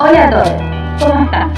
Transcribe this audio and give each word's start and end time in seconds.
Hola 0.00 0.24
a 0.24 0.30
todos, 0.30 0.48
¿cómo 1.00 1.24
están? 1.24 1.52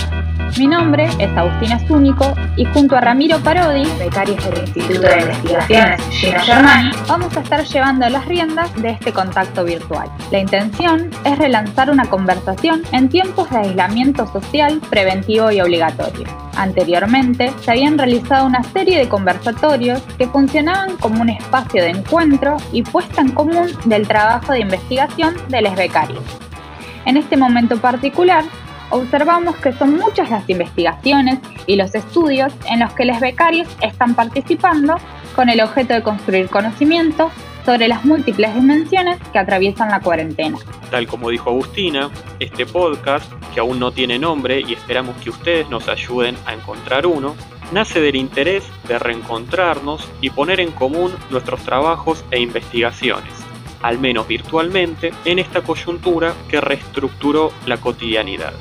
Mi 0.59 0.67
nombre 0.67 1.09
es 1.19 1.37
Agustina 1.37 1.79
Zúnico 1.87 2.35
y 2.57 2.67
junto 2.67 2.95
a 2.95 3.01
Ramiro 3.01 3.39
Parodi, 3.39 3.85
becario 3.99 4.37
del 4.37 4.59
Instituto 4.59 5.01
de 5.01 5.21
Investigaciones 5.21 6.03
Gino 6.11 6.39
Germani, 6.41 6.91
vamos 7.09 7.35
a 7.35 7.41
estar 7.41 7.65
llevando 7.65 8.07
las 8.11 8.27
riendas 8.27 8.75
de 8.83 8.91
este 8.91 9.13
contacto 9.13 9.65
virtual. 9.65 10.11
La 10.31 10.39
intención 10.39 11.11
es 11.25 11.39
relanzar 11.39 11.91
una 11.91 12.05
conversación 12.05 12.83
en 12.93 13.09
tiempos 13.09 13.49
de 13.49 13.57
aislamiento 13.57 14.27
social 14.27 14.83
preventivo 14.91 15.51
y 15.51 15.63
obligatorio. 15.63 16.27
Anteriormente 16.57 17.53
se 17.63 17.71
habían 17.71 17.97
realizado 17.97 18.45
una 18.47 18.63
serie 18.65 18.99
de 18.99 19.09
conversatorios 19.09 20.03
que 20.19 20.27
funcionaban 20.27 20.99
como 20.99 21.23
un 21.23 21.31
espacio 21.31 21.83
de 21.83 21.91
encuentro 21.91 22.59
y 22.71 22.83
puesta 22.83 23.23
en 23.23 23.33
común 23.33 23.69
del 23.87 24.07
trabajo 24.07 24.53
de 24.53 24.61
investigación 24.61 25.35
de 25.49 25.63
los 25.63 25.75
becarios. 25.75 26.46
En 27.07 27.17
este 27.17 27.37
momento 27.37 27.79
particular, 27.79 28.45
observamos 28.91 29.57
que 29.57 29.73
son 29.73 29.97
muchas 29.97 30.29
las 30.29 30.49
investigaciones 30.51 31.39
y 31.67 31.77
los 31.77 31.95
estudios 31.95 32.53
en 32.69 32.81
los 32.81 32.93
que 32.95 33.05
los 33.05 33.21
becarios 33.21 33.69
están 33.81 34.15
participando 34.15 34.97
con 35.37 35.49
el 35.49 35.61
objeto 35.61 35.95
de 35.95 36.03
construir 36.03 36.49
conocimiento 36.49 37.31
sobre 37.65 37.87
las 37.87 38.05
múltiples 38.05 38.55
dimensiones 38.55 39.19
que 39.33 39.39
atraviesan 39.39 39.89
la 39.89 40.01
cuarentena. 40.01 40.59
Tal 40.91 41.07
como 41.07 41.31
dijo 41.31 41.51
Agustina, 41.51 42.11
este 42.41 42.67
podcast, 42.67 43.33
que 43.55 43.61
aún 43.61 43.79
no 43.79 43.93
tiene 43.93 44.19
nombre 44.19 44.61
y 44.61 44.73
esperamos 44.73 45.17
que 45.17 45.31
ustedes 45.31 45.69
nos 45.71 45.89
ayuden 45.89 46.37
a 46.45 46.55
encontrar 46.55 47.07
uno, 47.07 47.37
nace 47.71 48.01
del 48.01 48.17
interés 48.17 48.65
de 48.89 48.99
reencontrarnos 48.99 50.09
y 50.21 50.31
poner 50.31 50.59
en 50.61 50.73
común 50.73 51.13
nuestros 51.31 51.61
trabajos 51.63 52.25
e 52.31 52.41
investigaciones, 52.41 53.33
al 53.87 54.01
menos 54.01 54.27
virtualmente, 54.27 55.13
en 55.25 55.39
esta 55.39 55.63
coyuntura 55.63 56.35
que 56.49 56.61
reestructuró 56.61 57.53
la 57.67 57.77
cotidianidad. 57.77 58.53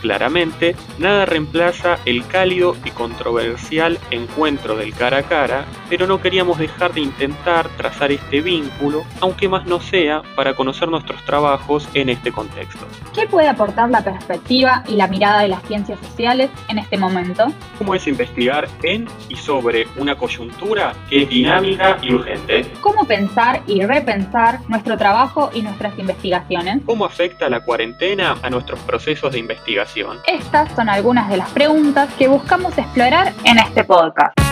Claramente, 0.00 0.76
nada 0.98 1.26
reemplaza 1.26 1.98
el 2.04 2.26
cálido 2.26 2.76
y 2.84 2.90
controversial 2.90 3.98
encuentro 4.10 4.76
del 4.76 4.94
cara 4.94 5.18
a 5.18 5.22
cara, 5.22 5.64
pero 5.88 6.06
no 6.06 6.20
queríamos 6.20 6.58
dejar 6.58 6.92
de 6.92 7.00
intentar 7.00 7.68
trazar 7.76 8.12
este 8.12 8.40
vínculo, 8.40 9.04
aunque 9.20 9.48
más 9.48 9.66
no 9.66 9.80
sea 9.80 10.22
para 10.36 10.54
conocer 10.54 10.88
nuestros 10.88 11.24
trabajos 11.24 11.88
en 11.94 12.08
este 12.10 12.30
contexto. 12.30 12.86
¿Qué 13.14 13.26
puede 13.26 13.48
aportar 13.48 13.90
la 13.90 14.02
perspectiva 14.02 14.84
y 14.86 14.94
la 14.94 15.08
mirada 15.08 15.42
de 15.42 15.48
las 15.48 15.62
ciencias 15.64 15.98
sociales 16.00 16.50
en 16.68 16.78
este 16.78 16.96
momento? 16.96 17.46
¿Cómo 17.78 17.94
es 17.94 18.06
investigar 18.06 18.68
en 18.82 19.06
y 19.28 19.36
sobre 19.36 19.86
una 19.96 20.16
coyuntura 20.16 20.94
que 21.08 21.22
es 21.22 21.28
dinámica 21.28 21.98
y 22.02 22.14
urgente? 22.14 22.70
¿Cómo 22.80 23.04
pensar 23.06 23.62
y 23.66 23.82
repensar 23.84 24.60
nuestro 24.68 24.96
trabajo 24.96 25.50
y 25.52 25.62
nuestras 25.62 25.98
investigaciones? 25.98 26.82
¿Cómo 26.86 27.04
afecta 27.04 27.48
la 27.48 27.60
cuarentena 27.64 28.36
a 28.42 28.50
nuestros 28.50 28.78
procesos 28.80 29.32
de 29.32 29.38
investigación? 29.38 29.87
Estas 30.26 30.70
son 30.74 30.88
algunas 30.88 31.28
de 31.28 31.36
las 31.38 31.48
preguntas 31.50 32.12
que 32.18 32.28
buscamos 32.28 32.76
explorar 32.76 33.32
en 33.44 33.58
este 33.58 33.84
podcast. 33.84 34.47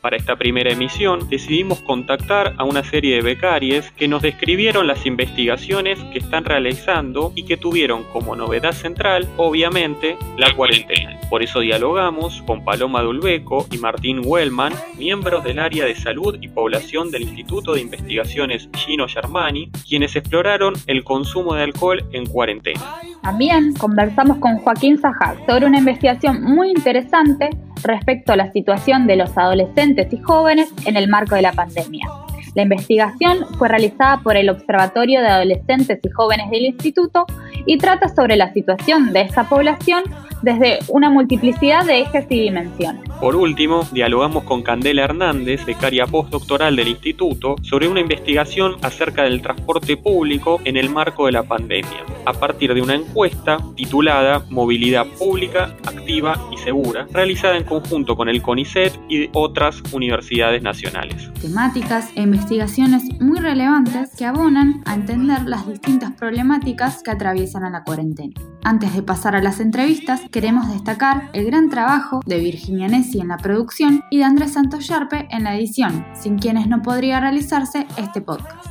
Para 0.00 0.16
esta 0.16 0.36
primera 0.36 0.72
emisión 0.72 1.28
decidimos 1.28 1.80
contactar 1.80 2.54
a 2.56 2.64
una 2.64 2.82
serie 2.82 3.16
de 3.16 3.22
becarios 3.22 3.90
que 3.92 4.08
nos 4.08 4.22
describieron 4.22 4.86
las 4.86 5.04
investigaciones 5.04 5.98
que 6.10 6.20
están 6.20 6.46
realizando 6.46 7.32
y 7.34 7.44
que 7.44 7.58
tuvieron 7.58 8.04
como 8.04 8.34
novedad 8.34 8.72
central, 8.72 9.28
obviamente, 9.36 10.16
la 10.38 10.54
cuarentena. 10.56 11.20
Por 11.28 11.42
eso 11.42 11.60
dialogamos 11.60 12.40
con 12.46 12.64
Paloma 12.64 13.02
Dulbeco 13.02 13.66
y 13.70 13.76
Martín 13.76 14.22
Wellman, 14.24 14.72
miembros 14.96 15.44
del 15.44 15.58
área 15.58 15.84
de 15.84 15.94
salud 15.94 16.38
y 16.40 16.48
población 16.48 17.10
del 17.10 17.22
Instituto 17.22 17.74
de 17.74 17.82
Investigaciones 17.82 18.70
Gino 18.74 19.06
Germani, 19.06 19.70
quienes 19.86 20.16
exploraron 20.16 20.74
el 20.86 21.04
consumo 21.04 21.54
de 21.54 21.64
alcohol 21.64 22.02
en 22.12 22.24
cuarentena. 22.24 22.80
También 23.22 23.74
conversamos 23.74 24.38
con 24.38 24.56
Joaquín 24.56 24.98
Sajak 24.98 25.46
sobre 25.46 25.66
una 25.66 25.78
investigación 25.78 26.42
muy 26.42 26.70
interesante 26.70 27.50
respecto 27.82 28.32
a 28.32 28.36
la 28.36 28.50
situación 28.52 29.06
de 29.06 29.16
los 29.16 29.36
adolescentes 29.36 29.89
y 29.96 30.16
jóvenes 30.18 30.70
en 30.84 30.96
el 30.96 31.08
marco 31.08 31.34
de 31.34 31.42
la 31.42 31.52
pandemia. 31.52 32.06
La 32.54 32.62
investigación 32.62 33.46
fue 33.58 33.68
realizada 33.68 34.20
por 34.22 34.36
el 34.36 34.48
Observatorio 34.48 35.20
de 35.20 35.28
Adolescentes 35.28 36.00
y 36.02 36.08
Jóvenes 36.10 36.50
del 36.50 36.64
Instituto 36.66 37.26
y 37.66 37.78
trata 37.78 38.08
sobre 38.08 38.36
la 38.36 38.52
situación 38.52 39.12
de 39.12 39.22
esta 39.22 39.48
población 39.48 40.02
desde 40.42 40.78
una 40.88 41.10
multiplicidad 41.10 41.84
de 41.84 42.00
ejes 42.00 42.26
y 42.30 42.40
dimensiones. 42.40 43.02
Por 43.20 43.36
último, 43.36 43.86
dialogamos 43.92 44.44
con 44.44 44.62
Candela 44.62 45.04
Hernández, 45.04 45.66
becaria 45.66 46.06
postdoctoral 46.06 46.76
del 46.76 46.88
Instituto, 46.88 47.56
sobre 47.62 47.88
una 47.88 48.00
investigación 48.00 48.76
acerca 48.82 49.24
del 49.24 49.42
transporte 49.42 49.98
público 49.98 50.58
en 50.64 50.78
el 50.78 50.88
marco 50.88 51.26
de 51.26 51.32
la 51.32 51.42
pandemia, 51.42 52.04
a 52.24 52.32
partir 52.32 52.72
de 52.72 52.80
una 52.80 52.94
encuesta 52.94 53.58
titulada 53.76 54.42
Movilidad 54.48 55.06
Pública, 55.18 55.76
Activa 55.84 56.48
y 56.50 56.56
Segura, 56.56 57.06
realizada 57.12 57.58
en 57.58 57.64
conjunto 57.64 58.16
con 58.16 58.30
el 58.30 58.40
CONICET 58.40 58.98
y 59.10 59.28
otras 59.34 59.82
universidades 59.92 60.62
nacionales. 60.62 61.30
Temáticas 61.42 62.10
e 62.16 62.22
investigaciones 62.22 63.02
muy 63.20 63.38
relevantes 63.38 64.16
que 64.16 64.24
abonan 64.24 64.82
a 64.86 64.94
entender 64.94 65.42
las 65.44 65.66
distintas 65.66 66.12
problemáticas 66.12 67.02
que 67.02 67.10
atraviesan 67.10 67.49
a 67.56 67.70
la 67.70 67.84
cuarentena. 67.84 68.34
Antes 68.62 68.94
de 68.94 69.02
pasar 69.02 69.34
a 69.34 69.42
las 69.42 69.60
entrevistas, 69.60 70.22
queremos 70.30 70.68
destacar 70.68 71.30
el 71.32 71.46
gran 71.46 71.68
trabajo 71.68 72.20
de 72.24 72.38
Virginia 72.38 72.88
Nessi 72.88 73.20
en 73.20 73.28
la 73.28 73.36
producción 73.36 74.02
y 74.10 74.18
de 74.18 74.24
Andrés 74.24 74.52
Santos 74.52 74.86
Yarpe 74.86 75.26
en 75.30 75.44
la 75.44 75.56
edición, 75.56 76.06
sin 76.14 76.38
quienes 76.38 76.68
no 76.68 76.82
podría 76.82 77.20
realizarse 77.20 77.86
este 77.96 78.20
podcast. 78.20 78.66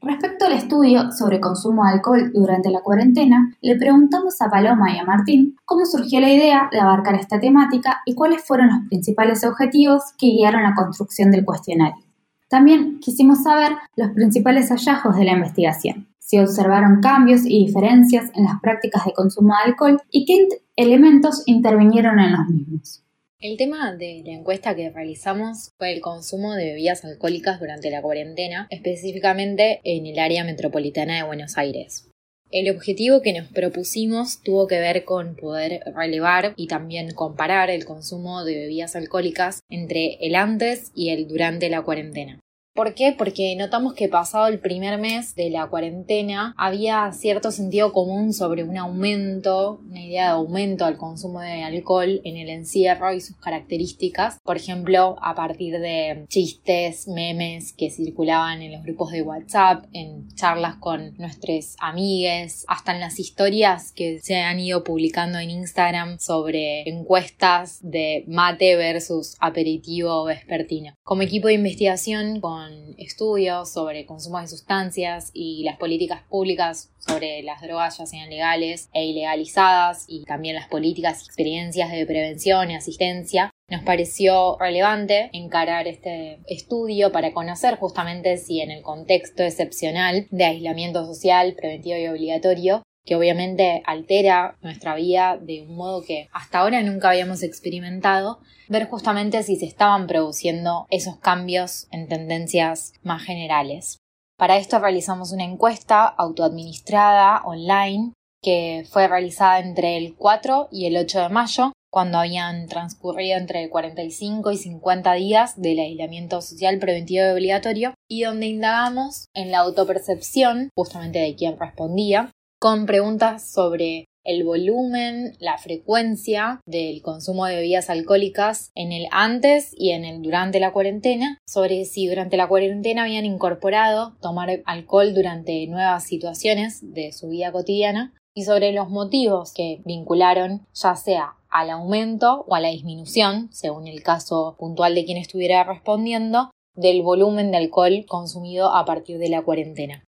Respecto 0.00 0.46
al 0.46 0.52
estudio 0.52 1.12
sobre 1.12 1.40
consumo 1.40 1.84
de 1.84 1.92
alcohol 1.92 2.30
durante 2.32 2.70
la 2.70 2.80
cuarentena, 2.80 3.54
le 3.60 3.76
preguntamos 3.76 4.40
a 4.40 4.48
Paloma 4.48 4.92
y 4.92 4.98
a 4.98 5.04
Martín 5.04 5.56
cómo 5.64 5.84
surgió 5.84 6.20
la 6.20 6.30
idea 6.30 6.68
de 6.72 6.80
abarcar 6.80 7.14
esta 7.14 7.38
temática 7.38 8.00
y 8.06 8.14
cuáles 8.14 8.44
fueron 8.44 8.68
los 8.68 8.88
principales 8.88 9.44
objetivos 9.44 10.02
que 10.18 10.28
guiaron 10.28 10.62
la 10.62 10.74
construcción 10.74 11.30
del 11.30 11.44
cuestionario. 11.44 12.02
También 12.48 12.98
quisimos 13.00 13.42
saber 13.42 13.76
los 13.96 14.10
principales 14.12 14.70
hallazgos 14.70 15.16
de 15.16 15.24
la 15.24 15.32
investigación, 15.32 16.07
si 16.28 16.38
observaron 16.38 17.00
cambios 17.00 17.46
y 17.46 17.64
diferencias 17.64 18.30
en 18.34 18.44
las 18.44 18.60
prácticas 18.60 19.06
de 19.06 19.14
consumo 19.14 19.54
de 19.54 19.70
alcohol 19.70 20.02
y 20.10 20.26
qué 20.26 20.46
elementos 20.76 21.42
intervinieron 21.46 22.20
en 22.20 22.32
los 22.32 22.46
mismos. 22.48 23.02
El 23.40 23.56
tema 23.56 23.94
de 23.94 24.22
la 24.26 24.32
encuesta 24.32 24.76
que 24.76 24.90
realizamos 24.90 25.72
fue 25.78 25.94
el 25.94 26.02
consumo 26.02 26.52
de 26.52 26.66
bebidas 26.66 27.02
alcohólicas 27.04 27.60
durante 27.60 27.90
la 27.90 28.02
cuarentena, 28.02 28.66
específicamente 28.68 29.80
en 29.84 30.04
el 30.04 30.18
área 30.18 30.44
metropolitana 30.44 31.16
de 31.16 31.22
Buenos 31.22 31.56
Aires. 31.56 32.10
El 32.50 32.68
objetivo 32.70 33.22
que 33.22 33.32
nos 33.32 33.48
propusimos 33.48 34.42
tuvo 34.42 34.66
que 34.66 34.80
ver 34.80 35.04
con 35.04 35.34
poder 35.34 35.80
relevar 35.94 36.52
y 36.56 36.66
también 36.66 37.12
comparar 37.12 37.70
el 37.70 37.86
consumo 37.86 38.44
de 38.44 38.54
bebidas 38.54 38.96
alcohólicas 38.96 39.60
entre 39.70 40.18
el 40.20 40.34
antes 40.34 40.90
y 40.94 41.08
el 41.08 41.26
durante 41.26 41.70
la 41.70 41.82
cuarentena. 41.82 42.40
¿Por 42.78 42.94
qué? 42.94 43.12
Porque 43.12 43.56
notamos 43.56 43.94
que 43.94 44.08
pasado 44.08 44.46
el 44.46 44.60
primer 44.60 45.00
mes 45.00 45.34
de 45.34 45.50
la 45.50 45.66
cuarentena 45.66 46.54
había 46.56 47.10
cierto 47.10 47.50
sentido 47.50 47.92
común 47.92 48.32
sobre 48.32 48.62
un 48.62 48.78
aumento, 48.78 49.80
una 49.84 50.00
idea 50.00 50.26
de 50.26 50.30
aumento 50.34 50.84
al 50.84 50.96
consumo 50.96 51.40
de 51.40 51.64
alcohol 51.64 52.20
en 52.22 52.36
el 52.36 52.48
encierro 52.50 53.12
y 53.12 53.20
sus 53.20 53.36
características. 53.38 54.38
Por 54.44 54.56
ejemplo, 54.56 55.16
a 55.20 55.34
partir 55.34 55.80
de 55.80 56.24
chistes, 56.28 57.08
memes 57.08 57.72
que 57.72 57.90
circulaban 57.90 58.62
en 58.62 58.70
los 58.70 58.84
grupos 58.84 59.10
de 59.10 59.22
WhatsApp, 59.22 59.86
en 59.92 60.28
charlas 60.36 60.76
con 60.76 61.16
nuestros 61.16 61.74
amigues, 61.80 62.64
hasta 62.68 62.94
en 62.94 63.00
las 63.00 63.18
historias 63.18 63.90
que 63.90 64.20
se 64.22 64.36
han 64.36 64.60
ido 64.60 64.84
publicando 64.84 65.40
en 65.40 65.50
Instagram 65.50 66.20
sobre 66.20 66.88
encuestas 66.88 67.80
de 67.82 68.22
mate 68.28 68.76
versus 68.76 69.34
aperitivo 69.40 70.22
vespertino. 70.26 70.94
Como 71.02 71.22
equipo 71.22 71.48
de 71.48 71.54
investigación 71.54 72.40
con 72.40 72.67
estudios 72.96 73.70
sobre 73.70 74.06
consumo 74.06 74.40
de 74.40 74.48
sustancias 74.48 75.30
y 75.32 75.64
las 75.64 75.76
políticas 75.76 76.22
públicas 76.28 76.90
sobre 76.98 77.42
las 77.42 77.62
drogas 77.62 77.98
ya 77.98 78.06
sean 78.06 78.30
legales 78.30 78.90
e 78.92 79.06
ilegalizadas 79.06 80.04
y 80.08 80.24
también 80.24 80.54
las 80.54 80.68
políticas 80.68 81.22
y 81.22 81.26
experiencias 81.26 81.90
de 81.90 82.06
prevención 82.06 82.70
y 82.70 82.76
asistencia, 82.76 83.50
nos 83.70 83.82
pareció 83.82 84.56
relevante 84.58 85.28
encarar 85.32 85.88
este 85.88 86.38
estudio 86.46 87.12
para 87.12 87.32
conocer 87.32 87.76
justamente 87.76 88.38
si 88.38 88.60
en 88.60 88.70
el 88.70 88.82
contexto 88.82 89.42
excepcional 89.42 90.26
de 90.30 90.44
aislamiento 90.44 91.04
social, 91.04 91.54
preventivo 91.54 91.98
y 91.98 92.08
obligatorio 92.08 92.82
que 93.08 93.16
obviamente 93.16 93.82
altera 93.86 94.58
nuestra 94.60 94.94
vida 94.94 95.38
de 95.40 95.62
un 95.62 95.76
modo 95.76 96.02
que 96.02 96.28
hasta 96.30 96.58
ahora 96.58 96.82
nunca 96.82 97.08
habíamos 97.08 97.42
experimentado, 97.42 98.40
ver 98.68 98.86
justamente 98.86 99.42
si 99.42 99.56
se 99.56 99.64
estaban 99.64 100.06
produciendo 100.06 100.86
esos 100.90 101.16
cambios 101.16 101.88
en 101.90 102.06
tendencias 102.06 102.92
más 103.02 103.22
generales. 103.22 103.96
Para 104.36 104.58
esto 104.58 104.78
realizamos 104.78 105.32
una 105.32 105.44
encuesta 105.44 106.04
autoadministrada 106.04 107.40
online 107.46 108.12
que 108.42 108.84
fue 108.90 109.08
realizada 109.08 109.58
entre 109.60 109.96
el 109.96 110.14
4 110.14 110.68
y 110.70 110.84
el 110.84 110.98
8 110.98 111.22
de 111.22 111.28
mayo 111.30 111.72
cuando 111.90 112.18
habían 112.18 112.66
transcurrido 112.66 113.38
entre 113.38 113.70
45 113.70 114.52
y 114.52 114.56
50 114.58 115.14
días 115.14 115.60
del 115.60 115.78
aislamiento 115.78 116.42
social 116.42 116.78
preventivo 116.78 117.24
y 117.24 117.30
obligatorio, 117.30 117.94
y 118.06 118.24
donde 118.24 118.46
indagamos 118.46 119.28
en 119.34 119.50
la 119.50 119.60
autopercepción, 119.60 120.68
justamente 120.76 121.18
de 121.20 121.34
quien 121.34 121.58
respondía, 121.58 122.30
con 122.58 122.86
preguntas 122.86 123.48
sobre 123.50 124.06
el 124.24 124.44
volumen, 124.44 125.36
la 125.38 125.56
frecuencia 125.56 126.60
del 126.66 127.00
consumo 127.00 127.46
de 127.46 127.56
bebidas 127.56 127.88
alcohólicas 127.88 128.72
en 128.74 128.92
el 128.92 129.06
antes 129.10 129.72
y 129.74 129.92
en 129.92 130.04
el 130.04 130.20
durante 130.20 130.60
la 130.60 130.72
cuarentena, 130.72 131.38
sobre 131.48 131.86
si 131.86 132.06
durante 132.08 132.36
la 132.36 132.46
cuarentena 132.46 133.04
habían 133.04 133.24
incorporado 133.24 134.16
tomar 134.20 134.62
alcohol 134.66 135.14
durante 135.14 135.66
nuevas 135.66 136.04
situaciones 136.04 136.80
de 136.92 137.12
su 137.12 137.28
vida 137.28 137.52
cotidiana 137.52 138.12
y 138.34 138.44
sobre 138.44 138.72
los 138.72 138.90
motivos 138.90 139.54
que 139.54 139.80
vincularon 139.86 140.66
ya 140.74 140.94
sea 140.94 141.36
al 141.48 141.70
aumento 141.70 142.44
o 142.46 142.54
a 142.54 142.60
la 142.60 142.68
disminución, 142.68 143.48
según 143.50 143.86
el 143.86 144.02
caso 144.02 144.56
puntual 144.58 144.94
de 144.94 145.06
quien 145.06 145.16
estuviera 145.16 145.64
respondiendo, 145.64 146.50
del 146.74 147.02
volumen 147.02 147.50
de 147.50 147.56
alcohol 147.56 148.04
consumido 148.06 148.74
a 148.74 148.84
partir 148.84 149.18
de 149.18 149.30
la 149.30 149.42
cuarentena. 149.42 150.04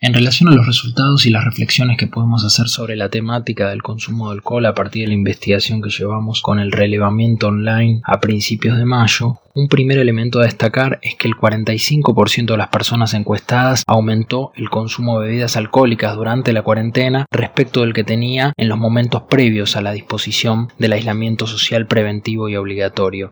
En 0.00 0.14
relación 0.14 0.48
a 0.48 0.54
los 0.54 0.66
resultados 0.66 1.26
y 1.26 1.30
las 1.30 1.44
reflexiones 1.44 1.96
que 1.96 2.06
podemos 2.06 2.44
hacer 2.44 2.68
sobre 2.68 2.96
la 2.96 3.08
temática 3.08 3.70
del 3.70 3.82
consumo 3.82 4.28
de 4.28 4.34
alcohol 4.34 4.66
a 4.66 4.74
partir 4.74 5.02
de 5.02 5.08
la 5.08 5.14
investigación 5.14 5.80
que 5.82 5.90
llevamos 5.90 6.42
con 6.42 6.58
el 6.58 6.72
relevamiento 6.72 7.48
online 7.48 8.00
a 8.04 8.20
principios 8.20 8.78
de 8.78 8.84
mayo, 8.84 9.38
un 9.54 9.68
primer 9.68 9.98
elemento 9.98 10.40
a 10.40 10.44
destacar 10.44 10.98
es 11.02 11.14
que 11.16 11.28
el 11.28 11.34
45% 11.34 12.46
de 12.46 12.56
las 12.56 12.68
personas 12.68 13.12
encuestadas 13.12 13.84
aumentó 13.86 14.50
el 14.56 14.70
consumo 14.70 15.20
de 15.20 15.26
bebidas 15.26 15.58
alcohólicas 15.58 16.16
durante 16.16 16.54
la 16.54 16.62
cuarentena 16.62 17.26
respecto 17.30 17.82
del 17.82 17.92
que 17.92 18.02
tenía 18.02 18.54
en 18.56 18.70
los 18.70 18.78
momentos 18.78 19.22
previos 19.28 19.76
a 19.76 19.82
la 19.82 19.92
disposición 19.92 20.68
del 20.78 20.94
aislamiento 20.94 21.46
social 21.46 21.86
preventivo 21.86 22.48
y 22.48 22.56
obligatorio. 22.56 23.30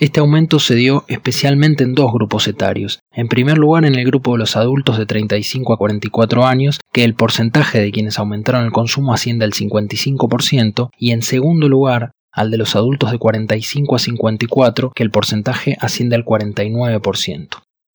Este 0.00 0.18
aumento 0.18 0.58
se 0.58 0.74
dio 0.74 1.04
especialmente 1.06 1.84
en 1.84 1.94
dos 1.94 2.12
grupos 2.12 2.48
etarios. 2.48 2.98
En 3.12 3.28
primer 3.28 3.58
lugar, 3.58 3.84
en 3.84 3.94
el 3.94 4.04
grupo 4.04 4.32
de 4.32 4.38
los 4.38 4.56
adultos 4.56 4.98
de 4.98 5.06
35 5.06 5.72
a 5.72 5.76
44 5.76 6.44
años, 6.44 6.80
que 6.92 7.04
el 7.04 7.14
porcentaje 7.14 7.80
de 7.80 7.92
quienes 7.92 8.18
aumentaron 8.18 8.64
el 8.64 8.72
consumo 8.72 9.14
asciende 9.14 9.44
al 9.44 9.52
55%, 9.52 10.90
y 10.98 11.12
en 11.12 11.22
segundo 11.22 11.68
lugar, 11.68 12.10
al 12.32 12.50
de 12.50 12.58
los 12.58 12.74
adultos 12.74 13.12
de 13.12 13.18
45 13.18 13.94
a 13.94 13.98
54, 14.00 14.90
que 14.92 15.04
el 15.04 15.12
porcentaje 15.12 15.76
asciende 15.80 16.16
al 16.16 16.24
49%. 16.24 17.48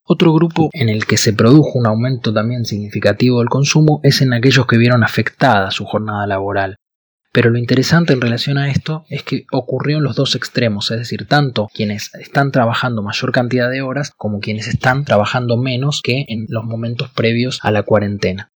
Otro 0.06 0.34
grupo 0.34 0.70
en 0.72 0.88
el 0.88 1.06
que 1.06 1.18
se 1.18 1.34
produjo 1.34 1.78
un 1.78 1.86
aumento 1.86 2.34
también 2.34 2.66
significativo 2.66 3.40
del 3.40 3.50
consumo 3.50 4.00
es 4.04 4.22
en 4.22 4.34
aquellos 4.34 4.66
que 4.66 4.78
vieron 4.78 5.04
afectada 5.04 5.70
su 5.70 5.84
jornada 5.84 6.26
laboral. 6.26 6.78
Pero 7.32 7.52
lo 7.52 7.60
interesante 7.60 8.14
en 8.14 8.22
relación 8.22 8.58
a 8.58 8.70
esto 8.72 9.06
es 9.08 9.22
que 9.22 9.46
ocurrió 9.52 9.98
en 9.98 10.04
los 10.04 10.16
dos 10.16 10.36
extremos, 10.36 10.90
es 10.90 10.98
decir, 10.98 11.28
tanto 11.28 11.70
quienes 11.74 12.14
están 12.16 12.52
trabajando 12.52 13.04
mayor 13.04 13.32
cantidad 13.32 13.70
de 13.70 13.84
horas 13.84 14.12
como 14.18 14.40
quienes 14.40 14.68
están 14.68 15.06
trabajando 15.06 15.56
menos 15.56 16.02
que 16.02 16.26
en 16.28 16.48
los 16.50 16.64
momentos 16.64 17.10
previos 17.12 17.60
a 17.62 17.70
la 17.70 17.84
cuarentena. 17.84 18.50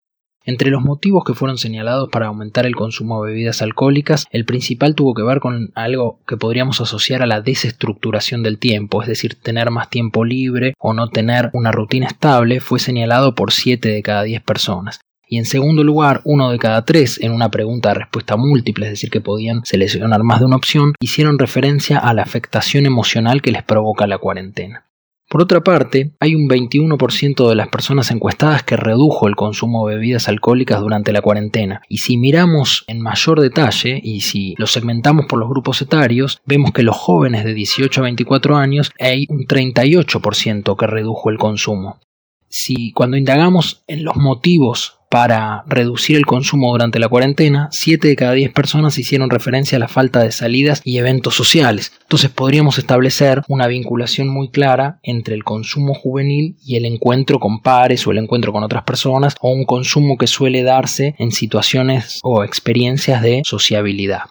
Entre 0.44 0.71
los 0.71 0.81
motivos 0.81 1.23
que 1.23 1.35
fueron 1.35 1.57
señalados 1.57 2.09
para 2.09 2.27
aumentar 2.27 2.65
el 2.65 2.75
consumo 2.75 3.23
de 3.23 3.31
bebidas 3.31 3.62
alcohólicas, 3.62 4.25
el 4.31 4.45
principal 4.45 4.95
tuvo 4.95 5.13
que 5.13 5.21
ver 5.21 5.39
con 5.39 5.71
algo 5.75 6.19
que 6.25 6.38
podríamos 6.38 6.81
asociar 6.81 7.21
a 7.21 7.27
la 7.27 7.41
desestructuración 7.41 8.41
del 8.41 8.57
tiempo, 8.57 9.01
es 9.01 9.07
decir, 9.07 9.35
tener 9.35 9.69
más 9.69 9.89
tiempo 9.89 10.25
libre 10.25 10.73
o 10.79 10.94
no 10.94 11.09
tener 11.09 11.51
una 11.53 11.71
rutina 11.71 12.07
estable, 12.07 12.59
fue 12.59 12.79
señalado 12.79 13.35
por 13.35 13.51
7 13.51 13.88
de 13.89 14.01
cada 14.01 14.23
10 14.23 14.41
personas 14.41 15.01
y 15.31 15.38
en 15.38 15.45
segundo 15.45 15.86
lugar, 15.86 16.19
uno 16.25 16.51
de 16.51 16.60
cada 16.60 16.83
tres 16.83 17.18
en 17.22 17.31
una 17.31 17.50
pregunta 17.50 17.88
de 17.88 18.00
respuesta 18.00 18.36
múltiple, 18.36 18.88
es 18.88 18.92
decir, 18.92 19.10
que 19.10 19.22
podían 19.22 19.62
seleccionar 19.63 20.24
más 20.24 20.39
de 20.39 20.45
una 20.45 20.57
opción, 20.57 20.92
hicieron 21.00 21.39
referencia 21.39 22.00
a 22.00 22.13
la 22.13 22.22
afectación 22.22 22.86
emocional 22.86 23.42
que 23.42 23.54
les 23.54 23.63
provoca 23.63 24.07
la 24.07 24.18
cuarentena. 24.18 24.88
Por 25.30 25.42
otra 25.42 25.62
parte, 25.62 26.12
hay 26.19 26.36
un 26.36 26.50
21% 26.50 27.48
de 27.48 27.56
las 27.56 27.69
personas 27.69 28.12
encuestadas 28.12 28.63
que 28.63 28.75
redujo 28.75 29.30
el 29.30 29.38
consumo 29.38 29.88
de 29.88 29.95
bebidas 29.95 30.28
alcohólicas 30.28 30.81
durante 30.81 31.13
la 31.13 31.22
cuarentena. 31.22 31.81
Y 31.88 32.00
si 32.00 32.18
miramos 32.18 32.83
en 32.88 33.00
mayor 33.00 33.39
detalle 33.39 34.01
y 34.04 34.19
si 34.19 34.54
lo 34.57 34.68
segmentamos 34.68 35.28
por 35.28 35.39
los 35.39 35.48
grupos 35.48 35.81
etarios, 35.81 36.42
vemos 36.45 36.74
que 36.74 36.83
los 36.83 36.98
jóvenes 36.98 37.45
de 37.45 37.54
18 37.54 38.01
a 38.01 38.04
24 38.04 38.57
años 38.57 38.92
hay 39.00 39.28
un 39.30 39.45
38% 39.45 40.78
que 40.78 40.88
redujo 40.88 41.30
el 41.30 41.38
consumo. 41.38 42.01
Si 42.50 42.92
cuando 42.92 43.16
indagamos 43.16 43.86
en 43.88 44.04
los 44.04 44.18
motivos 44.18 44.98
para 45.12 45.66
reducir 45.68 46.16
el 46.16 46.25
consumo 46.25 46.72
durante 46.72 46.98
la 46.98 47.10
cuarentena, 47.10 47.68
7 47.69 48.08
de 48.08 48.16
cada 48.16 48.31
10 48.31 48.54
personas 48.54 48.98
hicieron 48.98 49.30
referencia 49.30 49.75
a 49.75 49.80
la 49.80 49.90
falta 49.90 50.24
de 50.24 50.31
salidas 50.31 50.81
y 50.86 51.00
eventos 51.00 51.36
sociales. 51.36 51.92
Entonces 52.04 52.30
podríamos 52.30 52.78
establecer 52.78 53.42
una 53.50 53.68
vinculación 53.68 54.30
muy 54.30 54.50
clara 54.52 55.00
entre 55.04 55.36
el 55.36 55.44
consumo 55.44 55.94
juvenil 55.94 56.56
y 56.66 56.78
el 56.78 56.86
encuentro 56.86 57.40
con 57.40 57.62
pares 57.62 58.08
o 58.08 58.12
el 58.12 58.19
encuentro 58.19 58.54
con 58.54 58.63
otras 58.63 58.84
personas 58.84 59.36
o 59.42 59.52
un 59.52 59.66
consumo 59.66 60.18
que 60.18 60.28
suele 60.28 60.63
darse 60.63 61.14
en 61.19 61.34
situaciones 61.34 62.22
o 62.24 62.46
experiencias 62.46 63.22
de 63.22 63.42
sociabilidad. 63.44 64.22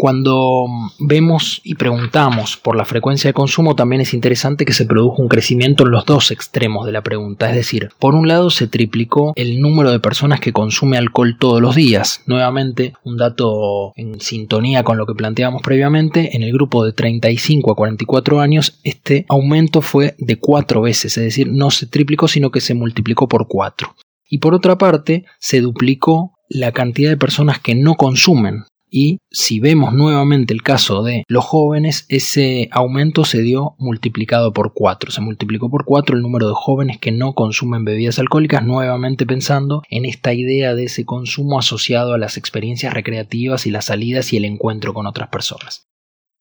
Cuando 0.00 0.68
vemos 1.00 1.60
y 1.64 1.74
preguntamos 1.74 2.56
por 2.56 2.76
la 2.76 2.84
frecuencia 2.84 3.30
de 3.30 3.34
consumo, 3.34 3.74
también 3.74 4.00
es 4.00 4.14
interesante 4.14 4.64
que 4.64 4.72
se 4.72 4.86
produjo 4.86 5.20
un 5.20 5.26
crecimiento 5.26 5.84
en 5.84 5.90
los 5.90 6.06
dos 6.06 6.30
extremos 6.30 6.86
de 6.86 6.92
la 6.92 7.02
pregunta. 7.02 7.50
Es 7.50 7.56
decir, 7.56 7.88
por 7.98 8.14
un 8.14 8.28
lado 8.28 8.50
se 8.50 8.68
triplicó 8.68 9.32
el 9.34 9.60
número 9.60 9.90
de 9.90 9.98
personas 9.98 10.38
que 10.38 10.52
consume 10.52 10.98
alcohol 10.98 11.36
todos 11.36 11.60
los 11.60 11.74
días. 11.74 12.22
Nuevamente, 12.26 12.92
un 13.02 13.16
dato 13.16 13.92
en 13.96 14.20
sintonía 14.20 14.84
con 14.84 14.98
lo 14.98 15.04
que 15.04 15.16
planteamos 15.16 15.62
previamente, 15.62 16.36
en 16.36 16.44
el 16.44 16.52
grupo 16.52 16.84
de 16.84 16.92
35 16.92 17.72
a 17.72 17.74
44 17.74 18.38
años, 18.38 18.78
este 18.84 19.26
aumento 19.28 19.82
fue 19.82 20.14
de 20.18 20.36
cuatro 20.36 20.80
veces, 20.80 21.18
es 21.18 21.24
decir, 21.24 21.48
no 21.50 21.72
se 21.72 21.86
triplicó, 21.86 22.28
sino 22.28 22.52
que 22.52 22.60
se 22.60 22.74
multiplicó 22.74 23.26
por 23.26 23.48
cuatro. 23.48 23.96
Y 24.30 24.38
por 24.38 24.54
otra 24.54 24.78
parte, 24.78 25.24
se 25.40 25.60
duplicó 25.60 26.34
la 26.48 26.70
cantidad 26.70 27.10
de 27.10 27.16
personas 27.16 27.58
que 27.58 27.74
no 27.74 27.96
consumen 27.96 28.62
y 28.90 29.20
si 29.30 29.60
vemos 29.60 29.92
nuevamente 29.92 30.54
el 30.54 30.62
caso 30.62 31.02
de 31.02 31.24
los 31.28 31.44
jóvenes, 31.44 32.06
ese 32.08 32.68
aumento 32.72 33.24
se 33.24 33.42
dio 33.42 33.74
multiplicado 33.78 34.52
por 34.52 34.72
4. 34.72 35.10
Se 35.10 35.20
multiplicó 35.20 35.70
por 35.70 35.84
4 35.84 36.16
el 36.16 36.22
número 36.22 36.48
de 36.48 36.54
jóvenes 36.54 36.98
que 36.98 37.12
no 37.12 37.34
consumen 37.34 37.84
bebidas 37.84 38.18
alcohólicas, 38.18 38.64
nuevamente 38.64 39.26
pensando 39.26 39.82
en 39.90 40.04
esta 40.04 40.32
idea 40.32 40.74
de 40.74 40.84
ese 40.84 41.04
consumo 41.04 41.58
asociado 41.58 42.14
a 42.14 42.18
las 42.18 42.36
experiencias 42.36 42.94
recreativas 42.94 43.66
y 43.66 43.70
las 43.70 43.86
salidas 43.86 44.32
y 44.32 44.36
el 44.38 44.44
encuentro 44.44 44.94
con 44.94 45.06
otras 45.06 45.28
personas. 45.28 45.86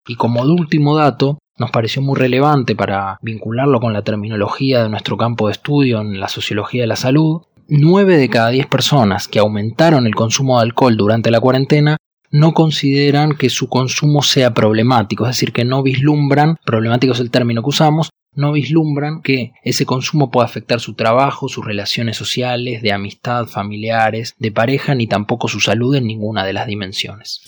Y 0.08 0.16
como 0.16 0.42
último 0.42 0.96
dato, 0.96 1.40
nos 1.58 1.72
pareció 1.72 2.02
muy 2.02 2.16
relevante 2.16 2.76
para 2.76 3.18
vincularlo 3.22 3.80
con 3.80 3.92
la 3.92 4.04
terminología 4.04 4.84
de 4.84 4.90
nuestro 4.90 5.18
campo 5.18 5.48
de 5.48 5.54
estudio 5.54 6.00
en 6.00 6.20
la 6.20 6.30
sociología 6.30 6.84
de 6.84 6.88
la 6.88 6.96
salud, 6.96 7.42
9 7.68 8.18
de 8.18 8.30
cada 8.30 8.50
10 8.50 8.68
personas 8.68 9.28
que 9.28 9.40
aumentaron 9.40 10.08
el 10.08 10.16
consumo 10.16 10.58
de 10.58 10.64
alcohol 10.64 10.96
durante 10.96 11.32
la 11.32 11.42
cuarentena 11.42 11.98
no 12.32 12.54
consideran 12.54 13.38
que 13.38 13.50
su 13.50 13.70
consumo 13.70 14.22
sea 14.22 14.54
problemático, 14.54 15.26
es 15.26 15.30
decir, 15.30 15.52
que 15.54 15.66
no 15.66 15.84
vislumbran, 15.84 16.58
problemático 16.66 17.14
es 17.14 17.20
el 17.20 17.32
término 17.32 17.62
que 17.62 17.70
usamos, 17.70 18.10
no 18.34 18.52
vislumbran 18.52 19.22
que 19.22 19.54
ese 19.64 19.86
consumo 19.86 20.30
pueda 20.30 20.46
afectar 20.46 20.80
su 20.80 20.94
trabajo, 20.94 21.48
sus 21.48 21.66
relaciones 21.66 22.18
sociales, 22.18 22.82
de 22.82 22.94
amistad, 22.94 23.46
familiares, 23.46 24.36
de 24.38 24.52
pareja, 24.52 24.94
ni 24.94 25.08
tampoco 25.08 25.48
su 25.48 25.60
salud 25.60 25.96
en 25.96 26.06
ninguna 26.06 26.46
de 26.46 26.54
las 26.54 26.68
dimensiones. 26.68 27.42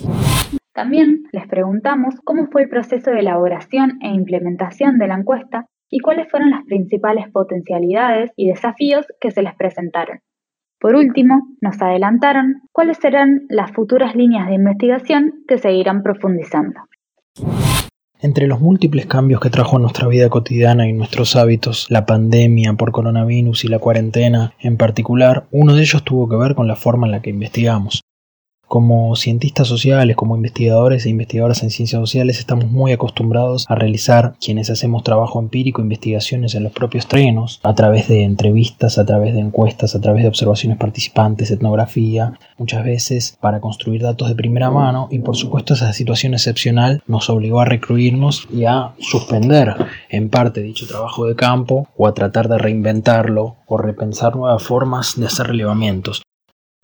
También 0.74 1.24
les 1.32 1.48
preguntamos 1.48 2.16
cómo 2.24 2.48
fue 2.52 2.64
el 2.64 2.70
proceso 2.70 3.12
de 3.12 3.20
elaboración 3.20 4.00
e 4.02 4.08
implementación 4.08 4.98
de 4.98 5.08
la 5.08 5.16
encuesta 5.16 5.66
y 5.90 6.00
cuáles 6.00 6.30
fueron 6.30 6.52
las 6.52 6.66
principales 6.66 7.26
potencialidades 7.32 8.32
y 8.36 8.48
desafíos 8.48 9.06
que 9.20 9.32
se 9.32 9.42
les 9.42 9.56
presentaron. 9.56 10.20
Por 10.80 10.96
último, 10.96 11.48
nos 11.62 11.82
adelantaron 11.82 12.62
cuáles 12.72 12.98
serán 12.98 13.42
las 13.50 13.72
futuras 13.72 14.16
líneas 14.16 14.48
de 14.48 14.56
investigación 14.56 15.44
que 15.48 15.58
seguirán 15.58 16.04
profundizando. 16.04 16.80
Entre 18.22 18.48
los 18.48 18.60
múltiples 18.60 19.06
cambios 19.06 19.40
que 19.40 19.50
trajo 19.50 19.78
a 19.78 19.80
nuestra 19.80 20.08
vida 20.08 20.30
cotidiana 20.30 20.88
y 20.88 20.94
nuestros 20.94 21.36
hábitos 21.36 21.88
la 21.90 22.06
pandemia 22.06 22.74
por 22.74 22.92
coronavirus 22.92 23.64
y 23.64 23.68
la 23.70 23.80
cuarentena 23.80 24.54
en 24.60 24.78
particular, 24.78 25.48
uno 25.52 25.74
de 25.74 25.82
ellos 25.82 26.04
tuvo 26.04 26.28
que 26.28 26.36
ver 26.36 26.56
con 26.56 26.68
la 26.68 26.76
forma 26.76 27.08
en 27.08 27.12
la 27.12 27.22
que 27.22 27.30
investigamos. 27.30 28.02
Como 28.70 29.16
cientistas 29.16 29.68
sociales, 29.68 30.16
como 30.16 30.36
investigadores 30.36 31.04
e 31.04 31.10
investigadoras 31.10 31.64
en 31.64 31.72
ciencias 31.72 32.00
sociales, 32.00 32.38
estamos 32.38 32.70
muy 32.70 32.92
acostumbrados 32.92 33.66
a 33.68 33.74
realizar, 33.74 34.36
quienes 34.40 34.70
hacemos 34.70 35.04
trabajo 35.04 35.40
empírico, 35.40 35.82
investigaciones 35.82 36.54
en 36.54 36.62
los 36.62 36.72
propios 36.72 37.08
trenos, 37.08 37.60
a 37.64 37.74
través 37.74 38.08
de 38.08 38.22
entrevistas, 38.22 39.00
a 39.00 39.08
través 39.08 39.34
de 39.34 39.40
encuestas, 39.40 39.96
a 39.96 40.02
través 40.02 40.22
de 40.22 40.30
observaciones 40.30 40.78
participantes, 40.78 41.50
etnografía, 41.50 42.34
muchas 42.60 42.84
veces 42.84 43.40
para 43.42 43.60
construir 43.60 44.04
datos 44.04 44.30
de 44.30 44.36
primera 44.36 44.70
mano 44.70 45.08
y 45.10 45.18
por 45.18 45.36
supuesto 45.36 45.74
esa 45.74 45.92
situación 45.92 46.36
excepcional 46.36 47.02
nos 47.08 47.32
obligó 47.32 47.62
a 47.62 47.66
recluirnos 47.66 48.48
y 48.54 48.66
a 48.66 48.94
suspender 49.00 49.74
en 50.10 50.30
parte 50.30 50.62
dicho 50.62 50.86
trabajo 50.86 51.26
de 51.26 51.36
campo 51.36 51.88
o 51.98 52.06
a 52.06 52.14
tratar 52.14 52.48
de 52.48 52.60
reinventarlo 52.60 53.56
o 53.66 53.78
repensar 53.78 54.36
nuevas 54.36 54.62
formas 54.62 55.20
de 55.20 55.26
hacer 55.26 55.48
relevamientos. 55.48 56.22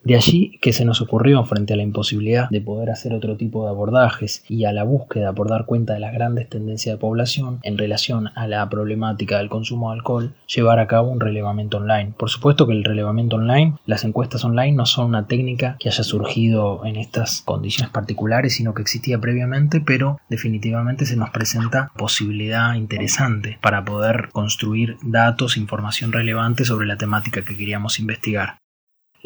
De 0.06 0.14
allí 0.14 0.60
que 0.62 0.72
se 0.72 0.86
nos 0.86 1.02
ocurrió, 1.02 1.44
frente 1.46 1.74
a 1.74 1.78
la 1.78 1.82
imposibilidad 1.82 2.48
de 2.52 2.62
poder 2.62 2.92
hacer 2.92 3.12
otro 3.12 3.38
tipo 3.38 3.64
de 3.64 3.72
abordajes 3.72 4.44
y 4.48 4.66
a 4.66 4.72
la 4.72 4.84
búsqueda 4.84 5.34
por 5.34 5.50
dar 5.50 5.66
cuenta 5.66 5.94
de 5.94 6.00
las 6.00 6.14
grandes 6.14 6.48
tendencias 6.48 6.94
de 6.94 7.00
población 7.00 7.58
en 7.64 7.76
relación 7.80 8.30
a 8.36 8.48
la 8.48 8.70
problemática 8.70 9.40
del 9.40 9.50
consumo 9.50 9.90
de 9.90 9.98
alcohol, 9.98 10.36
llevar 10.46 10.78
a 10.78 10.86
cabo 10.86 11.10
un 11.10 11.20
relevamiento 11.20 11.78
online. 11.78 12.14
Por 12.20 12.30
supuesto 12.30 12.68
que 12.68 12.74
el 12.74 12.84
relevamiento 12.84 13.38
online, 13.38 13.78
las 13.88 14.04
encuestas 14.04 14.46
online 14.46 14.74
no 14.74 14.86
son 14.86 15.08
una 15.08 15.26
técnica 15.26 15.76
que 15.80 15.90
haya 15.90 16.04
surgido 16.04 16.86
en 16.86 16.98
estas 16.98 17.42
condiciones 17.42 17.92
particulares, 17.92 18.54
sino 18.54 18.76
que 18.76 18.84
existía 18.84 19.18
previamente, 19.20 19.82
pero 19.82 20.20
definitivamente 20.30 21.08
se 21.08 21.16
nos 21.16 21.32
presenta 21.32 21.92
posibilidad 21.98 22.76
interesante 22.76 23.58
para 23.60 23.84
poder 23.84 24.30
construir 24.32 24.98
datos, 25.02 25.58
información 25.58 26.12
relevante 26.12 26.64
sobre 26.64 26.86
la 26.86 26.98
temática 26.98 27.42
que 27.42 27.58
queríamos 27.58 28.00
investigar. 28.00 28.60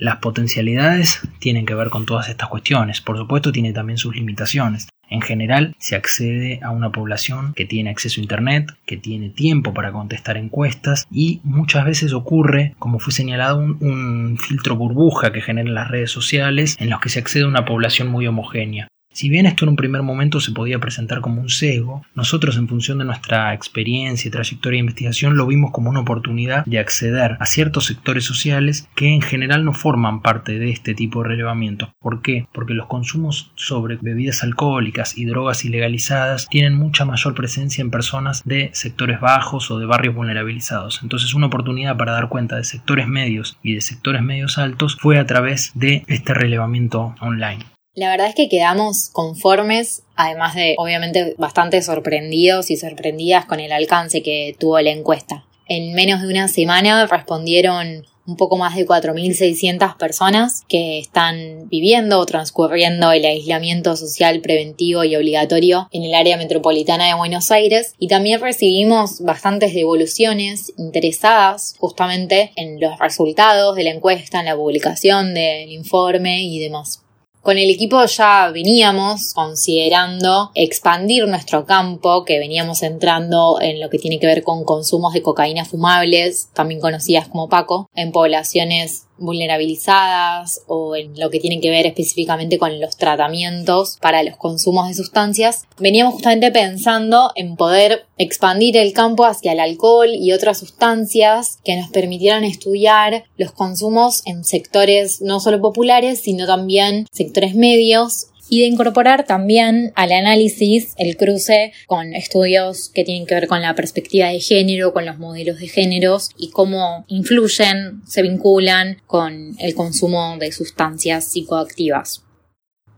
Las 0.01 0.19
potencialidades 0.19 1.19
tienen 1.39 1.65
que 1.65 1.75
ver 1.75 1.89
con 1.89 2.05
todas 2.05 2.29
estas 2.29 2.47
cuestiones. 2.47 3.01
Por 3.01 3.17
supuesto, 3.17 3.51
tiene 3.51 3.73
también 3.73 3.97
sus 3.97 4.15
limitaciones. 4.15 4.87
En 5.09 5.19
general, 5.21 5.75
se 5.77 5.97
accede 5.97 6.61
a 6.63 6.71
una 6.71 6.89
población 6.89 7.53
que 7.53 7.65
tiene 7.65 7.89
acceso 7.89 8.21
a 8.21 8.23
Internet, 8.23 8.71
que 8.85 8.95
tiene 8.95 9.29
tiempo 9.29 9.73
para 9.73 9.91
contestar 9.91 10.37
encuestas 10.37 11.05
y 11.11 11.41
muchas 11.43 11.83
veces 11.83 12.13
ocurre, 12.13 12.75
como 12.79 12.99
fue 12.99 13.11
señalado, 13.11 13.59
un, 13.59 14.37
filtro 14.37 14.77
burbuja 14.77 15.33
que 15.33 15.41
generan 15.41 15.73
las 15.73 15.89
redes 15.89 16.11
sociales 16.11 16.77
en 16.79 16.89
los 16.89 17.01
que 17.01 17.09
se 17.09 17.19
accede 17.19 17.43
a 17.43 17.47
una 17.47 17.65
población 17.65 18.07
muy 18.07 18.25
homogénea. 18.25 18.87
Si 19.19 19.27
bien 19.27 19.45
esto 19.45 19.65
en 19.65 19.71
un 19.71 19.75
primer 19.75 20.01
momento 20.01 20.39
se 20.39 20.53
podía 20.53 20.79
presentar 20.79 21.19
como 21.19 21.41
un 21.41 21.49
sesgo, 21.49 22.05
nosotros 22.15 22.55
en 22.55 22.69
función 22.69 22.99
de 22.99 23.03
nuestra 23.03 23.53
experiencia 23.53 24.29
y 24.29 24.31
trayectoria 24.31 24.77
de 24.77 24.85
investigación 24.85 25.35
lo 25.35 25.45
vimos 25.45 25.71
como 25.71 25.89
una 25.89 25.99
oportunidad 25.99 26.63
de 26.63 26.79
acceder 26.79 27.35
a 27.37 27.45
ciertos 27.45 27.83
sectores 27.83 28.23
sociales 28.23 28.87
que 28.95 29.09
en 29.09 29.21
general 29.21 29.65
no 29.65 29.73
forman 29.73 30.21
parte 30.21 30.57
de 30.57 30.71
este 30.71 30.95
tipo 30.95 31.21
de 31.21 31.27
relevamiento. 31.27 31.93
¿Por 31.99 32.21
qué? 32.21 32.47
Porque 32.53 32.73
los 32.73 32.87
consumos 32.87 33.51
sobre 33.55 33.97
bebidas 33.97 34.41
alcohólicas 34.41 35.17
y 35.17 35.25
drogas 35.25 35.65
ilegalizadas 35.65 36.47
tienen 36.47 36.75
mucha 36.75 37.03
mayor 37.03 37.35
presencia 37.35 37.81
en 37.81 37.91
personas 37.91 38.41
de 38.45 38.69
sectores 38.71 39.19
bajos 39.19 39.69
o 39.69 39.79
de 39.79 39.85
barrios 39.85 40.15
vulnerabilizados. 40.15 41.01
Entonces 41.03 41.33
una 41.33 41.47
oportunidad 41.47 41.97
para 41.97 42.13
dar 42.13 42.29
cuenta 42.29 42.55
de 42.55 42.63
sectores 42.63 43.09
medios 43.09 43.57
y 43.63 43.73
de 43.73 43.81
sectores 43.81 44.21
medios 44.21 44.57
altos 44.57 44.95
fue 44.97 45.19
a 45.19 45.25
través 45.25 45.73
de 45.75 46.05
este 46.07 46.33
relevamiento 46.33 47.15
online. 47.19 47.65
La 47.99 48.11
verdad 48.11 48.29
es 48.29 48.35
que 48.35 48.47
quedamos 48.47 49.09
conformes, 49.11 50.03
además 50.15 50.55
de 50.55 50.75
obviamente 50.77 51.35
bastante 51.37 51.81
sorprendidos 51.81 52.71
y 52.71 52.77
sorprendidas 52.77 53.43
con 53.43 53.59
el 53.59 53.73
alcance 53.73 54.23
que 54.23 54.55
tuvo 54.57 54.79
la 54.79 54.91
encuesta. 54.91 55.43
En 55.67 55.93
menos 55.93 56.21
de 56.21 56.29
una 56.29 56.47
semana 56.47 57.05
respondieron 57.07 58.05
un 58.25 58.37
poco 58.37 58.55
más 58.55 58.77
de 58.77 58.87
4.600 58.87 59.97
personas 59.97 60.63
que 60.69 60.97
están 60.97 61.67
viviendo 61.67 62.19
o 62.19 62.25
transcurriendo 62.25 63.11
el 63.11 63.25
aislamiento 63.25 63.97
social 63.97 64.39
preventivo 64.39 65.03
y 65.03 65.17
obligatorio 65.17 65.89
en 65.91 66.03
el 66.03 66.13
área 66.13 66.37
metropolitana 66.37 67.05
de 67.05 67.15
Buenos 67.15 67.51
Aires 67.51 67.95
y 67.99 68.07
también 68.07 68.39
recibimos 68.39 69.19
bastantes 69.19 69.73
devoluciones 69.73 70.71
interesadas 70.77 71.75
justamente 71.79 72.53
en 72.55 72.79
los 72.79 72.97
resultados 72.97 73.75
de 73.75 73.83
la 73.83 73.89
encuesta, 73.89 74.39
en 74.39 74.45
la 74.45 74.55
publicación 74.55 75.33
del 75.33 75.69
informe 75.69 76.43
y 76.43 76.59
demás. 76.59 77.03
Con 77.41 77.57
el 77.57 77.69
equipo 77.69 78.03
ya 78.05 78.51
veníamos 78.53 79.33
considerando 79.33 80.51
expandir 80.55 81.25
nuestro 81.25 81.65
campo, 81.65 82.25
que 82.25 82.37
veníamos 82.37 82.83
entrando 82.83 83.59
en 83.61 83.79
lo 83.79 83.89
que 83.89 83.97
tiene 83.97 84.19
que 84.19 84.27
ver 84.27 84.43
con 84.43 84.65
consumos 84.65 85.13
de 85.13 85.21
cocaína 85.21 85.63
fumables, 85.63 86.49
también 86.53 86.81
conocidas 86.81 87.29
como 87.29 87.47
Paco, 87.47 87.89
en 87.95 88.11
poblaciones 88.11 89.05
vulnerabilizadas 89.19 90.61
o 90.67 90.95
en 90.95 91.19
lo 91.19 91.29
que 91.29 91.39
tiene 91.39 91.59
que 91.59 91.69
ver 91.69 91.85
específicamente 91.85 92.57
con 92.57 92.79
los 92.79 92.97
tratamientos 92.97 93.97
para 94.01 94.23
los 94.23 94.37
consumos 94.37 94.87
de 94.87 94.93
sustancias, 94.93 95.67
veníamos 95.77 96.13
justamente 96.13 96.51
pensando 96.51 97.31
en 97.35 97.55
poder 97.55 98.05
expandir 98.17 98.77
el 98.77 98.93
campo 98.93 99.25
hacia 99.25 99.53
el 99.53 99.59
alcohol 99.59 100.09
y 100.13 100.31
otras 100.31 100.59
sustancias 100.59 101.59
que 101.63 101.75
nos 101.75 101.89
permitieran 101.89 102.43
estudiar 102.43 103.25
los 103.37 103.51
consumos 103.51 104.21
en 104.25 104.43
sectores 104.43 105.21
no 105.21 105.39
solo 105.39 105.61
populares, 105.61 106.21
sino 106.21 106.45
también 106.45 107.05
sectores 107.11 107.55
medios 107.55 108.28
y 108.49 108.61
de 108.61 108.67
incorporar 108.67 109.25
también 109.25 109.91
al 109.95 110.11
análisis 110.11 110.93
el 110.97 111.17
cruce 111.17 111.71
con 111.87 112.13
estudios 112.13 112.89
que 112.89 113.03
tienen 113.03 113.25
que 113.25 113.35
ver 113.35 113.47
con 113.47 113.61
la 113.61 113.75
perspectiva 113.75 114.27
de 114.27 114.39
género, 114.39 114.93
con 114.93 115.05
los 115.05 115.19
modelos 115.19 115.59
de 115.59 115.67
géneros 115.67 116.29
y 116.37 116.49
cómo 116.49 117.05
influyen, 117.07 118.01
se 118.07 118.21
vinculan 118.21 118.97
con 119.05 119.55
el 119.59 119.75
consumo 119.75 120.37
de 120.39 120.51
sustancias 120.51 121.31
psicoactivas. 121.31 122.23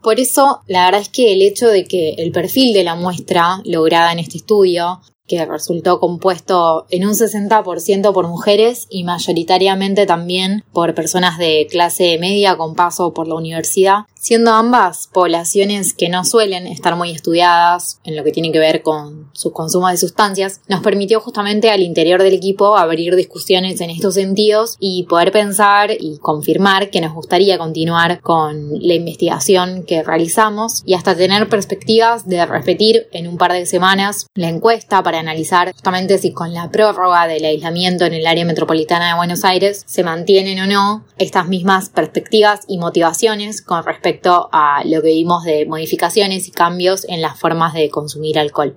Por 0.02 0.20
eso, 0.20 0.62
la 0.68 0.86
verdad 0.86 1.02
es 1.02 1.10
que 1.10 1.34
el 1.34 1.44
hecho 1.44 1.68
de 1.68 1.86
que 1.86 2.16
el 2.18 2.32
perfil 2.32 2.74
de 2.74 2.84
la 2.84 2.96
muestra 2.96 3.62
lograda 3.66 4.12
en 4.12 4.20
este 4.20 4.38
estudio 4.38 5.02
que 5.28 5.46
resultó 5.46 6.00
compuesto 6.00 6.88
en 6.90 7.06
un 7.06 7.14
60% 7.14 8.12
por 8.12 8.28
mujeres 8.28 8.88
y 8.90 9.06
mayoritariamente 9.06 10.06
también 10.06 10.66
por 10.74 10.94
personas 10.94 11.38
de 11.38 11.68
clase 11.70 12.18
media 12.20 12.58
con 12.58 12.76
paso 12.76 13.14
por 13.14 13.30
la 13.30 13.36
universidad, 13.36 14.00
siendo 14.22 14.52
ambas 14.52 15.10
poblaciones 15.12 15.96
que 15.96 16.08
no 16.08 16.24
suelen 16.24 16.68
estar 16.68 16.96
muy 16.96 17.10
estudiadas 17.10 18.00
en 18.04 18.16
lo 18.16 18.24
que 18.24 18.32
tiene 18.32 18.52
que 18.52 18.60
ver 18.60 18.84
con 18.84 19.32
su 19.34 19.52
consumo 19.52 19.88
de 19.90 19.98
sustancias, 19.98 20.62
nos 20.68 20.82
permitió 20.82 21.20
justamente 21.20 21.72
al 21.72 21.82
interior 21.82 22.22
del 22.22 22.36
equipo 22.36 22.78
abrir 22.78 23.16
discusiones 23.16 23.82
en 23.82 23.90
estos 23.90 24.14
sentidos 24.14 24.78
y 24.80 25.08
poder 25.10 25.32
pensar 25.32 25.90
y 26.00 26.20
confirmar 26.20 26.92
que 26.92 27.02
nos 27.02 27.16
gustaría 27.16 27.58
continuar 27.58 28.22
con 28.22 28.70
la 28.80 28.94
investigación 28.94 29.86
que 29.88 30.04
realizamos 30.04 30.84
y 30.86 30.94
hasta 30.94 31.16
tener 31.16 31.50
perspectivas 31.50 32.30
de 32.30 32.46
repetir 32.46 33.08
en 33.14 33.28
un 33.28 33.40
par 33.40 33.54
de 33.54 33.66
semanas 33.66 34.28
la 34.36 34.50
encuesta 34.50 35.02
para 35.02 35.20
analizar 35.20 35.72
justamente 35.72 36.20
si 36.20 36.32
con 36.32 36.54
la 36.54 36.70
prórroga 36.70 37.26
del 37.26 37.44
aislamiento 37.44 38.06
en 38.06 38.14
el 38.14 38.28
área 38.28 38.46
metropolitana 38.46 39.08
de 39.08 39.18
Buenos 39.18 39.44
Aires 39.44 39.84
se 39.88 40.04
mantienen 40.04 40.60
o 40.60 40.68
no 40.68 41.06
estas 41.18 41.48
mismas 41.48 41.90
perspectivas 41.90 42.60
y 42.68 42.78
motivaciones 42.78 43.64
con 43.64 43.84
respecto 43.84 44.11
respecto 44.12 44.50
a 44.52 44.84
lo 44.84 45.02
que 45.02 45.10
vimos 45.10 45.46
de 45.46 45.66
modificaciones 45.66 46.48
y 46.48 46.52
cambios 46.52 47.06
en 47.08 47.22
las 47.22 47.40
formas 47.40 47.74
de 47.74 47.90
consumir 47.90 48.38
alcohol. 48.38 48.76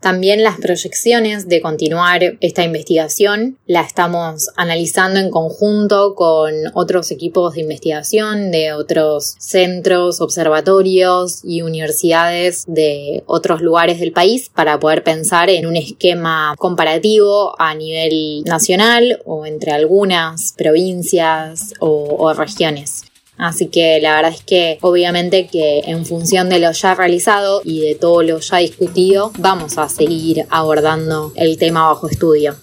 También 0.00 0.42
las 0.42 0.58
proyecciones 0.58 1.48
de 1.48 1.62
continuar 1.62 2.36
esta 2.40 2.62
investigación 2.62 3.56
la 3.66 3.80
estamos 3.80 4.50
analizando 4.56 5.18
en 5.18 5.30
conjunto 5.30 6.14
con 6.14 6.52
otros 6.74 7.10
equipos 7.10 7.54
de 7.54 7.62
investigación 7.62 8.50
de 8.50 8.74
otros 8.74 9.36
centros, 9.38 10.20
observatorios 10.20 11.40
y 11.42 11.62
universidades 11.62 12.64
de 12.66 13.22
otros 13.26 13.62
lugares 13.62 13.98
del 14.00 14.12
país 14.12 14.50
para 14.54 14.78
poder 14.78 15.04
pensar 15.04 15.48
en 15.48 15.66
un 15.66 15.76
esquema 15.76 16.54
comparativo 16.58 17.54
a 17.58 17.74
nivel 17.74 18.42
nacional 18.44 19.22
o 19.24 19.46
entre 19.46 19.72
algunas 19.72 20.52
provincias 20.52 21.72
o, 21.80 22.16
o 22.18 22.34
regiones. 22.34 23.04
Así 23.36 23.66
que 23.68 24.00
la 24.00 24.16
verdad 24.16 24.32
es 24.32 24.44
que 24.44 24.78
obviamente 24.80 25.48
que 25.48 25.80
en 25.86 26.06
función 26.06 26.48
de 26.48 26.60
lo 26.60 26.70
ya 26.72 26.94
realizado 26.94 27.62
y 27.64 27.80
de 27.80 27.94
todo 27.94 28.22
lo 28.22 28.38
ya 28.38 28.58
discutido, 28.58 29.32
vamos 29.38 29.76
a 29.78 29.88
seguir 29.88 30.46
abordando 30.50 31.32
el 31.34 31.58
tema 31.58 31.88
bajo 31.88 32.08
estudio. 32.08 32.54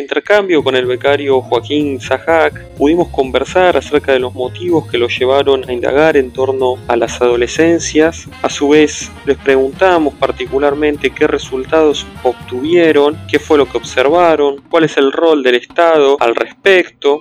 Intercambio 0.00 0.62
con 0.62 0.76
el 0.76 0.86
becario 0.86 1.40
Joaquín 1.40 2.00
Zahac 2.00 2.68
pudimos 2.76 3.08
conversar 3.08 3.76
acerca 3.76 4.12
de 4.12 4.18
los 4.18 4.34
motivos 4.34 4.88
que 4.90 4.98
lo 4.98 5.08
llevaron 5.08 5.68
a 5.68 5.72
indagar 5.72 6.16
en 6.16 6.32
torno 6.32 6.76
a 6.88 6.96
las 6.96 7.20
adolescencias. 7.20 8.28
A 8.42 8.48
su 8.48 8.70
vez, 8.70 9.10
les 9.24 9.36
preguntamos 9.38 10.14
particularmente 10.14 11.10
qué 11.10 11.26
resultados 11.26 12.06
obtuvieron, 12.22 13.16
qué 13.30 13.38
fue 13.38 13.58
lo 13.58 13.66
que 13.66 13.78
observaron, 13.78 14.62
cuál 14.70 14.84
es 14.84 14.96
el 14.96 15.12
rol 15.12 15.42
del 15.42 15.56
Estado 15.56 16.16
al 16.20 16.34
respecto. 16.34 17.20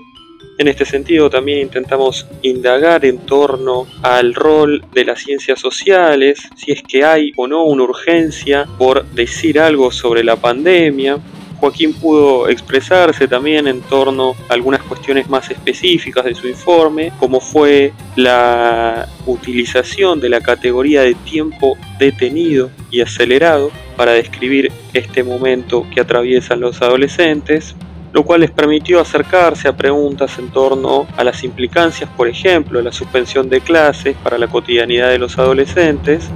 En 0.57 0.69
este 0.69 0.85
sentido 0.85 1.29
también 1.29 1.59
intentamos 1.59 2.27
indagar 2.41 3.03
en 3.03 3.17
torno 3.19 3.87
al 4.01 4.33
rol 4.33 4.85
de 4.93 5.03
las 5.03 5.19
ciencias 5.19 5.59
sociales, 5.59 6.39
si 6.55 6.71
es 6.71 6.81
que 6.81 7.03
hay 7.03 7.31
o 7.35 7.45
no 7.45 7.65
una 7.65 7.83
urgencia 7.83 8.65
por 8.77 9.05
decir 9.07 9.59
algo 9.59 9.91
sobre 9.91 10.23
la 10.23 10.37
pandemia. 10.37 11.19
Joaquín 11.59 11.93
pudo 11.93 12.47
expresarse 12.49 13.27
también 13.27 13.67
en 13.67 13.81
torno 13.81 14.35
a 14.49 14.53
algunas 14.53 14.81
cuestiones 14.83 15.29
más 15.29 15.49
específicas 15.49 16.25
de 16.25 16.35
su 16.35 16.47
informe, 16.47 17.11
como 17.19 17.39
fue 17.39 17.93
la 18.15 19.07
utilización 19.25 20.19
de 20.19 20.29
la 20.29 20.41
categoría 20.41 21.01
de 21.01 21.15
tiempo 21.15 21.77
detenido 21.99 22.69
y 22.91 23.01
acelerado 23.01 23.71
para 23.95 24.11
describir 24.11 24.71
este 24.93 25.23
momento 25.23 25.85
que 25.93 26.01
atraviesan 26.01 26.59
los 26.59 26.81
adolescentes, 26.81 27.75
lo 28.13 28.23
cual 28.23 28.41
les 28.41 28.51
permitió 28.51 28.99
acercarse 29.01 29.67
a 29.67 29.75
preguntas 29.75 30.37
en 30.39 30.49
torno 30.49 31.05
a 31.17 31.23
las 31.23 31.43
implicancias, 31.43 32.09
por 32.15 32.27
ejemplo, 32.27 32.81
la 32.81 32.91
suspensión 32.91 33.49
de 33.49 33.61
clases 33.61 34.15
para 34.23 34.37
la 34.37 34.47
cotidianidad 34.47 35.09
de 35.09 35.19
los 35.19 35.37
adolescentes, 35.37 36.29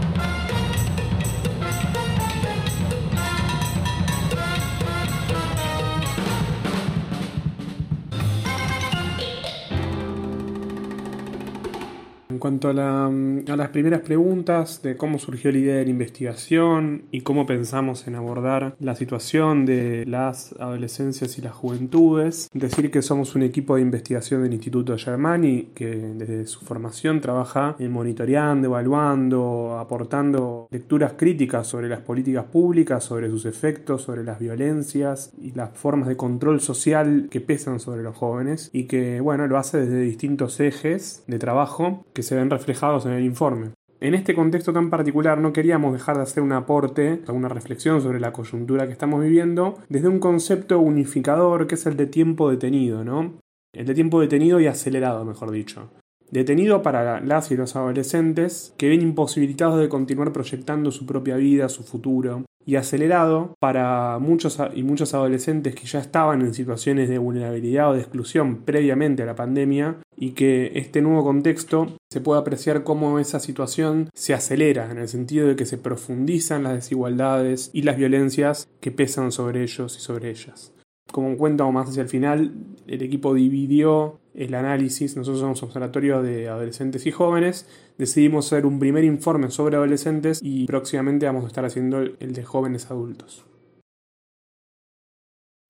cuanto 12.50 12.70
a, 12.70 13.56
las 13.58 13.70
primeras 13.70 14.02
preguntas 14.02 14.82
de 14.82 14.98
cómo 14.98 15.20
surgió 15.20 15.52
la 15.52 15.60
idea 15.60 15.76
de 15.76 15.84
la 15.84 15.92
investigación 15.92 17.04
y 17.12 17.22
cómo 17.22 17.46
pensamos 17.46 18.08
en 18.08 18.16
abordar 18.16 18.76
la 18.80 18.96
situación 18.96 19.68
de 19.68 20.04
las 20.08 20.56
adolescencias 20.60 21.38
y 21.38 21.44
las 21.44 21.54
juventudes, 21.54 22.50
decir 22.52 22.90
que 22.90 23.04
somos 23.04 23.36
un 23.36 23.44
equipo 23.44 23.76
de 23.76 23.84
investigación 23.84 24.42
del 24.42 24.54
Instituto 24.54 24.98
Germani 24.98 25.70
que 25.76 25.90
desde 25.90 26.48
su 26.48 26.62
formación 26.62 27.22
trabaja 27.22 27.76
en 27.78 27.92
monitoreando, 27.92 28.70
evaluando, 28.70 29.78
aportando 29.78 30.68
lecturas 30.72 31.14
críticas 31.18 31.68
sobre 31.68 31.88
las 31.88 32.00
políticas 32.00 32.46
públicas, 32.46 33.04
sobre 33.04 33.30
sus 33.30 33.46
efectos, 33.46 34.02
sobre 34.02 34.24
las 34.24 34.40
violencias 34.40 35.34
y 35.40 35.52
las 35.52 35.70
formas 35.78 36.08
de 36.08 36.18
control 36.18 36.62
social 36.62 37.28
que 37.30 37.42
pesan 37.42 37.80
sobre 37.80 38.02
los 38.02 38.16
jóvenes 38.16 38.72
y 38.74 38.86
que 38.86 39.22
bueno 39.22 39.46
lo 39.46 39.60
hace 39.60 39.78
desde 39.78 40.02
distintos 40.02 40.60
ejes 40.60 41.24
de 41.28 41.38
trabajo 41.38 42.06
que 42.14 42.24
se 42.24 42.39
ven 42.40 42.50
reflejados 42.50 43.06
en 43.06 43.14
el 43.14 43.24
informe. 43.24 43.72
En 44.02 44.14
este 44.14 44.34
contexto 44.34 44.72
tan 44.72 44.90
particular 44.90 45.40
no 45.40 45.52
queríamos 45.52 45.92
dejar 45.92 46.16
de 46.16 46.24
hacer 46.24 46.42
un 46.42 46.54
aporte, 46.54 47.22
una 47.28 47.50
reflexión 47.50 48.02
sobre 48.02 48.22
la 48.22 48.32
coyuntura 48.32 48.88
que 48.88 48.94
estamos 48.94 49.22
viviendo 49.22 49.78
desde 49.90 50.08
un 50.08 50.20
concepto 50.20 50.80
unificador 50.80 51.68
que 51.68 51.76
es 51.76 51.86
el 51.86 51.98
de 51.98 52.08
tiempo 52.08 52.50
detenido, 52.50 53.04
¿no? 53.04 53.34
El 53.74 53.86
de 53.86 53.94
tiempo 53.94 54.22
detenido 54.22 54.60
y 54.62 54.68
acelerado, 54.68 55.26
mejor 55.26 55.52
dicho. 55.52 55.90
Detenido 56.32 56.84
para 56.84 57.22
las 57.22 57.52
y 57.52 57.56
los 57.56 57.76
adolescentes 57.76 58.74
que 58.78 58.90
ven 58.90 59.02
imposibilitados 59.02 59.80
de 59.80 59.90
continuar 59.90 60.32
proyectando 60.32 60.92
su 60.92 61.06
propia 61.06 61.38
vida, 61.38 61.70
su 61.70 61.84
futuro, 61.84 62.44
y 62.70 62.76
acelerado 62.76 63.56
para 63.60 64.20
muchos 64.20 64.60
y 64.76 64.84
muchos 64.84 65.16
adolescentes 65.16 65.74
que 65.74 65.88
ya 65.88 65.98
estaban 65.98 66.42
en 66.42 66.54
situaciones 66.54 67.10
de 67.10 67.18
vulnerabilidad 67.18 67.90
o 67.90 67.94
de 67.94 68.02
exclusión 68.02 68.58
previamente 68.58 69.24
a 69.24 69.26
la 69.26 69.34
pandemia 69.34 69.98
y 70.16 70.32
que 70.32 70.74
este 70.76 71.02
nuevo 71.02 71.24
contexto 71.24 71.98
se 72.12 72.22
puede 72.22 72.42
apreciar 72.42 72.84
cómo 72.84 73.18
esa 73.18 73.40
situación 73.40 74.12
se 74.14 74.36
acelera 74.36 74.92
en 74.92 75.00
el 75.00 75.08
sentido 75.08 75.48
de 75.48 75.56
que 75.56 75.66
se 75.66 75.80
profundizan 75.80 76.62
las 76.62 76.74
desigualdades 76.74 77.72
y 77.74 77.82
las 77.82 77.98
violencias 77.98 78.68
que 78.82 78.92
pesan 78.92 79.32
sobre 79.32 79.64
ellos 79.64 79.98
y 79.98 80.02
sobre 80.02 80.30
ellas. 80.30 80.72
Como 81.12 81.38
cuento 81.38 81.72
más 81.72 81.90
hacia 81.90 82.04
el 82.04 82.10
final, 82.10 82.54
el 82.88 83.02
equipo 83.02 83.34
dividió 83.34 84.20
el 84.36 84.54
análisis, 84.54 85.18
nosotros 85.18 85.40
somos 85.40 85.64
observatorio 85.64 86.22
de 86.22 86.48
adolescentes 86.48 87.06
y 87.06 87.12
jóvenes, 87.12 87.68
decidimos 87.98 88.46
hacer 88.46 88.66
un 88.66 88.80
primer 88.80 89.04
informe 89.04 89.50
sobre 89.50 89.76
adolescentes 89.76 90.40
y 90.44 90.66
próximamente 90.66 91.26
vamos 91.26 91.46
a 91.46 91.48
estar 91.48 91.66
haciendo 91.66 92.00
el 92.00 92.34
de 92.34 92.44
jóvenes 92.44 92.92
adultos. 92.92 93.44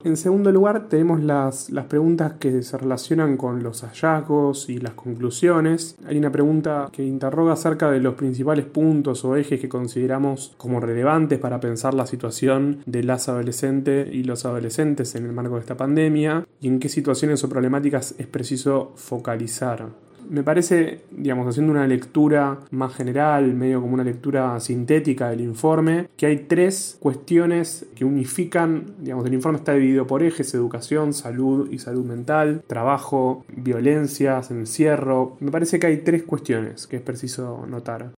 En 0.01 0.15
segundo 0.15 0.50
lugar, 0.50 0.88
tenemos 0.88 1.22
las, 1.22 1.70
preguntas 1.89 2.36
que 2.39 2.63
se 2.63 2.77
relacionan 2.77 3.36
con 3.36 3.63
los 3.63 3.82
hallazgos 3.82 4.70
y 4.70 4.77
las 4.77 4.94
conclusiones. 4.94 5.98
Hay 6.08 6.18
una 6.18 6.32
pregunta 6.32 6.88
que 6.89 7.03
interroga 7.03 7.51
acerca 7.51 7.91
de 7.91 8.00
los 8.00 8.13
principales 8.13 8.63
puntos 8.63 9.25
o 9.25 9.36
ejes 9.36 9.60
que 9.60 9.68
consideramos 9.68 10.53
como 10.56 10.79
relevantes 10.79 11.38
para 11.38 11.60
pensar 11.60 11.94
la 11.94 12.06
situación 12.06 12.82
de 12.86 13.03
las 13.03 13.27
adolescentes 13.27 14.08
y 14.13 14.24
los 14.24 14.46
adolescentes 14.46 15.15
en 15.15 15.25
el 15.25 15.34
marco 15.34 15.56
de 15.56 15.62
esta 15.62 15.75
pandemia 15.75 16.48
y 16.62 16.70
en 16.70 16.79
qué 16.79 16.88
situaciones 16.88 17.44
o 17.44 17.50
problemáticas 17.50 18.15
es 18.18 18.27
preciso 18.27 18.94
focalizar 18.96 19.89
me 20.29 20.43
parece, 20.43 21.01
digamos, 21.12 21.48
haciendo 21.48 21.71
una 21.71 21.88
lectura 21.88 22.59
más 22.71 22.93
general, 22.93 23.53
medio 23.53 23.81
como 23.81 23.93
una 23.93 24.03
lectura 24.03 24.59
sintética 24.59 25.29
del 25.29 25.41
informe, 25.41 26.07
que 26.15 26.27
hay 26.27 26.38
tres 26.48 26.98
cuestiones 27.00 27.88
que 27.95 28.05
unifican, 28.05 28.95
digamos, 29.00 29.25
el 29.25 29.33
informe 29.33 29.58
está 29.58 29.73
dividido 29.73 30.08
por 30.08 30.23
ejes, 30.23 30.54
educación, 30.54 31.13
salud 31.13 31.69
y 31.71 31.80
salud 31.80 32.06
mental, 32.06 32.63
trabajo, 32.67 33.43
violencias, 33.56 34.51
encierro. 34.51 35.38
Me 35.39 35.51
parece 35.51 35.80
que 35.80 35.88
hay 35.88 35.97
tres 35.97 36.23
cuestiones 36.23 36.88
que 36.88 36.97
es 36.97 37.01
preciso 37.01 37.65
notar. 37.67 38.12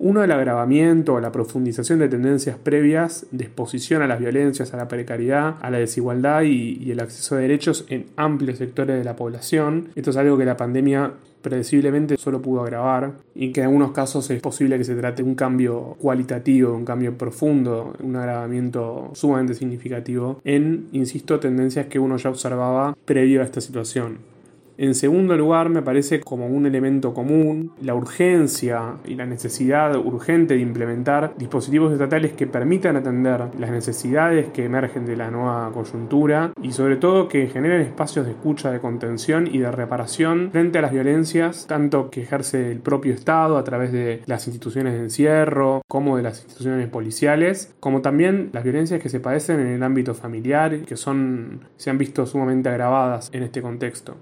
Uno, 0.00 0.22
el 0.22 0.30
agravamiento 0.30 1.14
o 1.14 1.20
la 1.20 1.32
profundización 1.32 1.98
de 1.98 2.08
tendencias 2.08 2.56
previas 2.56 3.26
de 3.32 3.44
exposición 3.44 4.00
a 4.00 4.06
las 4.06 4.20
violencias, 4.20 4.72
a 4.72 4.76
la 4.76 4.86
precariedad, 4.86 5.56
a 5.60 5.70
la 5.70 5.78
desigualdad 5.78 6.42
y, 6.42 6.92
el 6.92 7.00
acceso 7.00 7.34
a 7.34 7.38
derechos 7.38 7.84
en 7.88 8.06
amplios 8.14 8.58
sectores 8.58 8.96
de 8.96 9.02
la 9.02 9.16
población. 9.16 9.88
Esto 9.96 10.10
es 10.10 10.16
algo 10.16 10.38
que 10.38 10.44
la 10.44 10.56
pandemia 10.56 11.14
predeciblemente 11.42 12.16
solo 12.16 12.42
pudo 12.42 12.62
agravar 12.62 13.12
y 13.34 13.52
que 13.52 13.60
en 13.60 13.66
algunos 13.66 13.92
casos 13.92 14.28
es 14.30 14.40
posible 14.40 14.78
que 14.78 14.84
se 14.84 14.94
trate 14.94 15.22
de 15.22 15.28
un 15.28 15.34
cambio 15.34 15.96
cualitativo, 16.00 16.74
un 16.74 16.84
cambio 16.84 17.16
profundo, 17.16 17.94
un 18.02 18.16
agravamiento 18.16 19.10
sumamente 19.14 19.54
significativo 19.54 20.40
en, 20.44 20.88
insisto, 20.92 21.40
tendencias 21.40 21.86
que 21.86 21.98
uno 21.98 22.16
ya 22.16 22.30
observaba 22.30 22.96
previo 23.04 23.40
a 23.40 23.44
esta 23.44 23.60
situación. 23.60 24.37
En 24.80 24.94
segundo 24.94 25.36
lugar, 25.36 25.70
me 25.70 25.82
parece 25.82 26.20
como 26.20 26.46
un 26.46 26.64
elemento 26.64 27.12
común 27.12 27.72
la 27.82 27.96
urgencia 27.96 28.94
y 29.04 29.16
la 29.16 29.26
necesidad 29.26 29.96
urgente 29.96 30.54
de 30.54 30.60
implementar 30.60 31.34
dispositivos 31.36 31.92
estatales 31.92 32.34
que 32.34 32.46
permitan 32.46 32.94
atender 32.94 33.46
las 33.58 33.72
necesidades 33.72 34.50
que 34.50 34.66
emergen 34.66 35.04
de 35.04 35.16
la 35.16 35.32
nueva 35.32 35.72
coyuntura 35.72 36.52
y 36.62 36.70
sobre 36.70 36.94
todo 36.94 37.26
que 37.26 37.48
generen 37.48 37.80
espacios 37.80 38.24
de 38.24 38.30
escucha, 38.30 38.70
de 38.70 38.78
contención 38.78 39.48
y 39.52 39.58
de 39.58 39.72
reparación 39.72 40.50
frente 40.52 40.78
a 40.78 40.82
las 40.82 40.92
violencias, 40.92 41.66
tanto 41.66 42.08
que 42.08 42.22
ejerce 42.22 42.70
el 42.70 42.78
propio 42.78 43.14
Estado 43.14 43.58
a 43.58 43.64
través 43.64 43.90
de 43.90 44.22
las 44.26 44.46
instituciones 44.46 44.92
de 44.92 45.00
encierro, 45.00 45.82
como 45.88 46.16
de 46.16 46.22
las 46.22 46.38
instituciones 46.38 46.86
policiales, 46.86 47.74
como 47.80 48.00
también 48.00 48.50
las 48.52 48.62
violencias 48.62 49.02
que 49.02 49.08
se 49.08 49.18
padecen 49.18 49.58
en 49.58 49.66
el 49.66 49.82
ámbito 49.82 50.14
familiar 50.14 50.82
que 50.82 50.96
son, 50.96 51.64
se 51.76 51.90
han 51.90 51.98
visto 51.98 52.26
sumamente 52.26 52.68
agravadas 52.68 53.28
en 53.32 53.42
este 53.42 53.60
contexto. 53.60 54.16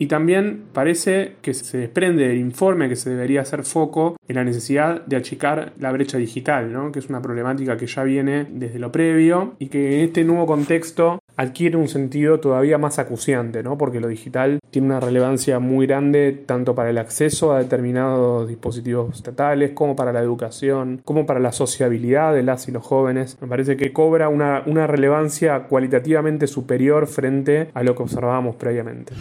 Y 0.00 0.06
también 0.06 0.62
parece 0.72 1.34
que 1.42 1.52
se 1.52 1.76
desprende 1.76 2.26
del 2.26 2.38
informe 2.38 2.88
que 2.88 2.96
se 2.96 3.10
debería 3.10 3.42
hacer 3.42 3.64
foco 3.64 4.16
en 4.28 4.36
la 4.36 4.44
necesidad 4.44 5.04
de 5.04 5.16
achicar 5.16 5.74
la 5.78 5.92
brecha 5.92 6.16
digital, 6.16 6.72
¿no? 6.72 6.90
que 6.90 7.00
es 7.00 7.10
una 7.10 7.20
problemática 7.20 7.76
que 7.76 7.86
ya 7.86 8.02
viene 8.02 8.46
desde 8.50 8.78
lo 8.78 8.90
previo 8.90 9.56
y 9.58 9.66
que 9.66 9.98
en 9.98 10.06
este 10.06 10.24
nuevo 10.24 10.46
contexto 10.46 11.22
adquiere 11.36 11.76
un 11.76 11.86
sentido 11.86 12.40
todavía 12.40 12.78
más 12.78 12.98
acuciante, 12.98 13.62
¿no? 13.62 13.76
porque 13.76 14.00
lo 14.00 14.08
digital 14.08 14.60
tiene 14.70 14.86
una 14.86 15.00
relevancia 15.00 15.58
muy 15.58 15.86
grande 15.86 16.32
tanto 16.46 16.74
para 16.74 16.88
el 16.88 16.96
acceso 16.96 17.52
a 17.52 17.58
determinados 17.58 18.48
dispositivos 18.48 19.14
estatales, 19.14 19.72
como 19.72 19.96
para 19.96 20.14
la 20.14 20.20
educación, 20.20 21.02
como 21.04 21.26
para 21.26 21.40
la 21.40 21.52
sociabilidad 21.52 22.32
de 22.32 22.42
las 22.42 22.68
y 22.68 22.72
los 22.72 22.86
jóvenes. 22.86 23.36
Me 23.42 23.48
parece 23.48 23.76
que 23.76 23.92
cobra 23.92 24.30
una, 24.30 24.62
una 24.64 24.86
relevancia 24.86 25.64
cualitativamente 25.64 26.46
superior 26.46 27.06
frente 27.06 27.68
a 27.74 27.82
lo 27.82 27.94
que 27.94 28.02
observábamos 28.02 28.56
previamente. 28.56 29.12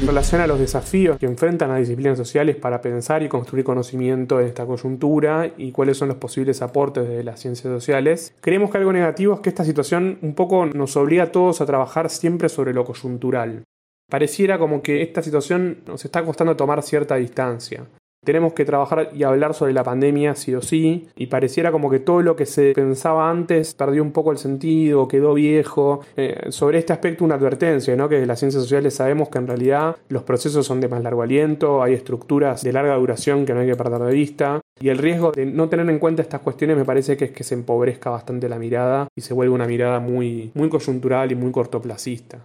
En 0.00 0.06
relación 0.06 0.40
a 0.40 0.46
los 0.46 0.58
desafíos 0.58 1.18
que 1.18 1.26
enfrentan 1.26 1.68
las 1.68 1.80
disciplinas 1.80 2.16
sociales 2.16 2.56
para 2.56 2.80
pensar 2.80 3.22
y 3.22 3.28
construir 3.28 3.66
conocimiento 3.66 4.40
en 4.40 4.46
esta 4.46 4.64
coyuntura 4.64 5.52
y 5.58 5.72
cuáles 5.72 5.98
son 5.98 6.08
los 6.08 6.16
posibles 6.16 6.62
aportes 6.62 7.06
de 7.06 7.22
las 7.22 7.38
ciencias 7.38 7.70
sociales, 7.70 8.34
creemos 8.40 8.70
que 8.70 8.78
algo 8.78 8.94
negativo 8.94 9.34
es 9.34 9.40
que 9.40 9.50
esta 9.50 9.62
situación 9.62 10.18
un 10.22 10.34
poco 10.34 10.64
nos 10.64 10.96
obliga 10.96 11.24
a 11.24 11.32
todos 11.32 11.60
a 11.60 11.66
trabajar 11.66 12.08
siempre 12.08 12.48
sobre 12.48 12.72
lo 12.72 12.86
coyuntural. 12.86 13.64
Pareciera 14.10 14.58
como 14.58 14.80
que 14.80 15.02
esta 15.02 15.22
situación 15.22 15.80
nos 15.86 16.02
está 16.02 16.24
costando 16.24 16.56
tomar 16.56 16.82
cierta 16.82 17.16
distancia. 17.16 17.84
Tenemos 18.22 18.52
que 18.52 18.66
trabajar 18.66 19.12
y 19.14 19.22
hablar 19.22 19.54
sobre 19.54 19.72
la 19.72 19.82
pandemia 19.82 20.34
sí 20.34 20.54
o 20.54 20.60
sí, 20.60 21.08
y 21.16 21.28
pareciera 21.28 21.72
como 21.72 21.88
que 21.88 22.00
todo 22.00 22.20
lo 22.20 22.36
que 22.36 22.44
se 22.44 22.74
pensaba 22.74 23.30
antes 23.30 23.72
perdió 23.72 24.02
un 24.02 24.12
poco 24.12 24.30
el 24.30 24.36
sentido, 24.36 25.08
quedó 25.08 25.32
viejo. 25.32 26.00
Eh, 26.16 26.48
sobre 26.50 26.78
este 26.78 26.92
aspecto 26.92 27.24
una 27.24 27.36
advertencia, 27.36 27.96
¿no? 27.96 28.10
que 28.10 28.26
las 28.26 28.38
ciencias 28.38 28.62
sociales 28.62 28.94
sabemos 28.94 29.30
que 29.30 29.38
en 29.38 29.46
realidad 29.46 29.96
los 30.10 30.22
procesos 30.22 30.66
son 30.66 30.82
de 30.82 30.88
más 30.88 31.02
largo 31.02 31.22
aliento, 31.22 31.82
hay 31.82 31.94
estructuras 31.94 32.62
de 32.62 32.74
larga 32.74 32.94
duración 32.96 33.46
que 33.46 33.54
no 33.54 33.60
hay 33.60 33.68
que 33.68 33.76
perder 33.76 34.02
de 34.02 34.12
vista, 34.12 34.60
y 34.78 34.90
el 34.90 34.98
riesgo 34.98 35.32
de 35.32 35.46
no 35.46 35.70
tener 35.70 35.88
en 35.88 35.98
cuenta 35.98 36.20
estas 36.20 36.42
cuestiones 36.42 36.76
me 36.76 36.84
parece 36.84 37.16
que 37.16 37.26
es 37.26 37.30
que 37.30 37.44
se 37.44 37.54
empobrezca 37.54 38.10
bastante 38.10 38.50
la 38.50 38.58
mirada 38.58 39.08
y 39.16 39.22
se 39.22 39.32
vuelve 39.32 39.54
una 39.54 39.66
mirada 39.66 39.98
muy, 39.98 40.50
muy 40.54 40.68
coyuntural 40.68 41.32
y 41.32 41.36
muy 41.36 41.52
cortoplacista. 41.52 42.40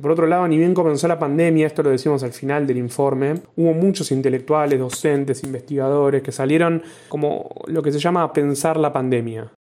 Por 0.00 0.10
otro 0.10 0.26
lado, 0.26 0.48
ni 0.48 0.56
bien 0.56 0.72
comenzó 0.72 1.06
la 1.06 1.18
pandemia, 1.18 1.66
esto 1.66 1.82
lo 1.82 1.90
decimos 1.90 2.22
al 2.22 2.32
final 2.32 2.66
del 2.66 2.78
informe, 2.78 3.42
hubo 3.56 3.74
muchos 3.74 4.10
intelectuales, 4.10 4.78
docentes, 4.78 5.44
investigadores 5.44 6.22
que 6.22 6.32
salieron 6.32 6.82
como 7.08 7.50
lo 7.66 7.82
que 7.82 7.92
se 7.92 7.98
llama 7.98 8.22
a 8.22 8.32
pensar 8.32 8.78
la 8.78 8.92
pandemia. 8.92 9.52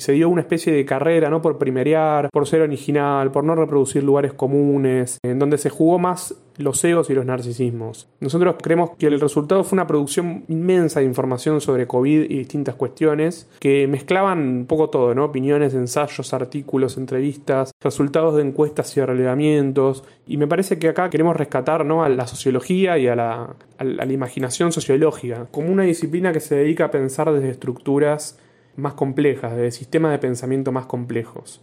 Se 0.00 0.12
dio 0.12 0.28
una 0.28 0.40
especie 0.40 0.72
de 0.72 0.84
carrera, 0.84 1.30
¿no? 1.30 1.40
Por 1.42 1.58
primerear, 1.58 2.30
por 2.30 2.46
ser 2.46 2.62
original, 2.62 3.30
por 3.30 3.44
no 3.44 3.54
reproducir 3.54 4.02
lugares 4.02 4.32
comunes, 4.32 5.18
en 5.22 5.38
donde 5.38 5.58
se 5.58 5.70
jugó 5.70 5.98
más 5.98 6.34
los 6.56 6.82
egos 6.84 7.08
y 7.10 7.14
los 7.14 7.24
narcisismos. 7.24 8.08
Nosotros 8.20 8.56
creemos 8.62 8.90
que 8.98 9.06
el 9.06 9.20
resultado 9.20 9.64
fue 9.64 9.76
una 9.76 9.86
producción 9.86 10.44
inmensa 10.48 11.00
de 11.00 11.06
información 11.06 11.60
sobre 11.60 11.86
COVID 11.86 12.24
y 12.24 12.38
distintas 12.38 12.74
cuestiones 12.74 13.48
que 13.60 13.86
mezclaban 13.86 14.38
un 14.40 14.66
poco 14.66 14.90
todo, 14.90 15.14
¿no? 15.14 15.24
Opiniones, 15.24 15.74
ensayos, 15.74 16.34
artículos, 16.34 16.96
entrevistas, 16.98 17.72
resultados 17.80 18.36
de 18.36 18.42
encuestas 18.42 18.94
y 18.96 19.00
relevamientos. 19.00 20.04
Y 20.26 20.36
me 20.36 20.46
parece 20.46 20.78
que 20.78 20.88
acá 20.88 21.08
queremos 21.08 21.36
rescatar 21.36 21.84
¿no? 21.84 22.04
a 22.04 22.08
la 22.08 22.26
sociología 22.26 22.98
y 22.98 23.08
a 23.08 23.16
la, 23.16 23.56
a 23.78 23.84
la 23.84 24.12
imaginación 24.12 24.72
sociológica 24.72 25.46
como 25.50 25.70
una 25.70 25.84
disciplina 25.84 26.32
que 26.32 26.40
se 26.40 26.56
dedica 26.56 26.86
a 26.86 26.90
pensar 26.90 27.32
desde 27.32 27.50
estructuras 27.50 28.38
más 28.80 28.94
complejas, 28.94 29.56
de 29.56 29.70
sistemas 29.70 30.12
de 30.12 30.18
pensamiento 30.18 30.72
más 30.72 30.86
complejos. 30.86 31.62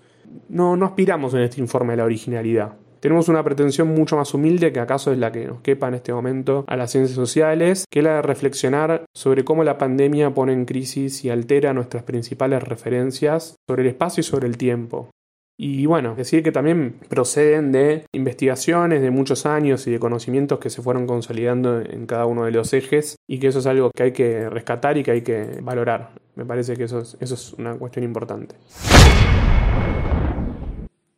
No, 0.49 0.75
no 0.77 0.85
aspiramos 0.85 1.33
en 1.33 1.41
este 1.41 1.61
informe 1.61 1.93
a 1.93 1.97
la 1.97 2.05
originalidad. 2.05 2.77
Tenemos 2.99 3.29
una 3.29 3.43
pretensión 3.43 3.89
mucho 3.89 4.17
más 4.17 4.33
humilde 4.33 4.73
que 4.73 4.79
acaso 4.79 5.11
es 5.11 5.19
la 5.19 5.31
que 5.31 5.45
nos 5.45 5.61
quepa 5.61 5.87
en 5.87 5.93
este 5.95 6.13
momento 6.13 6.65
a 6.67 6.75
las 6.75 6.91
ciencias 6.91 7.15
sociales, 7.15 7.85
que 7.89 7.99
es 7.99 8.05
la 8.05 8.15
de 8.15 8.21
reflexionar 8.23 9.05
sobre 9.15 9.45
cómo 9.45 9.63
la 9.63 9.77
pandemia 9.77 10.33
pone 10.33 10.53
en 10.53 10.65
crisis 10.65 11.23
y 11.23 11.29
altera 11.29 11.73
nuestras 11.73 12.03
principales 12.03 12.63
referencias 12.63 13.55
sobre 13.67 13.83
el 13.83 13.89
espacio 13.89 14.21
y 14.21 14.23
sobre 14.23 14.47
el 14.47 14.57
tiempo. 14.57 15.11
Y 15.59 15.87
bueno, 15.87 16.13
decir 16.13 16.43
que 16.43 16.51
también 16.51 16.99
proceden 17.09 17.71
de 17.71 18.05
investigaciones 18.11 19.01
de 19.01 19.09
muchos 19.09 19.47
años 19.47 19.87
y 19.87 19.91
de 19.91 19.99
conocimientos 19.99 20.59
que 20.59 20.69
se 20.69 20.83
fueron 20.83 21.07
consolidando 21.07 21.81
en 21.81 22.05
cada 22.05 22.27
uno 22.27 22.45
de 22.45 22.51
los 22.51 22.73
ejes 22.73 23.15
y 23.27 23.39
que 23.39 23.47
eso 23.47 23.57
es 23.57 23.65
algo 23.65 23.89
que 23.89 24.03
hay 24.03 24.11
que 24.11 24.51
rescatar 24.51 24.99
y 24.99 25.03
que 25.03 25.11
hay 25.11 25.21
que 25.23 25.59
valorar. 25.63 26.11
Me 26.35 26.45
parece 26.45 26.75
que 26.75 26.83
eso 26.83 26.99
es, 26.99 27.17
eso 27.19 27.33
es 27.33 27.53
una 27.53 27.75
cuestión 27.75 28.05
importante. 28.05 28.53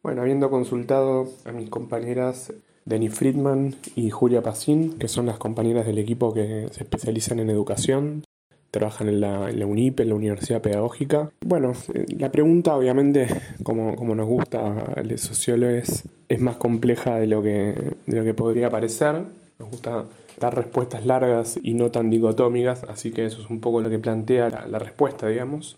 Bueno, 0.01 0.21
habiendo 0.21 0.49
consultado 0.49 1.27
a 1.43 1.51
mis 1.51 1.69
compañeras 1.69 2.53
Denny 2.85 3.09
Friedman 3.09 3.75
y 3.95 4.09
Julia 4.09 4.41
Pacín, 4.41 4.97
que 4.97 5.09
son 5.09 5.25
las 5.25 5.37
compañeras 5.37 5.85
del 5.85 5.97
equipo 5.97 6.33
que 6.33 6.69
se 6.71 6.83
especializan 6.83 7.39
en 7.39 7.49
educación, 7.49 8.23
trabajan 8.71 9.09
en 9.09 9.21
la, 9.21 9.65
UNIP, 9.65 10.01
en 10.01 10.09
la 10.09 10.15
Universidad 10.15 10.61
Pedagógica. 10.61 11.31
Bueno, 11.41 11.73
la 12.17 12.31
pregunta 12.31 12.75
obviamente, 12.75 13.27
como, 13.63 13.95
como 13.95 14.15
nos 14.15 14.27
gusta 14.27 14.93
a 14.95 15.03
los 15.03 15.21
sociólogos, 15.21 16.03
es 16.27 16.39
más 16.39 16.57
compleja 16.57 17.15
de 17.15 17.27
lo, 17.27 17.41
que, 17.41 17.75
de 18.05 18.17
lo 18.17 18.23
que 18.23 18.33
podría 18.33 18.69
parecer. 18.69 19.23
Nos 19.57 19.71
gusta 19.71 20.05
dar 20.39 20.55
respuestas 20.55 21.05
largas 21.05 21.59
y 21.61 21.73
no 21.73 21.91
tan 21.91 22.09
dicotómicas, 22.09 22.83
así 22.85 23.11
que 23.11 23.25
eso 23.25 23.41
es 23.41 23.49
un 23.49 23.59
poco 23.59 23.81
lo 23.81 23.89
que 23.89 23.99
plantea 23.99 24.49
la, 24.49 24.79
respuesta, 24.79 25.27
digamos. 25.27 25.77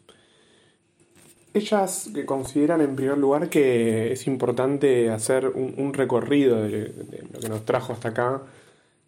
Ellas 1.54 2.10
consideran 2.26 2.80
en 2.82 2.96
primer 2.96 3.18
lugar 3.18 3.50
que 3.50 4.14
es 4.14 4.28
importante 4.28 5.10
hacer 5.10 5.48
un, 5.48 5.94
recorrido 5.94 6.62
de, 6.62 6.94
lo 7.34 7.40
que 7.40 7.50
nos 7.50 7.66
trajo 7.66 7.92
hasta 7.92 8.10
acá 8.10 8.42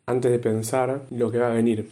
antes 0.06 0.32
de 0.32 0.40
pensar 0.40 1.04
lo 1.10 1.32
que 1.32 1.38
va 1.38 1.52
a 1.52 1.54
venir. 1.54 1.88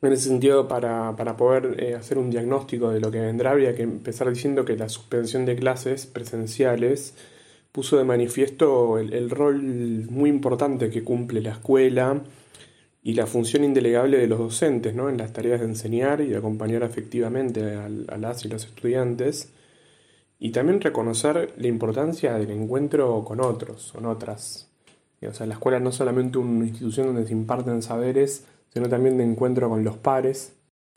En 0.00 0.12
ese 0.12 0.28
sentido, 0.28 0.68
para, 0.68 1.36
poder 1.36 1.82
eh, 1.82 1.94
hacer 1.94 2.18
un 2.18 2.30
diagnóstico 2.30 2.90
de 2.90 3.00
lo 3.00 3.10
que 3.10 3.20
vendrá, 3.20 3.50
habría 3.50 3.74
que 3.74 3.82
empezar 3.82 4.28
diciendo 4.30 4.64
que 4.64 4.76
la 4.76 4.88
suspensión 4.88 5.44
de 5.44 5.56
clases 5.56 6.06
presenciales 6.06 7.14
puso 7.72 7.98
de 7.98 8.04
manifiesto 8.04 8.98
el, 8.98 9.28
rol 9.30 9.60
muy 10.08 10.30
importante 10.30 10.88
que 10.90 11.02
cumple 11.02 11.40
la 11.40 11.50
escuela 11.50 12.22
y 13.02 13.14
la 13.14 13.26
función 13.26 13.64
indelegable 13.64 14.18
de 14.18 14.28
los 14.28 14.38
docentes 14.38 14.94
¿no? 14.94 15.08
en 15.08 15.18
las 15.18 15.32
tareas 15.32 15.60
de 15.60 15.66
enseñar 15.66 16.20
y 16.20 16.28
de 16.28 16.36
acompañar 16.36 16.84
afectivamente 16.84 17.74
a, 17.74 17.86
a 17.86 18.18
las 18.18 18.44
y 18.44 18.48
los 18.48 18.64
estudiantes, 18.66 19.52
y 20.38 20.52
también 20.52 20.80
reconocer 20.80 21.54
la 21.56 21.66
importancia 21.66 22.34
del 22.34 22.52
encuentro 22.52 23.24
con 23.24 23.40
otros, 23.40 23.92
con 23.92 24.06
otras. 24.06 24.70
O 25.26 25.34
sea, 25.34 25.46
la 25.46 25.54
escuela 25.54 25.80
no 25.80 25.90
es 25.90 25.96
solamente 25.96 26.38
una 26.38 26.64
institución 26.64 27.08
donde 27.08 27.26
se 27.26 27.32
imparten 27.32 27.82
saberes, 27.82 28.44
sino 28.72 28.88
también 28.88 29.18
de 29.18 29.24
encuentro 29.24 29.68
con 29.68 29.84
los 29.84 29.96
pares. 29.96 30.54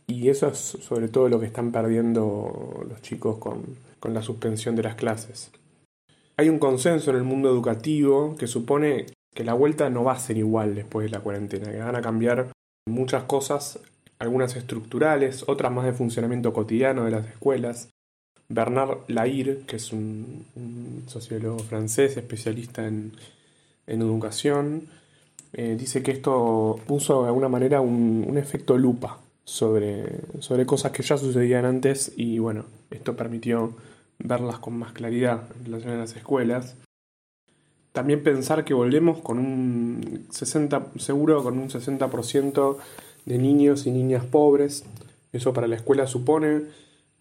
Y 0.08 0.30
eso 0.30 0.48
es 0.48 0.58
sobre 0.58 1.08
todo 1.08 1.30
lo 1.30 1.40
que 1.40 1.46
están 1.46 1.72
perdiendo 1.72 2.86
los 2.88 3.02
chicos 3.02 3.38
con, 3.38 3.64
con 4.00 4.14
la 4.14 4.22
suspensión 4.22 4.76
de 4.76 4.84
las 4.84 4.96
clases. 4.96 5.52
Hay 6.38 6.50
un 6.50 6.60
consenso 6.60 7.12
en 7.12 7.18
el 7.18 7.24
mundo 7.24 7.50
educativo 7.50 8.36
que 8.38 8.48
supone 8.48 9.06
que 9.34 9.44
la 9.44 9.54
vuelta 9.54 9.90
no 9.90 10.04
va 10.04 10.14
a 10.14 10.20
ser 10.20 10.38
igual 10.38 10.76
después 10.76 11.06
de 11.06 11.12
la 11.12 11.24
cuarentena, 11.24 11.72
que 11.72 11.78
van 11.78 11.96
a 11.96 12.02
cambiar 12.02 12.52
muchas 12.88 13.24
cosas, 13.24 13.80
algunas 14.20 14.56
estructurales, 14.56 15.46
otras 15.48 15.72
más 15.72 15.86
de 15.86 15.94
funcionamiento 15.94 16.54
cotidiano 16.54 17.06
de 17.06 17.12
las 17.12 17.28
escuelas. 17.28 17.90
Bernard 18.50 18.98
Lahire, 19.08 19.62
que 19.66 19.78
es 19.78 19.94
un, 19.94 20.46
sociólogo 21.08 21.60
francés 21.60 22.18
especialista 22.18 22.86
en, 22.86 23.14
en 23.88 24.02
educación, 24.02 24.90
eh, 25.54 25.76
dice 25.78 26.02
que 26.02 26.12
esto 26.12 26.80
puso 26.88 27.24
de 27.24 27.28
alguna 27.28 27.50
manera 27.50 27.82
un, 27.82 28.38
efecto 28.38 28.78
lupa 28.78 29.20
sobre, 29.44 30.06
sobre 30.40 30.66
cosas 30.66 30.92
que 30.92 31.04
ya 31.04 31.18
sucedían 31.18 31.66
antes 31.66 32.14
y 32.16 32.40
bueno, 32.40 32.66
esto 32.90 33.16
permitió 33.16 33.74
verlas 34.20 34.60
con 34.60 34.78
más 34.78 34.94
claridad 34.94 35.44
en 35.58 35.66
relación 35.66 35.94
a 35.94 35.98
las 35.98 36.16
escuelas. 36.16 36.78
También 37.92 38.24
pensar 38.24 38.64
que 38.64 38.74
volvemos 38.74 39.20
con 39.20 39.38
un 39.38 40.28
60, 40.30 40.92
seguro 40.98 41.44
con 41.44 41.60
un 41.60 41.70
60% 41.70 42.78
de 43.26 43.38
niños 43.38 43.86
y 43.86 43.92
niñas 43.92 44.24
pobres. 44.24 44.86
Eso 45.34 45.54
para 45.54 45.68
la 45.68 45.76
escuela 45.76 46.08
supone 46.08 46.62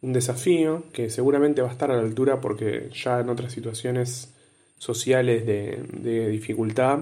un 0.03 0.13
desafío 0.13 0.85
que 0.93 1.11
seguramente 1.11 1.63
va 1.63 1.69
a 1.69 1.73
estar 1.73 1.91
a 1.91 1.97
la 1.97 2.03
altura 2.03 2.41
porque 2.41 2.91
ya 2.95 3.19
en 3.19 3.29
otras 3.29 3.53
situaciones 3.53 4.33
sociales 4.79 5.45
de, 5.45 5.83
de 5.93 6.29
dificultad 6.29 7.01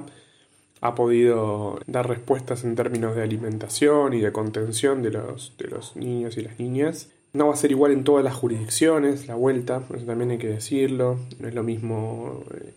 ha 0.81 0.95
podido 0.95 1.81
dar 1.87 2.09
respuestas 2.09 2.65
en 2.65 2.77
términos 2.77 3.17
de 3.17 3.23
alimentación 3.23 4.15
y 4.15 4.21
de 4.21 4.33
contención 4.33 5.03
de 5.03 5.11
los, 5.11 5.57
de 5.59 5.69
los 5.69 5.97
niños 5.97 6.37
y 6.37 6.43
las 6.43 6.59
niñas. 6.59 7.11
No 7.33 7.49
va 7.49 7.55
a 7.55 7.57
ser 7.57 7.71
igual 7.71 7.93
en 7.93 8.05
todas 8.05 8.25
las 8.25 8.35
jurisdicciones, 8.35 9.27
la 9.27 9.35
vuelta, 9.35 9.83
eso 9.95 10.07
también 10.07 10.31
hay 10.31 10.39
que 10.39 10.49
decirlo. 10.49 11.19
No 11.39 11.49
es 11.49 11.55
lo 11.55 11.63
mismo, 11.63 12.43
eh, 12.55 12.75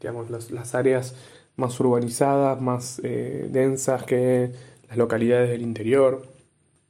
digamos, 0.00 0.30
las, 0.30 0.74
áreas 0.74 1.14
más 1.56 1.78
urbanizadas, 1.80 2.60
más 2.60 3.00
eh, 3.02 3.48
densas 3.50 4.04
que 4.04 4.52
las 4.88 4.96
localidades 4.96 5.50
del 5.50 5.62
interior. 5.62 6.31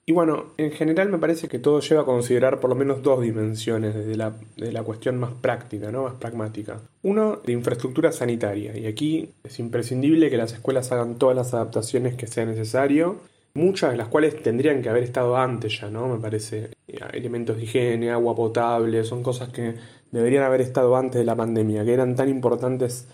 Y 0.05 0.13
bueno, 0.13 0.47
en 0.57 0.73
general 0.73 1.11
me 1.11 1.19
parece 1.19 1.47
que 1.49 1.61
todo 1.61 1.79
lleva 1.81 2.03
a 2.03 2.05
considerar 2.05 2.59
por 2.59 2.71
lo 2.71 2.77
menos 2.77 3.03
dos 3.03 3.23
dimensiones 3.23 3.95
desde 3.95 4.17
la, 4.17 4.35
la 4.57 4.83
cuestión 4.83 5.17
más 5.19 5.33
práctica, 5.33 5.93
¿no? 5.93 6.03
más 6.03 6.15
pragmática. 6.15 6.81
Uno, 7.03 7.37
de 7.37 7.53
infraestructura 7.53 8.11
sanitaria, 8.11 8.77
y 8.77 8.87
aquí 8.87 9.31
es 9.45 9.61
imprescindible 9.61 10.29
que 10.29 10.37
las 10.37 10.53
escuelas 10.53 10.91
hagan 10.91 11.19
todas 11.19 11.37
las 11.37 11.55
adaptaciones 11.55 12.17
que 12.17 12.27
sea 12.27 12.45
necesario, 12.45 13.21
muchas 13.55 13.93
de 13.93 13.97
las 13.97 14.09
cuales 14.09 14.43
tendrían 14.43 14.83
que 14.83 14.89
haber 14.89 15.05
estado 15.05 15.37
antes 15.37 15.81
ya, 15.81 15.89
¿no? 15.89 16.09
Me 16.09 16.19
parece. 16.19 16.71
Elementos 17.13 17.57
de 17.57 17.65
higiene, 17.65 18.11
agua 18.11 18.35
potable, 18.35 19.05
son 19.05 19.23
cosas 19.23 19.51
que 19.51 19.75
deberían 20.11 20.43
haber 20.43 20.61
estado 20.61 20.97
antes 20.97 21.21
de 21.21 21.25
la 21.25 21.37
pandemia, 21.37 21.85
que 21.85 21.95
eran 21.95 22.17
tan 22.17 22.29
importantes 22.29 23.07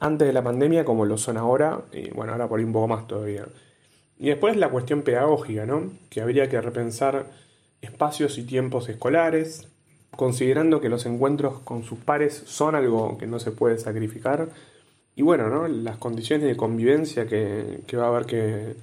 antes 0.00 0.26
de 0.26 0.32
la 0.32 0.42
pandemia 0.42 0.84
como 0.84 1.04
lo 1.06 1.16
son 1.16 1.36
ahora, 1.36 1.82
y 1.92 2.10
bueno, 2.10 2.32
ahora 2.32 2.48
por 2.48 2.58
ahí 2.58 2.64
un 2.64 2.72
poco 2.72 2.88
más 2.88 3.06
todavía. 3.06 3.46
Y 4.22 4.28
después 4.28 4.56
la 4.56 4.70
cuestión 4.70 5.02
pedagógica, 5.02 5.66
¿no? 5.66 5.90
Que 6.08 6.20
habría 6.20 6.48
que 6.48 6.60
repensar 6.60 7.26
espacios 7.80 8.38
y 8.38 8.44
tiempos 8.44 8.88
escolares, 8.88 9.66
considerando 10.14 10.80
que 10.80 10.88
los 10.88 11.06
encuentros 11.06 11.58
con 11.58 11.82
sus 11.82 11.98
pares 11.98 12.44
son 12.46 12.76
algo 12.76 13.18
que 13.18 13.26
no 13.26 13.40
se 13.40 13.50
puede 13.50 13.78
sacrificar. 13.78 14.48
Y 15.16 15.22
bueno, 15.22 15.48
¿no? 15.48 15.66
Las 15.66 15.96
condiciones 15.96 16.46
de 16.46 16.56
convivencia 16.56 17.26
que, 17.26 17.82
va 17.94 18.04
a 18.04 18.08
haber 18.10 18.26
que, 18.26 18.76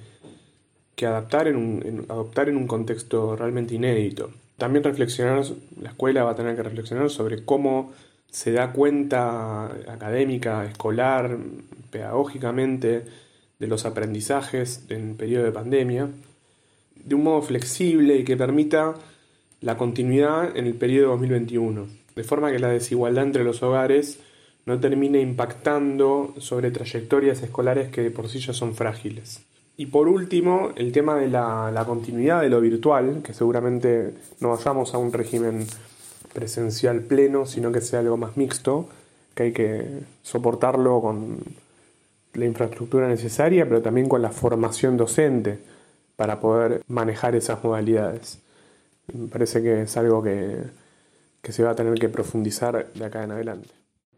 que 0.94 1.06
adaptar 1.06 1.48
en 1.48 1.56
un, 1.56 2.04
adoptar 2.10 2.50
en 2.50 2.58
un 2.58 2.66
contexto 2.66 3.34
realmente 3.34 3.74
inédito. 3.74 4.30
También 4.58 4.84
reflexionar, 4.84 5.42
la 5.80 5.88
escuela 5.88 6.22
va 6.22 6.32
a 6.32 6.36
tener 6.36 6.54
que 6.54 6.64
reflexionar 6.64 7.08
sobre 7.08 7.46
cómo 7.46 7.92
se 8.30 8.52
da 8.52 8.74
cuenta 8.74 9.68
académica, 9.90 10.66
escolar, 10.66 11.38
pedagógicamente, 11.90 13.29
de 13.60 13.66
los 13.66 13.84
aprendizajes 13.84 14.84
en 14.88 15.16
periodo 15.16 15.44
de 15.44 15.52
pandemia, 15.52 16.08
de 16.96 17.14
un 17.14 17.22
modo 17.22 17.42
flexible 17.42 18.16
y 18.16 18.24
que 18.24 18.36
permita 18.36 18.94
la 19.60 19.76
continuidad 19.76 20.56
en 20.56 20.66
el 20.66 20.74
periodo 20.74 21.10
2021, 21.10 21.86
de 22.16 22.24
forma 22.24 22.50
que 22.50 22.58
la 22.58 22.70
desigualdad 22.70 23.24
entre 23.24 23.44
los 23.44 23.62
hogares 23.62 24.18
no 24.66 24.80
termine 24.80 25.20
impactando 25.20 26.34
sobre 26.38 26.70
trayectorias 26.70 27.42
escolares 27.42 27.90
que 27.90 28.02
de 28.02 28.10
por 28.10 28.28
sí 28.28 28.40
ya 28.40 28.52
son 28.52 28.74
frágiles. 28.74 29.42
Y 29.76 29.86
por 29.86 30.08
último, 30.08 30.72
el 30.76 30.92
tema 30.92 31.16
de 31.16 31.28
la, 31.28 31.70
la 31.72 31.84
continuidad 31.84 32.42
de 32.42 32.50
lo 32.50 32.60
virtual, 32.60 33.22
que 33.22 33.32
seguramente 33.32 34.14
no 34.40 34.50
vayamos 34.50 34.94
a 34.94 34.98
un 34.98 35.12
régimen 35.12 35.66
presencial 36.32 37.00
pleno, 37.00 37.46
sino 37.46 37.72
que 37.72 37.80
sea 37.80 38.00
algo 38.00 38.16
más 38.16 38.36
mixto, 38.36 38.88
que 39.34 39.44
hay 39.44 39.52
que 39.52 39.86
soportarlo 40.22 41.00
con 41.00 41.38
la 42.34 42.44
infraestructura 42.44 43.08
necesaria, 43.08 43.64
pero 43.66 43.82
también 43.82 44.08
con 44.08 44.22
la 44.22 44.30
formación 44.30 44.96
docente 44.96 45.58
para 46.16 46.40
poder 46.40 46.82
manejar 46.88 47.34
esas 47.34 47.62
modalidades. 47.64 48.40
Me 49.12 49.28
parece 49.28 49.62
que 49.62 49.82
es 49.82 49.96
algo 49.96 50.22
que, 50.22 50.58
que 51.42 51.52
se 51.52 51.62
va 51.62 51.70
a 51.70 51.74
tener 51.74 51.94
que 51.94 52.08
profundizar 52.08 52.92
de 52.92 53.04
acá 53.04 53.24
en 53.24 53.32
adelante. 53.32 53.68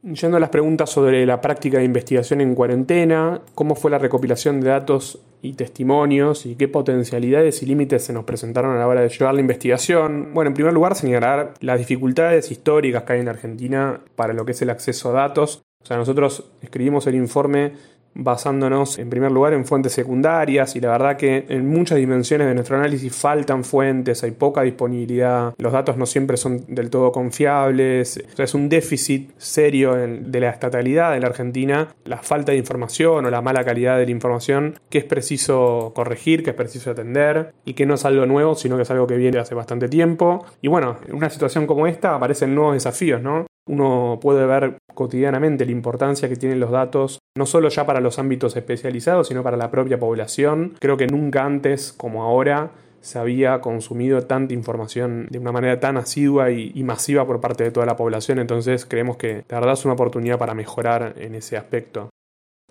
Yendo 0.02 0.36
a 0.36 0.40
las 0.40 0.50
preguntas 0.50 0.90
sobre 0.90 1.24
la 1.24 1.40
práctica 1.40 1.78
de 1.78 1.84
investigación 1.84 2.40
en 2.40 2.56
cuarentena, 2.56 3.40
cómo 3.54 3.76
fue 3.76 3.88
la 3.90 3.98
recopilación 3.98 4.60
de 4.60 4.70
datos 4.70 5.20
y 5.42 5.52
testimonios 5.52 6.44
y 6.44 6.56
qué 6.56 6.66
potencialidades 6.66 7.62
y 7.62 7.66
límites 7.66 8.04
se 8.04 8.12
nos 8.12 8.24
presentaron 8.24 8.74
a 8.74 8.80
la 8.80 8.88
hora 8.88 9.02
de 9.02 9.08
llevar 9.08 9.34
la 9.34 9.40
investigación. 9.40 10.34
Bueno, 10.34 10.48
en 10.48 10.54
primer 10.54 10.72
lugar, 10.72 10.96
señalar 10.96 11.54
las 11.60 11.78
dificultades 11.78 12.50
históricas 12.50 13.04
que 13.04 13.12
hay 13.12 13.20
en 13.20 13.28
Argentina 13.28 14.00
para 14.16 14.32
lo 14.32 14.44
que 14.44 14.52
es 14.52 14.62
el 14.62 14.70
acceso 14.70 15.10
a 15.10 15.12
datos. 15.12 15.62
O 15.82 15.86
sea, 15.86 15.96
nosotros 15.96 16.50
escribimos 16.62 17.06
el 17.06 17.14
informe 17.14 17.72
basándonos 18.14 18.98
en 18.98 19.10
primer 19.10 19.32
lugar 19.32 19.54
en 19.54 19.64
fuentes 19.64 19.92
secundarias 19.92 20.76
y 20.76 20.80
la 20.80 20.90
verdad 20.90 21.16
que 21.16 21.46
en 21.48 21.68
muchas 21.68 21.98
dimensiones 21.98 22.46
de 22.48 22.54
nuestro 22.54 22.76
análisis 22.76 23.14
faltan 23.14 23.64
fuentes, 23.64 24.22
hay 24.22 24.32
poca 24.32 24.62
disponibilidad, 24.62 25.54
los 25.58 25.72
datos 25.72 25.96
no 25.96 26.06
siempre 26.06 26.36
son 26.36 26.64
del 26.68 26.90
todo 26.90 27.12
confiables, 27.12 28.22
es 28.36 28.54
un 28.54 28.68
déficit 28.68 29.30
serio 29.38 29.94
de 29.94 30.40
la 30.40 30.50
estatalidad 30.50 31.14
en 31.14 31.22
la 31.22 31.28
Argentina, 31.28 31.88
la 32.04 32.18
falta 32.18 32.52
de 32.52 32.58
información 32.58 33.24
o 33.24 33.30
la 33.30 33.42
mala 33.42 33.64
calidad 33.64 33.98
de 33.98 34.06
la 34.06 34.10
información 34.12 34.78
que 34.88 34.98
es 34.98 35.04
preciso 35.04 35.92
corregir, 35.94 36.42
que 36.42 36.50
es 36.50 36.56
preciso 36.56 36.90
atender 36.90 37.52
y 37.64 37.74
que 37.74 37.86
no 37.86 37.94
es 37.94 38.04
algo 38.04 38.26
nuevo, 38.26 38.54
sino 38.54 38.76
que 38.76 38.82
es 38.82 38.90
algo 38.90 39.06
que 39.06 39.16
viene 39.16 39.38
hace 39.38 39.54
bastante 39.54 39.88
tiempo. 39.88 40.44
Y 40.60 40.68
bueno, 40.68 40.96
en 41.06 41.14
una 41.14 41.30
situación 41.30 41.66
como 41.66 41.86
esta 41.86 42.14
aparecen 42.14 42.54
nuevos 42.54 42.74
desafíos, 42.74 43.22
¿no? 43.22 43.46
Uno 43.66 44.18
puede 44.20 44.44
ver 44.44 44.78
cotidianamente 44.94 45.64
la 45.64 45.72
importancia 45.72 46.28
que 46.28 46.36
tienen 46.36 46.58
los 46.58 46.70
datos, 46.70 47.18
no 47.34 47.46
solo 47.46 47.68
ya 47.68 47.86
para 47.86 48.00
los 48.00 48.18
ámbitos 48.18 48.56
especializados, 48.56 49.28
sino 49.28 49.42
para 49.42 49.56
la 49.56 49.70
propia 49.70 49.98
población. 49.98 50.74
Creo 50.78 50.96
que 50.96 51.06
nunca 51.06 51.44
antes 51.44 51.92
como 51.92 52.22
ahora 52.22 52.72
se 53.00 53.18
había 53.18 53.60
consumido 53.60 54.22
tanta 54.22 54.54
información 54.54 55.26
de 55.28 55.38
una 55.38 55.50
manera 55.50 55.80
tan 55.80 55.96
asidua 55.96 56.50
y, 56.50 56.82
masiva 56.84 57.26
por 57.26 57.40
parte 57.40 57.64
de 57.64 57.70
toda 57.70 57.84
la 57.84 57.96
población, 57.96 58.38
entonces 58.38 58.86
creemos 58.86 59.16
que 59.16 59.44
la 59.48 59.58
verdad 59.58 59.74
es 59.74 59.84
una 59.84 59.94
oportunidad 59.94 60.38
para 60.38 60.54
mejorar 60.54 61.14
en 61.18 61.34
ese 61.34 61.56
aspecto. 61.56 62.11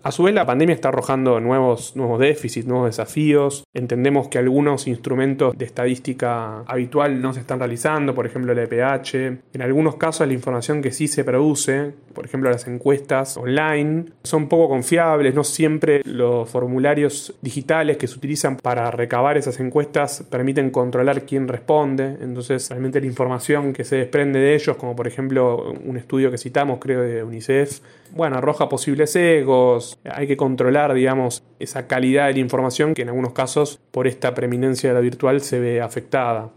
A 0.03 0.11
su 0.11 0.23
vez, 0.23 0.33
la 0.33 0.47
pandemia 0.47 0.73
está 0.73 0.89
arrojando 0.89 1.39
nuevos, 1.39 1.95
nuevos 1.95 2.19
déficits, 2.19 2.65
nuevos 2.65 2.87
desafíos. 2.87 3.63
Entendemos 3.71 4.29
que 4.29 4.39
algunos 4.39 4.87
instrumentos 4.87 5.55
de 5.55 5.65
estadística 5.65 6.61
habitual 6.61 7.21
no 7.21 7.33
se 7.33 7.41
están 7.41 7.59
realizando, 7.59 8.15
por 8.15 8.25
ejemplo 8.25 8.51
el 8.51 8.57
EPH. 8.57 9.13
En 9.53 9.61
algunos 9.61 9.97
casos, 9.97 10.25
la 10.25 10.33
información 10.33 10.81
que 10.81 10.91
sí 10.91 11.07
se 11.07 11.23
produce, 11.23 11.93
por 12.15 12.25
ejemplo 12.25 12.49
las 12.49 12.67
encuestas 12.67 13.37
online, 13.37 14.05
son 14.23 14.49
poco 14.49 14.69
confiables. 14.69 15.35
No 15.35 15.43
siempre 15.43 16.01
los 16.03 16.49
formularios 16.49 17.35
digitales 17.41 17.97
que 17.97 18.07
se 18.07 18.15
utilizan 18.15 18.57
para 18.57 18.89
recabar 18.89 19.37
esas 19.37 19.59
encuestas 19.59 20.25
permiten 20.31 20.71
controlar 20.71 21.25
quién 21.25 21.47
responde. 21.47 22.17
Entonces, 22.21 22.69
realmente 22.69 22.99
la 22.99 23.05
información 23.05 23.71
que 23.71 23.83
se 23.83 23.97
desprende 23.97 24.39
de 24.39 24.55
ellos, 24.55 24.77
como 24.77 24.95
por 24.95 25.07
ejemplo 25.07 25.71
un 25.85 25.95
estudio 25.97 26.31
que 26.31 26.39
citamos, 26.39 26.79
creo, 26.79 27.01
de 27.01 27.23
UNICEF, 27.23 27.81
bueno, 28.13 28.37
arroja 28.37 28.69
posibles 28.69 29.15
egos, 29.15 29.99
hay 30.09 30.27
que 30.27 30.37
controlar, 30.37 30.93
digamos, 30.93 31.43
esa 31.59 31.87
calidad 31.87 32.27
de 32.27 32.33
la 32.33 32.39
información 32.39 32.93
que 32.93 33.01
en 33.01 33.09
algunos 33.09 33.33
casos, 33.33 33.79
por 33.91 34.07
esta 34.07 34.33
preeminencia 34.33 34.89
de 34.89 34.95
la 34.95 35.01
virtual, 35.01 35.41
se 35.41 35.59
ve 35.59 35.81
afectada. 35.81 36.51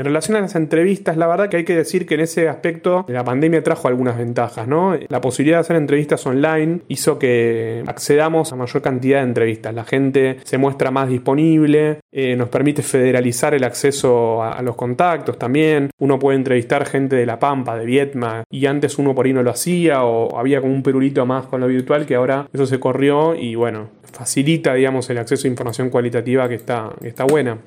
En 0.00 0.06
relación 0.06 0.38
a 0.38 0.40
las 0.40 0.54
entrevistas, 0.54 1.18
la 1.18 1.26
verdad 1.26 1.50
que 1.50 1.58
hay 1.58 1.64
que 1.64 1.76
decir 1.76 2.06
que 2.06 2.14
en 2.14 2.20
ese 2.20 2.48
aspecto 2.48 3.04
la 3.06 3.22
pandemia 3.22 3.62
trajo 3.62 3.86
algunas 3.86 4.16
ventajas, 4.16 4.66
¿no? 4.66 4.96
La 5.08 5.20
posibilidad 5.20 5.58
de 5.58 5.60
hacer 5.60 5.76
entrevistas 5.76 6.24
online 6.24 6.80
hizo 6.88 7.18
que 7.18 7.84
accedamos 7.86 8.50
a 8.50 8.56
mayor 8.56 8.80
cantidad 8.80 9.18
de 9.18 9.24
entrevistas. 9.24 9.74
La 9.74 9.84
gente 9.84 10.38
se 10.44 10.56
muestra 10.56 10.90
más 10.90 11.10
disponible, 11.10 12.00
eh, 12.12 12.34
nos 12.34 12.48
permite 12.48 12.82
federalizar 12.82 13.52
el 13.52 13.62
acceso 13.62 14.42
a, 14.42 14.62
los 14.62 14.74
contactos 14.74 15.38
también. 15.38 15.90
Uno 15.98 16.18
puede 16.18 16.38
entrevistar 16.38 16.86
gente 16.86 17.16
de 17.16 17.26
La 17.26 17.38
Pampa, 17.38 17.76
de 17.76 17.84
Vietma, 17.84 18.44
y 18.50 18.64
antes 18.64 18.96
uno 18.96 19.14
por 19.14 19.26
ahí 19.26 19.34
no 19.34 19.42
lo 19.42 19.50
hacía 19.50 20.04
o 20.04 20.38
había 20.38 20.62
como 20.62 20.72
un 20.72 20.82
perulito 20.82 21.26
más 21.26 21.44
con 21.44 21.60
lo 21.60 21.66
virtual 21.66 22.06
que 22.06 22.14
ahora 22.14 22.48
eso 22.54 22.64
se 22.64 22.80
corrió 22.80 23.34
y 23.34 23.54
bueno, 23.54 23.90
facilita, 24.10 24.72
digamos, 24.72 25.10
el 25.10 25.18
acceso 25.18 25.46
a 25.46 25.50
información 25.50 25.90
cualitativa 25.90 26.48
que 26.48 26.54
está, 26.54 26.90
que 27.02 27.08
está 27.08 27.24
buena. 27.24 27.58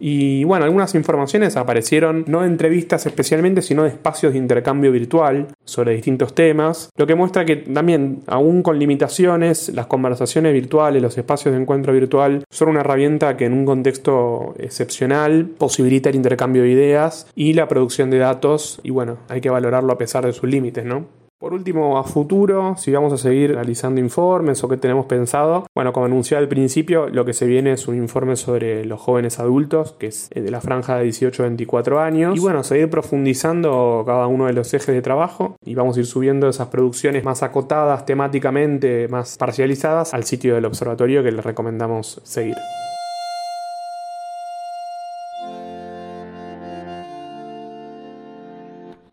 Y 0.00 0.44
bueno, 0.44 0.64
algunas 0.64 0.94
informaciones 0.94 1.58
aparecieron 1.58 2.24
no 2.26 2.40
de 2.40 2.46
entrevistas 2.46 3.04
especialmente, 3.04 3.60
sino 3.60 3.82
de 3.82 3.90
espacios 3.90 4.32
de 4.32 4.38
intercambio 4.38 4.90
virtual 4.90 5.48
sobre 5.64 5.92
distintos 5.92 6.34
temas, 6.34 6.90
lo 6.96 7.06
que 7.06 7.14
muestra 7.14 7.44
que 7.44 7.56
también, 7.56 8.22
aún 8.26 8.62
con 8.62 8.78
limitaciones, 8.78 9.68
las 9.68 9.86
conversaciones 9.86 10.54
virtuales, 10.54 11.02
los 11.02 11.18
espacios 11.18 11.54
de 11.54 11.60
encuentro 11.60 11.92
virtual 11.92 12.44
son 12.50 12.70
una 12.70 12.80
herramienta 12.80 13.36
que 13.36 13.44
en 13.44 13.52
un 13.52 13.66
contexto 13.66 14.54
excepcional 14.58 15.50
posibilita 15.58 16.08
el 16.08 16.16
intercambio 16.16 16.62
de 16.62 16.70
ideas 16.70 17.26
y 17.34 17.52
la 17.52 17.68
producción 17.68 18.10
de 18.10 18.18
datos, 18.18 18.80
y 18.82 18.90
bueno, 18.90 19.18
hay 19.28 19.42
que 19.42 19.50
valorarlo 19.50 19.92
a 19.92 19.98
pesar 19.98 20.24
de 20.24 20.32
sus 20.32 20.48
límites, 20.48 20.84
¿no? 20.84 21.20
Por 21.40 21.54
último, 21.54 21.96
a 21.96 22.04
futuro, 22.04 22.74
si 22.76 22.92
vamos 22.92 23.14
a 23.14 23.16
seguir 23.16 23.54
realizando 23.54 23.98
informes 23.98 24.62
o 24.62 24.68
qué 24.68 24.76
tenemos 24.76 25.06
pensado, 25.06 25.66
bueno, 25.74 25.90
como 25.90 26.04
anuncié 26.04 26.36
al 26.36 26.48
principio, 26.48 27.08
lo 27.08 27.24
que 27.24 27.32
se 27.32 27.46
viene 27.46 27.72
es 27.72 27.88
un 27.88 27.96
informe 27.96 28.36
sobre 28.36 28.84
los 28.84 29.00
jóvenes 29.00 29.38
adultos, 29.38 29.92
que 29.98 30.08
es 30.08 30.28
de 30.28 30.50
la 30.50 30.60
franja 30.60 30.98
de 30.98 31.04
18 31.04 31.42
a 31.42 31.46
24 31.46 31.98
años, 31.98 32.36
y 32.36 32.40
bueno, 32.40 32.62
seguir 32.62 32.90
profundizando 32.90 34.02
cada 34.04 34.26
uno 34.26 34.48
de 34.48 34.52
los 34.52 34.74
ejes 34.74 34.94
de 34.94 35.00
trabajo 35.00 35.56
y 35.64 35.74
vamos 35.74 35.96
a 35.96 36.00
ir 36.00 36.06
subiendo 36.06 36.46
esas 36.46 36.68
producciones 36.68 37.24
más 37.24 37.42
acotadas 37.42 38.04
temáticamente, 38.04 39.08
más 39.08 39.38
parcializadas 39.38 40.12
al 40.12 40.24
sitio 40.24 40.54
del 40.54 40.66
observatorio 40.66 41.22
que 41.22 41.32
les 41.32 41.42
recomendamos 41.42 42.20
seguir. 42.22 42.56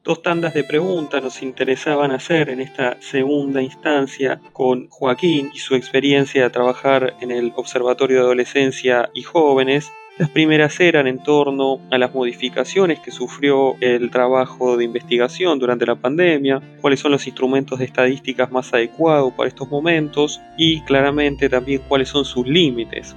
Dos 0.08 0.22
tandas 0.22 0.54
de 0.54 0.64
preguntas 0.64 1.22
nos 1.22 1.44
interesaban 1.44 2.12
hacer 2.12 2.48
en 2.48 2.62
esta 2.62 2.96
segunda 3.02 3.62
instancia 3.62 4.40
con 4.54 4.88
Joaquín 4.88 5.52
y 5.54 5.58
su 5.58 5.76
experiencia 5.76 6.44
de 6.44 6.50
trabajar 6.50 7.18
en 7.20 7.30
el 7.30 7.52
Observatorio 7.58 8.16
de 8.16 8.24
Adolescencia 8.24 9.10
y 9.14 9.24
Jóvenes. 9.24 9.92
Las 10.18 10.30
primeras 10.30 10.80
eran 10.80 11.08
en 11.08 11.22
torno 11.22 11.82
a 11.92 11.98
las 11.98 12.14
modificaciones 12.14 13.02
que 13.02 13.12
sufrió 13.12 13.76
el 13.82 14.10
trabajo 14.10 14.78
de 14.78 14.86
investigación 14.86 15.60
durante 15.60 15.86
la 15.86 15.96
pandemia, 15.96 16.62
cuáles 16.80 17.02
son 17.02 17.12
los 17.12 17.28
instrumentos 17.28 17.78
de 17.78 17.84
estadísticas 17.84 18.50
más 18.50 18.74
adecuados 18.74 19.34
para 19.34 19.50
estos 19.50 19.70
momentos 19.70 20.40
y 20.56 20.84
claramente 20.84 21.50
también 21.50 21.82
cuáles 21.86 22.08
son 22.08 22.24
sus 22.24 22.48
límites. 22.48 23.14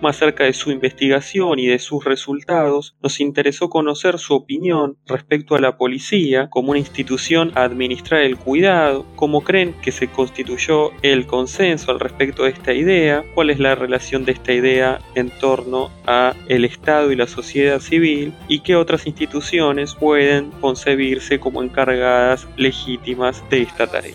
Más 0.00 0.16
cerca 0.16 0.44
de 0.44 0.52
su 0.52 0.70
investigación 0.70 1.58
y 1.58 1.66
de 1.66 1.78
sus 1.78 2.04
resultados, 2.04 2.96
nos 3.02 3.18
interesó 3.20 3.70
conocer 3.70 4.18
su 4.18 4.34
opinión 4.34 4.98
respecto 5.06 5.54
a 5.54 5.60
la 5.60 5.78
policía 5.78 6.48
como 6.50 6.70
una 6.70 6.78
institución 6.78 7.52
a 7.54 7.62
administrar 7.64 8.20
el 8.20 8.36
cuidado, 8.36 9.06
cómo 9.16 9.42
creen 9.42 9.74
que 9.80 9.92
se 9.92 10.08
constituyó 10.08 10.90
el 11.02 11.26
consenso 11.26 11.90
al 11.90 12.00
respecto 12.00 12.44
de 12.44 12.50
esta 12.50 12.74
idea, 12.74 13.24
cuál 13.34 13.50
es 13.50 13.58
la 13.58 13.74
relación 13.74 14.24
de 14.24 14.32
esta 14.32 14.52
idea 14.52 15.00
en 15.14 15.30
torno 15.30 15.90
a 16.06 16.34
el 16.48 16.64
Estado 16.64 17.10
y 17.10 17.16
la 17.16 17.26
sociedad 17.26 17.80
civil 17.80 18.34
y 18.48 18.60
qué 18.60 18.76
otras 18.76 19.06
instituciones 19.06 19.94
pueden 19.94 20.50
concebirse 20.60 21.40
como 21.40 21.62
encargadas 21.62 22.46
legítimas 22.56 23.42
de 23.48 23.62
esta 23.62 23.86
tarea. 23.86 24.14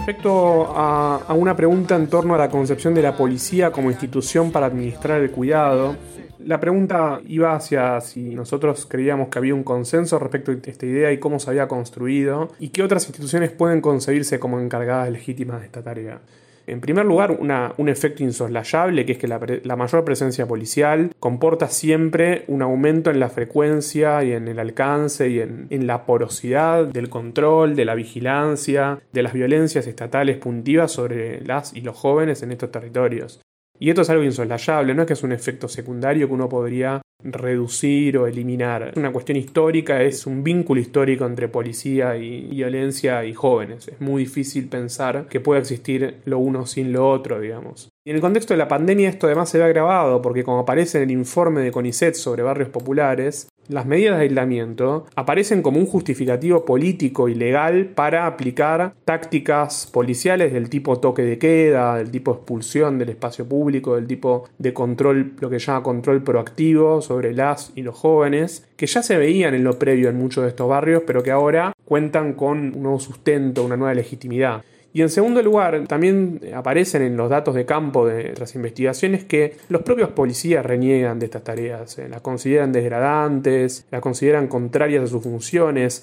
Respecto 0.00 0.72
a, 0.74 1.34
una 1.34 1.54
pregunta 1.54 1.94
en 1.94 2.06
torno 2.06 2.34
a 2.34 2.38
la 2.38 2.48
concepción 2.48 2.94
de 2.94 3.02
la 3.02 3.14
policía 3.14 3.70
como 3.70 3.90
institución 3.90 4.50
para 4.50 4.64
administrar 4.64 5.20
el 5.20 5.30
cuidado, 5.30 5.94
la 6.38 6.58
pregunta 6.58 7.20
iba 7.28 7.54
hacia 7.54 8.00
si 8.00 8.34
nosotros 8.34 8.86
creíamos 8.86 9.28
que 9.28 9.38
había 9.38 9.54
un 9.54 9.62
consenso 9.62 10.18
respecto 10.18 10.52
a 10.52 10.54
esta 10.54 10.86
idea 10.86 11.12
y 11.12 11.18
cómo 11.18 11.38
se 11.38 11.50
había 11.50 11.68
construido 11.68 12.48
y 12.58 12.70
qué 12.70 12.82
otras 12.82 13.04
instituciones 13.04 13.50
pueden 13.50 13.82
concebirse 13.82 14.40
como 14.40 14.58
encargadas 14.58 15.10
legítimas 15.10 15.60
de 15.60 15.66
esta 15.66 15.82
tarea. 15.82 16.22
En 16.70 16.80
primer 16.80 17.04
lugar, 17.04 17.32
un 17.40 17.88
efecto 17.88 18.22
insoslayable, 18.22 19.04
que 19.04 19.12
es 19.12 19.18
que 19.18 19.26
la, 19.26 19.76
mayor 19.76 20.04
presencia 20.04 20.46
policial 20.46 21.10
comporta 21.18 21.66
siempre 21.66 22.44
un 22.46 22.62
aumento 22.62 23.10
en 23.10 23.18
la 23.18 23.28
frecuencia 23.28 24.22
y 24.22 24.32
en 24.32 24.46
el 24.46 24.60
alcance 24.60 25.28
y 25.28 25.40
en, 25.40 25.66
en 25.70 25.88
la 25.88 26.06
porosidad 26.06 26.86
del 26.86 27.08
control, 27.08 27.74
de 27.74 27.84
la 27.84 27.96
vigilancia, 27.96 29.00
de 29.12 29.22
las 29.22 29.32
violencias 29.32 29.88
estatales 29.88 30.36
puntivas 30.38 30.92
sobre 30.92 31.40
las 31.40 31.74
y 31.74 31.80
los 31.80 31.96
jóvenes 31.96 32.44
en 32.44 32.52
estos 32.52 32.70
territorios. 32.70 33.40
Y 33.80 33.88
esto 33.88 34.02
es 34.02 34.10
algo 34.10 34.22
insoslayable, 34.22 34.94
no 34.94 35.02
es 35.02 35.06
que 35.06 35.14
es 35.14 35.22
un 35.22 35.32
efecto 35.32 35.66
secundario 35.66 36.28
que 36.28 36.34
uno 36.34 36.50
podría 36.50 37.00
reducir 37.22 38.18
o 38.18 38.26
eliminar. 38.26 38.90
Es 38.90 38.96
una 38.96 39.10
cuestión 39.10 39.36
histórica, 39.38 40.02
es 40.02 40.26
un 40.26 40.44
vínculo 40.44 40.80
histórico 40.80 41.24
entre 41.24 41.48
policía 41.48 42.16
y 42.16 42.42
violencia 42.42 43.24
y 43.24 43.32
jóvenes. 43.32 43.88
Es 43.88 44.00
muy 44.00 44.24
difícil 44.24 44.68
pensar 44.68 45.26
que 45.28 45.40
pueda 45.40 45.60
existir 45.60 46.18
lo 46.26 46.38
uno 46.38 46.66
sin 46.66 46.92
lo 46.92 47.08
otro, 47.08 47.40
digamos. 47.40 47.88
Y 48.06 48.10
en 48.10 48.16
el 48.16 48.22
contexto 48.22 48.54
de 48.54 48.58
la 48.58 48.68
pandemia 48.68 49.08
esto 49.08 49.26
además 49.26 49.48
se 49.48 49.58
ve 49.58 49.64
agravado 49.64 50.22
porque 50.22 50.44
como 50.44 50.60
aparece 50.60 50.98
en 50.98 51.04
el 51.04 51.10
informe 51.12 51.62
de 51.62 51.72
CONICET 51.72 52.14
sobre 52.14 52.42
barrios 52.42 52.68
populares, 52.68 53.48
las 53.70 53.86
medidas 53.86 54.16
de 54.16 54.24
aislamiento 54.24 55.06
aparecen 55.14 55.62
como 55.62 55.78
un 55.78 55.86
justificativo 55.86 56.64
político 56.64 57.28
y 57.28 57.34
legal 57.34 57.86
para 57.86 58.26
aplicar 58.26 58.94
tácticas 59.04 59.88
policiales 59.92 60.52
del 60.52 60.68
tipo 60.68 60.98
toque 60.98 61.22
de 61.22 61.38
queda, 61.38 61.96
del 61.96 62.10
tipo 62.10 62.32
expulsión 62.32 62.98
del 62.98 63.10
espacio 63.10 63.48
público, 63.48 63.94
del 63.94 64.06
tipo 64.06 64.48
de 64.58 64.72
control, 64.72 65.34
lo 65.40 65.48
que 65.48 65.58
llama 65.58 65.82
control 65.82 66.22
proactivo 66.22 67.00
sobre 67.00 67.32
las 67.32 67.72
y 67.76 67.82
los 67.82 67.96
jóvenes, 67.96 68.68
que 68.76 68.86
ya 68.86 69.02
se 69.02 69.16
veían 69.16 69.54
en 69.54 69.64
lo 69.64 69.78
previo 69.78 70.08
en 70.08 70.16
muchos 70.16 70.42
de 70.42 70.50
estos 70.50 70.68
barrios, 70.68 71.04
pero 71.06 71.22
que 71.22 71.30
ahora 71.30 71.72
cuentan 71.84 72.34
con 72.34 72.58
un 72.58 72.82
nuevo 72.82 73.00
sustento, 73.00 73.64
una 73.64 73.76
nueva 73.76 73.94
legitimidad. 73.94 74.62
Y 74.92 75.02
en 75.02 75.08
segundo 75.08 75.40
lugar, 75.42 75.86
también 75.86 76.40
aparecen 76.54 77.02
en 77.02 77.16
los 77.16 77.30
datos 77.30 77.54
de 77.54 77.64
campo 77.64 78.06
de 78.06 78.34
las 78.38 78.54
investigaciones 78.56 79.24
que 79.24 79.56
los 79.68 79.82
propios 79.82 80.10
policías 80.10 80.66
reniegan 80.66 81.18
de 81.18 81.26
estas 81.26 81.44
tareas, 81.44 81.98
eh, 81.98 82.08
las 82.08 82.20
consideran 82.22 82.72
degradantes, 82.72 83.86
las 83.90 84.00
consideran 84.00 84.48
contrarias 84.48 85.04
a 85.04 85.06
sus 85.06 85.22
funciones. 85.22 86.02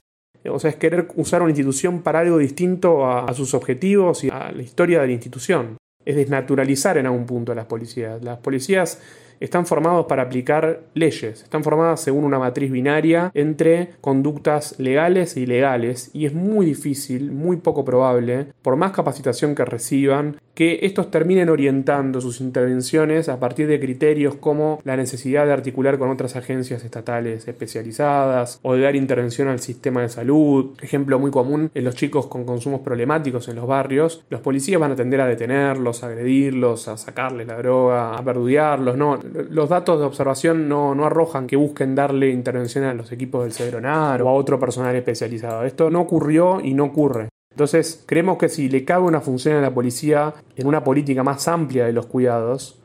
O 0.49 0.59
sea, 0.59 0.69
es 0.69 0.77
querer 0.77 1.07
usar 1.15 1.41
una 1.41 1.51
institución 1.51 2.01
para 2.01 2.19
algo 2.19 2.37
distinto 2.37 3.05
a, 3.05 3.25
a 3.25 3.33
sus 3.33 3.53
objetivos 3.53 4.23
y 4.23 4.29
a 4.29 4.51
la 4.51 4.61
historia 4.61 5.01
de 5.01 5.07
la 5.07 5.13
institución. 5.13 5.77
Es 6.05 6.15
desnaturalizar 6.15 6.97
en 6.97 7.07
algún 7.07 7.25
punto 7.25 7.51
a 7.51 7.55
las 7.55 7.65
policías. 7.65 8.23
Las 8.23 8.37
policías 8.37 9.01
están 9.39 9.65
formados 9.65 10.05
para 10.07 10.23
aplicar 10.23 10.81
leyes, 10.93 11.43
están 11.43 11.63
formadas 11.63 12.01
según 12.01 12.23
una 12.23 12.39
matriz 12.39 12.71
binaria 12.71 13.31
entre 13.33 13.91
conductas 14.01 14.79
legales 14.79 15.35
e 15.35 15.41
ilegales 15.41 16.09
y 16.13 16.25
es 16.25 16.33
muy 16.33 16.65
difícil, 16.65 17.31
muy 17.31 17.57
poco 17.57 17.85
probable, 17.85 18.47
por 18.61 18.75
más 18.75 18.91
capacitación 18.91 19.55
que 19.55 19.65
reciban, 19.65 20.37
que 20.53 20.79
estos 20.81 21.11
terminen 21.11 21.49
orientando 21.49 22.19
sus 22.19 22.41
intervenciones 22.41 23.29
a 23.29 23.39
partir 23.39 23.67
de 23.67 23.79
criterios 23.79 24.33
como 24.35 24.81
la 24.85 24.97
necesidad 24.97 25.45
de 25.45 25.53
articular 25.53 25.99
con 25.99 26.09
otras 26.09 26.35
agencias 26.35 26.83
estatales 26.83 27.47
especializadas 27.47 28.59
o 28.63 28.73
de 28.73 28.81
dar 28.81 28.95
intervención 28.95 29.49
al 29.49 29.59
sistema 29.59 30.01
de 30.01 30.09
salud. 30.09 30.71
Ejemplo 30.81 31.19
muy 31.19 31.29
común 31.29 31.69
en 31.75 31.83
los 31.83 31.95
chicos 31.95 32.25
con 32.25 32.43
consumos 32.43 32.81
problemáticos 32.81 33.47
en 33.49 33.55
los 33.55 33.67
barrios, 33.67 34.25
los 34.29 34.41
policías 34.41 34.81
van 34.81 34.93
a 34.93 34.95
tender 34.95 35.21
a 35.21 35.27
detenerlos, 35.27 36.03
a 36.03 36.07
agredirlos, 36.07 36.87
a 36.87 36.97
sacarles 36.97 37.45
la 37.45 37.57
droga, 37.57 38.15
a 38.15 38.21
verdudearlos, 38.21 38.97
no, 38.97 39.19
los 39.49 39.69
datos 39.69 39.99
de 39.99 40.05
observación 40.05 40.67
no, 40.69 40.93
arrojan 41.05 41.47
que 41.47 41.55
busquen 41.55 41.95
darle 41.95 42.29
intervención 42.29 42.83
a 42.85 42.93
los 42.93 43.11
equipos 43.11 43.43
del 43.43 43.53
Cedronar 43.53 44.21
o 44.21 44.29
a 44.29 44.33
otro 44.33 44.59
personal 44.59 44.95
especializado. 44.95 45.63
Esto 45.63 45.89
no 45.89 46.01
ocurrió 46.01 46.59
y 46.61 46.73
no 46.73 46.85
ocurre. 46.85 47.29
Entonces, 47.51 48.03
creemos 48.05 48.37
que 48.37 48.49
si 48.49 48.69
le 48.69 48.85
cabe 48.85 49.05
una 49.05 49.21
función 49.21 49.55
a 49.55 49.61
la 49.61 49.73
policía 49.73 50.33
en 50.55 50.67
una 50.67 50.83
política 50.83 51.23
más 51.23 51.47
amplia 51.47 51.85
de 51.85 51.93
los 51.93 52.05
cuidados, 52.05 52.79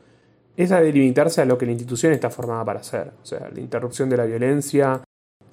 es 0.57 0.71
a 0.71 0.81
delimitarse 0.81 1.41
a 1.41 1.45
lo 1.45 1.57
que 1.57 1.65
la 1.65 1.71
institución 1.71 2.13
está 2.13 2.29
formada 2.29 2.65
para 2.65 2.79
hacer. 2.79 3.11
O 3.21 3.25
sea, 3.25 3.49
la 3.53 3.59
interrupción 3.59 4.09
de 4.09 4.17
la 4.17 4.25
violencia, 4.25 5.03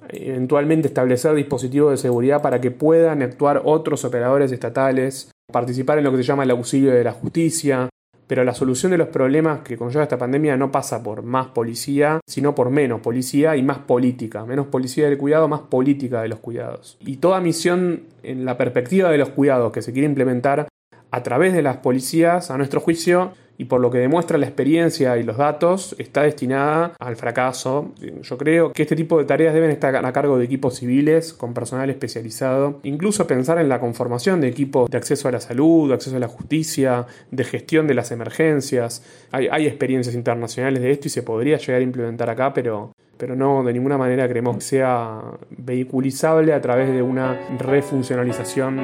eventualmente 0.09 0.87
establecer 0.87 1.33
dispositivos 1.35 1.91
de 1.91 1.97
seguridad 1.97 2.41
para 2.41 2.59
que 2.61 2.71
puedan 2.71 3.21
actuar 3.21 3.61
otros 3.65 4.03
operadores 4.05 4.51
estatales, 4.51 5.31
participar 5.51 5.97
en 5.97 6.03
lo 6.05 6.11
que 6.11 6.17
se 6.17 6.23
llama 6.23 6.43
el 6.43 6.51
auxilio 6.51 6.91
de 6.91 7.03
la 7.03 7.11
justicia, 7.11 7.89
pero 8.31 8.45
la 8.45 8.53
solución 8.53 8.93
de 8.93 8.97
los 8.97 9.09
problemas 9.09 9.59
que 9.59 9.75
conlleva 9.75 10.03
esta 10.03 10.17
pandemia 10.17 10.55
no 10.55 10.71
pasa 10.71 11.03
por 11.03 11.21
más 11.21 11.47
policía, 11.47 12.21
sino 12.25 12.55
por 12.55 12.69
menos 12.69 13.01
policía 13.01 13.57
y 13.57 13.61
más 13.61 13.79
política. 13.79 14.45
Menos 14.45 14.67
policía 14.67 15.09
del 15.09 15.17
cuidado, 15.17 15.49
más 15.49 15.59
política 15.59 16.21
de 16.21 16.29
los 16.29 16.39
cuidados. 16.39 16.97
Y 17.01 17.17
toda 17.17 17.41
misión 17.41 18.03
en 18.23 18.45
la 18.45 18.57
perspectiva 18.57 19.09
de 19.09 19.17
los 19.17 19.31
cuidados 19.31 19.73
que 19.73 19.81
se 19.81 19.91
quiere 19.91 20.07
implementar 20.07 20.69
a 21.11 21.23
través 21.23 21.51
de 21.51 21.61
las 21.61 21.79
policías, 21.79 22.51
a 22.51 22.57
nuestro 22.57 22.79
juicio, 22.79 23.33
y 23.61 23.65
por 23.65 23.79
lo 23.79 23.91
que 23.91 23.99
demuestra 23.99 24.39
la 24.39 24.47
experiencia 24.47 25.17
y 25.17 25.23
los 25.23 25.37
datos, 25.37 25.95
está 25.99 26.23
destinada 26.23 26.93
al 26.97 27.15
fracaso. 27.15 27.91
Yo 28.23 28.35
creo 28.35 28.73
que 28.73 28.81
este 28.81 28.95
tipo 28.95 29.19
de 29.19 29.25
tareas 29.25 29.53
deben 29.53 29.69
estar 29.69 29.95
a 30.03 30.11
cargo 30.11 30.39
de 30.39 30.45
equipos 30.45 30.77
civiles 30.77 31.31
con 31.31 31.53
personal 31.53 31.87
especializado, 31.91 32.79
incluso 32.81 33.27
pensar 33.27 33.59
en 33.59 33.69
la 33.69 33.79
conformación 33.79 34.41
de 34.41 34.47
equipos 34.47 34.89
de 34.89 34.97
acceso 34.97 35.27
a 35.27 35.31
la 35.31 35.39
salud, 35.39 35.89
de 35.89 35.93
acceso 35.93 36.15
a 36.15 36.19
la 36.19 36.27
justicia, 36.27 37.05
de 37.29 37.43
gestión 37.43 37.85
de 37.85 37.93
las 37.93 38.09
emergencias. 38.11 39.03
Hay, 39.29 39.67
experiencias 39.67 40.15
internacionales 40.15 40.81
de 40.81 40.89
esto 40.89 41.07
y 41.07 41.11
se 41.11 41.21
podría 41.21 41.57
llegar 41.57 41.81
a 41.81 41.83
implementar 41.83 42.31
acá, 42.31 42.55
pero 42.55 42.93
pero 43.15 43.35
no 43.35 43.63
de 43.63 43.73
ninguna 43.73 43.99
manera 43.99 44.27
creemos 44.27 44.55
que 44.55 44.61
sea 44.61 45.21
vehiculizable 45.51 46.51
a 46.51 46.61
través 46.61 46.91
de 46.91 47.03
una 47.03 47.39
refuncionalización 47.59 48.77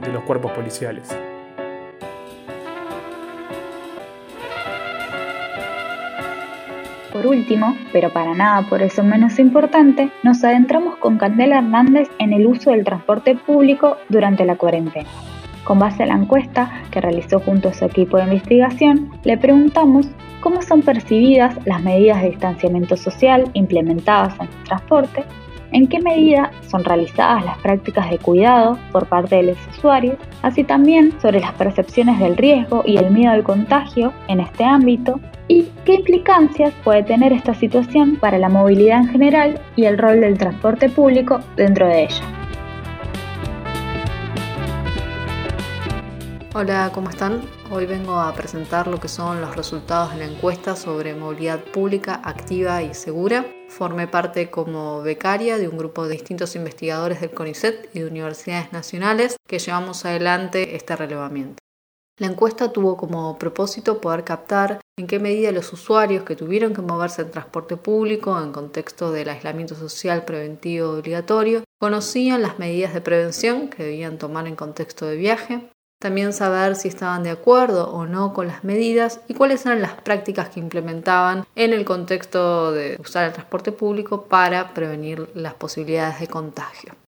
de 0.00 0.12
los 0.12 0.24
cuerpos 0.24 0.50
policiales. 0.50 1.16
Por 7.14 7.28
último, 7.28 7.76
pero 7.92 8.12
para 8.12 8.34
nada 8.34 8.68
por 8.68 8.82
eso 8.82 9.04
menos 9.04 9.38
importante, 9.38 10.10
nos 10.24 10.42
adentramos 10.42 10.96
con 10.96 11.16
Candela 11.16 11.58
Hernández 11.58 12.10
en 12.18 12.32
el 12.32 12.44
uso 12.44 12.72
del 12.72 12.82
transporte 12.82 13.36
público 13.36 13.98
durante 14.08 14.44
la 14.44 14.56
cuarentena. 14.56 15.08
Con 15.62 15.78
base 15.78 16.02
a 16.02 16.06
la 16.06 16.16
encuesta 16.16 16.82
que 16.90 17.00
realizó 17.00 17.38
junto 17.38 17.68
a 17.68 17.72
su 17.72 17.84
equipo 17.84 18.16
de 18.16 18.24
investigación, 18.24 19.12
le 19.22 19.38
preguntamos 19.38 20.08
cómo 20.40 20.60
son 20.60 20.82
percibidas 20.82 21.56
las 21.64 21.84
medidas 21.84 22.20
de 22.20 22.30
distanciamiento 22.30 22.96
social 22.96 23.48
implementadas 23.54 24.34
en 24.40 24.48
el 24.48 24.64
transporte, 24.64 25.24
en 25.74 25.88
qué 25.88 26.00
medida 26.00 26.52
son 26.68 26.84
realizadas 26.84 27.44
las 27.44 27.58
prácticas 27.58 28.08
de 28.08 28.18
cuidado 28.18 28.78
por 28.92 29.06
parte 29.06 29.36
de 29.36 29.42
los 29.42 29.58
usuarios, 29.76 30.16
así 30.42 30.62
también 30.62 31.12
sobre 31.20 31.40
las 31.40 31.52
percepciones 31.54 32.20
del 32.20 32.36
riesgo 32.36 32.84
y 32.86 32.96
el 32.96 33.10
miedo 33.10 33.32
al 33.32 33.42
contagio 33.42 34.12
en 34.28 34.38
este 34.38 34.64
ámbito 34.64 35.20
y 35.48 35.68
qué 35.84 35.94
implicancias 35.94 36.72
puede 36.84 37.02
tener 37.02 37.32
esta 37.32 37.54
situación 37.54 38.16
para 38.16 38.38
la 38.38 38.48
movilidad 38.48 39.00
en 39.00 39.08
general 39.08 39.60
y 39.74 39.84
el 39.84 39.98
rol 39.98 40.20
del 40.20 40.38
transporte 40.38 40.88
público 40.88 41.40
dentro 41.56 41.88
de 41.88 42.04
ella. 42.04 42.24
Hola, 46.54 46.88
¿cómo 46.94 47.10
están? 47.10 47.40
Hoy 47.70 47.86
vengo 47.86 48.20
a 48.20 48.32
presentar 48.34 48.86
lo 48.86 49.00
que 49.00 49.08
son 49.08 49.40
los 49.40 49.56
resultados 49.56 50.12
de 50.12 50.18
la 50.18 50.26
encuesta 50.26 50.76
sobre 50.76 51.14
movilidad 51.14 51.64
pública 51.64 52.20
activa 52.22 52.82
y 52.82 52.92
segura. 52.92 53.46
Formé 53.68 54.06
parte 54.06 54.50
como 54.50 55.00
becaria 55.00 55.56
de 55.56 55.68
un 55.68 55.78
grupo 55.78 56.04
de 56.04 56.12
distintos 56.12 56.56
investigadores 56.56 57.22
del 57.22 57.30
CONICET 57.30 57.88
y 57.94 58.00
de 58.00 58.06
universidades 58.06 58.70
nacionales 58.72 59.36
que 59.48 59.58
llevamos 59.58 60.04
adelante 60.04 60.76
este 60.76 60.94
relevamiento. 60.94 61.58
La 62.20 62.26
encuesta 62.26 62.70
tuvo 62.70 62.98
como 62.98 63.38
propósito 63.38 64.00
poder 64.00 64.24
captar 64.24 64.80
en 64.96 65.06
qué 65.06 65.18
medida 65.18 65.50
los 65.50 65.72
usuarios 65.72 66.22
que 66.22 66.36
tuvieron 66.36 66.74
que 66.74 66.82
moverse 66.82 67.22
en 67.22 67.30
transporte 67.30 67.76
público 67.76 68.40
en 68.40 68.52
contexto 68.52 69.10
del 69.10 69.30
aislamiento 69.30 69.74
social 69.74 70.24
preventivo 70.24 70.90
obligatorio 70.90 71.64
conocían 71.80 72.42
las 72.42 72.58
medidas 72.58 72.94
de 72.94 73.00
prevención 73.00 73.68
que 73.68 73.84
debían 73.84 74.18
tomar 74.18 74.46
en 74.46 74.54
contexto 74.54 75.06
de 75.06 75.16
viaje, 75.16 75.70
también 76.04 76.34
saber 76.34 76.76
si 76.76 76.88
estaban 76.88 77.22
de 77.22 77.30
acuerdo 77.30 77.90
o 77.90 78.04
no 78.04 78.34
con 78.34 78.46
las 78.46 78.62
medidas 78.62 79.22
y 79.26 79.32
cuáles 79.32 79.64
eran 79.64 79.80
las 79.80 79.94
prácticas 79.94 80.50
que 80.50 80.60
implementaban 80.60 81.46
en 81.56 81.72
el 81.72 81.86
contexto 81.86 82.72
de 82.72 82.98
usar 83.00 83.24
el 83.24 83.32
transporte 83.32 83.72
público 83.72 84.24
para 84.24 84.74
prevenir 84.74 85.30
las 85.32 85.54
posibilidades 85.54 86.20
de 86.20 86.26
contagio. 86.26 87.03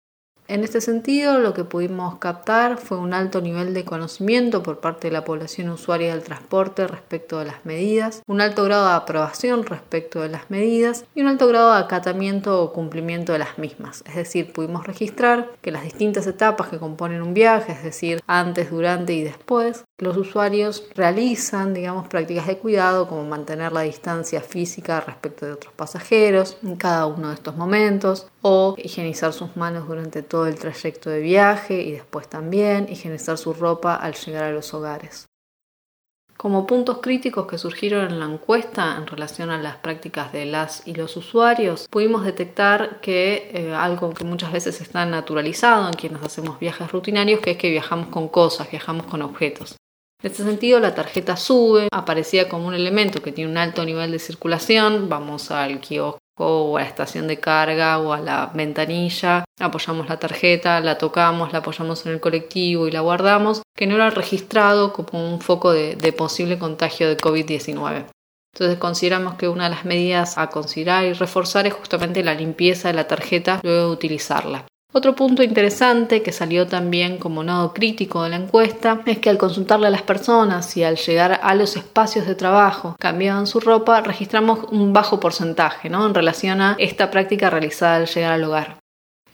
En 0.49 0.63
este 0.63 0.81
sentido, 0.81 1.41
lo 1.41 1.55
que 1.55 1.65
pudimos 1.65 2.19
captar 2.19 2.79
fue 2.79 2.99
un 2.99 3.15
alto 3.15 3.41
nivel 3.41 3.75
de 3.75 3.85
conocimiento 3.85 4.63
por 4.63 4.79
parte 4.79 5.09
de 5.09 5.13
la 5.13 5.25
población 5.25 5.71
usuaria 5.71 6.13
del 6.15 6.23
transporte 6.23 6.87
respecto 6.87 7.41
de 7.41 7.47
las 7.47 7.65
medidas, 7.65 8.23
un 8.29 8.41
alto 8.41 8.63
grado 8.63 8.87
de 8.87 8.95
aprobación 8.95 9.67
respecto 9.67 10.21
de 10.21 10.29
las 10.29 10.49
medidas 10.49 11.05
y 11.17 11.23
un 11.23 11.27
alto 11.27 11.49
grado 11.49 11.73
de 11.73 11.81
acatamiento 11.81 12.63
o 12.63 12.73
cumplimiento 12.73 13.33
de 13.33 13.41
las 13.41 13.59
mismas. 13.59 14.05
Es 14.07 14.15
decir, 14.15 14.53
pudimos 14.53 14.87
registrar 14.87 15.51
que 15.63 15.73
las 15.73 15.83
distintas 15.83 16.29
etapas 16.29 16.69
que 16.69 16.79
componen 16.79 17.23
un 17.23 17.35
viaje, 17.35 17.73
es 17.73 17.83
decir, 17.83 18.23
antes, 18.29 18.71
durante 18.71 19.15
y 19.15 19.25
después, 19.25 19.85
los 19.99 20.17
usuarios 20.17 20.85
realizan, 20.95 21.75
digamos, 21.75 22.07
prácticas 22.07 22.47
de 22.47 22.59
cuidado 22.59 23.09
como 23.09 23.25
mantener 23.25 23.73
la 23.73 23.81
distancia 23.81 24.43
física 24.43 25.01
respecto 25.01 25.45
de 25.45 25.53
otros 25.53 25.73
pasajeros 25.75 26.59
en 26.63 26.77
cada 26.77 27.07
uno 27.07 27.29
de 27.29 27.35
estos 27.35 27.57
momentos 27.57 28.29
o 28.43 28.75
higienizar 28.79 29.33
sus 29.33 29.57
manos 29.57 29.89
durante 29.89 30.23
todo 30.23 30.36
el 30.45 30.57
trayecto 30.57 31.09
de 31.09 31.21
viaje 31.21 31.81
y 31.81 31.93
después 31.93 32.29
también 32.29 32.89
higienizar 32.91 33.39
su 33.39 33.55
ropa 33.55 33.95
al 33.95 34.15
llegar 34.15 34.45
a 34.45 34.53
los 34.53 34.75
hogares. 34.75 35.27
Como 36.37 36.67
puntos 36.67 36.99
críticos 36.99 37.47
que 37.47 37.57
surgieron 37.57 38.11
en 38.11 38.19
la 38.19 38.27
encuesta 38.27 38.97
en 38.99 39.07
relación 39.07 39.49
a 39.49 39.57
las 39.57 39.77
prácticas 39.77 40.33
de 40.33 40.45
las 40.45 40.87
y 40.87 40.95
los 40.95 41.17
usuarios, 41.17 41.89
pudimos 41.89 42.25
detectar 42.25 43.01
que 43.01 43.51
eh, 43.55 43.73
algo 43.75 44.13
que 44.13 44.25
muchas 44.25 44.53
veces 44.53 44.83
está 44.83 45.07
naturalizado 45.07 45.87
en 45.87 45.95
quienes 45.95 46.23
hacemos 46.23 46.59
viajes 46.59 46.93
rutinarios, 46.93 47.41
que 47.41 47.53
es 47.53 47.57
que 47.57 47.71
viajamos 47.71 48.09
con 48.09 48.29
cosas, 48.29 48.71
viajamos 48.71 49.07
con 49.07 49.23
objetos. 49.23 49.77
En 50.23 50.31
este 50.31 50.43
sentido, 50.45 50.79
la 50.79 50.95
tarjeta 50.95 51.37
SUBE 51.37 51.89
aparecía 51.91 52.49
como 52.49 52.67
un 52.67 52.75
elemento 52.75 53.23
que 53.23 53.33
tiene 53.33 53.51
un 53.51 53.59
alto 53.59 53.85
nivel 53.85 54.11
de 54.11 54.19
circulación. 54.19 55.09
Vamos 55.09 55.51
al 55.51 55.81
kiosco 55.81 56.19
o 56.37 56.77
a 56.77 56.81
la 56.81 56.87
estación 56.87 57.27
de 57.27 57.39
carga 57.39 57.99
o 57.99 58.13
a 58.13 58.21
la 58.21 58.51
ventanilla, 58.55 59.45
apoyamos 59.59 60.09
la 60.09 60.19
tarjeta, 60.19 60.81
la 60.81 60.99
tocamos, 60.99 61.53
la 61.53 61.59
apoyamos 61.61 62.05
en 62.07 62.13
el 62.13 62.21
colectivo 62.21 62.87
y 62.87 62.91
la 62.91 63.01
guardamos, 63.01 63.63
que 63.75 63.87
no 63.87 63.95
era 63.95 64.11
registrado 64.11 64.93
como 64.93 65.33
un 65.33 65.41
foco 65.41 65.73
de, 65.73 65.97
de 65.97 66.13
posible 66.13 66.59
contagio 66.59 67.09
de 67.09 67.17
COVID-19. 67.17 68.07
Entonces 68.55 68.79
consideramos 68.79 69.35
que 69.35 69.49
una 69.49 69.65
de 69.65 69.71
las 69.71 69.85
medidas 69.85 70.39
a 70.39 70.49
considerar 70.49 71.05
y 71.05 71.13
reforzar 71.13 71.67
es 71.67 71.75
justamente 71.75 72.23
la 72.23 72.35
limpieza 72.35 72.89
de 72.89 72.95
la 72.95 73.07
tarjeta 73.07 73.61
luego 73.63 73.89
de 73.89 73.93
utilizarla. 73.93 74.67
Otro 74.97 75.15
punto 75.15 75.43
interesante 75.43 76.23
que 76.23 76.33
salió 76.33 76.67
también 76.67 77.19
como 77.19 77.45
nodo 77.45 77.75
crítico 77.75 78.23
de 78.23 78.31
la 78.31 78.37
encuesta 78.37 79.03
es 79.05 79.19
que 79.19 79.29
al 79.29 79.37
consultarle 79.37 79.89
a 79.89 79.91
las 79.91 80.01
personas 80.01 80.75
y 80.75 80.85
al 80.85 80.97
llegar 80.97 81.39
a 81.43 81.55
los 81.55 81.77
espacios 81.77 82.27
de 82.27 82.35
trabajo 82.35 82.97
cambiaban 82.99 83.47
su 83.47 83.61
ropa, 83.61 84.01
registramos 84.01 84.61
un 84.71 84.95
bajo 84.95 85.21
porcentaje 85.21 85.91
¿no? 85.91 86.07
en 86.07 86.15
relación 86.15 86.63
a 86.63 86.77
esta 86.79 87.11
práctica 87.11 87.51
realizada 87.51 87.97
al 87.97 88.07
llegar 88.07 88.33
al 88.33 88.45
hogar. 88.45 88.79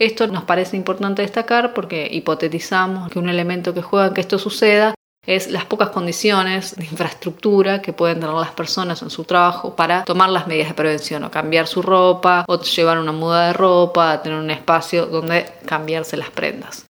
Esto 0.01 0.27
nos 0.27 0.43
parece 0.43 0.77
importante 0.77 1.23
destacar 1.23 1.75
porque 1.75 2.09
hipotetizamos 2.11 3.09
que 3.09 3.21
un 3.21 3.29
elemento 3.29 3.73
que 3.73 3.83
juega 3.83 4.09
en 4.09 4.15
que 4.15 4.21
esto 4.21 4.41
suceda 4.41 4.97
es 5.27 5.51
las 5.51 5.65
pocas 5.65 5.91
condiciones 5.91 6.75
de 6.77 6.85
infraestructura 6.85 7.81
que 7.81 7.93
pueden 7.93 8.21
tener 8.21 8.35
las 8.35 8.51
personas 8.51 9.03
en 9.03 9.11
su 9.11 9.25
trabajo 9.25 9.77
para 9.77 10.05
tomar 10.05 10.31
las 10.31 10.47
medidas 10.47 10.69
de 10.69 10.75
prevención 10.75 11.25
o 11.25 11.31
cambiar 11.31 11.67
su 11.67 11.81
ropa 11.81 12.45
o 12.49 12.61
llevar 12.61 12.99
una 12.99 13.13
muda 13.13 13.47
de 13.47 13.53
ropa, 13.53 14.21
tener 14.23 14.39
un 14.39 14.51
espacio 14.51 15.07
donde 15.07 15.47
cambiarse 15.67 16.17
las 16.17 16.31
prendas. 16.31 16.87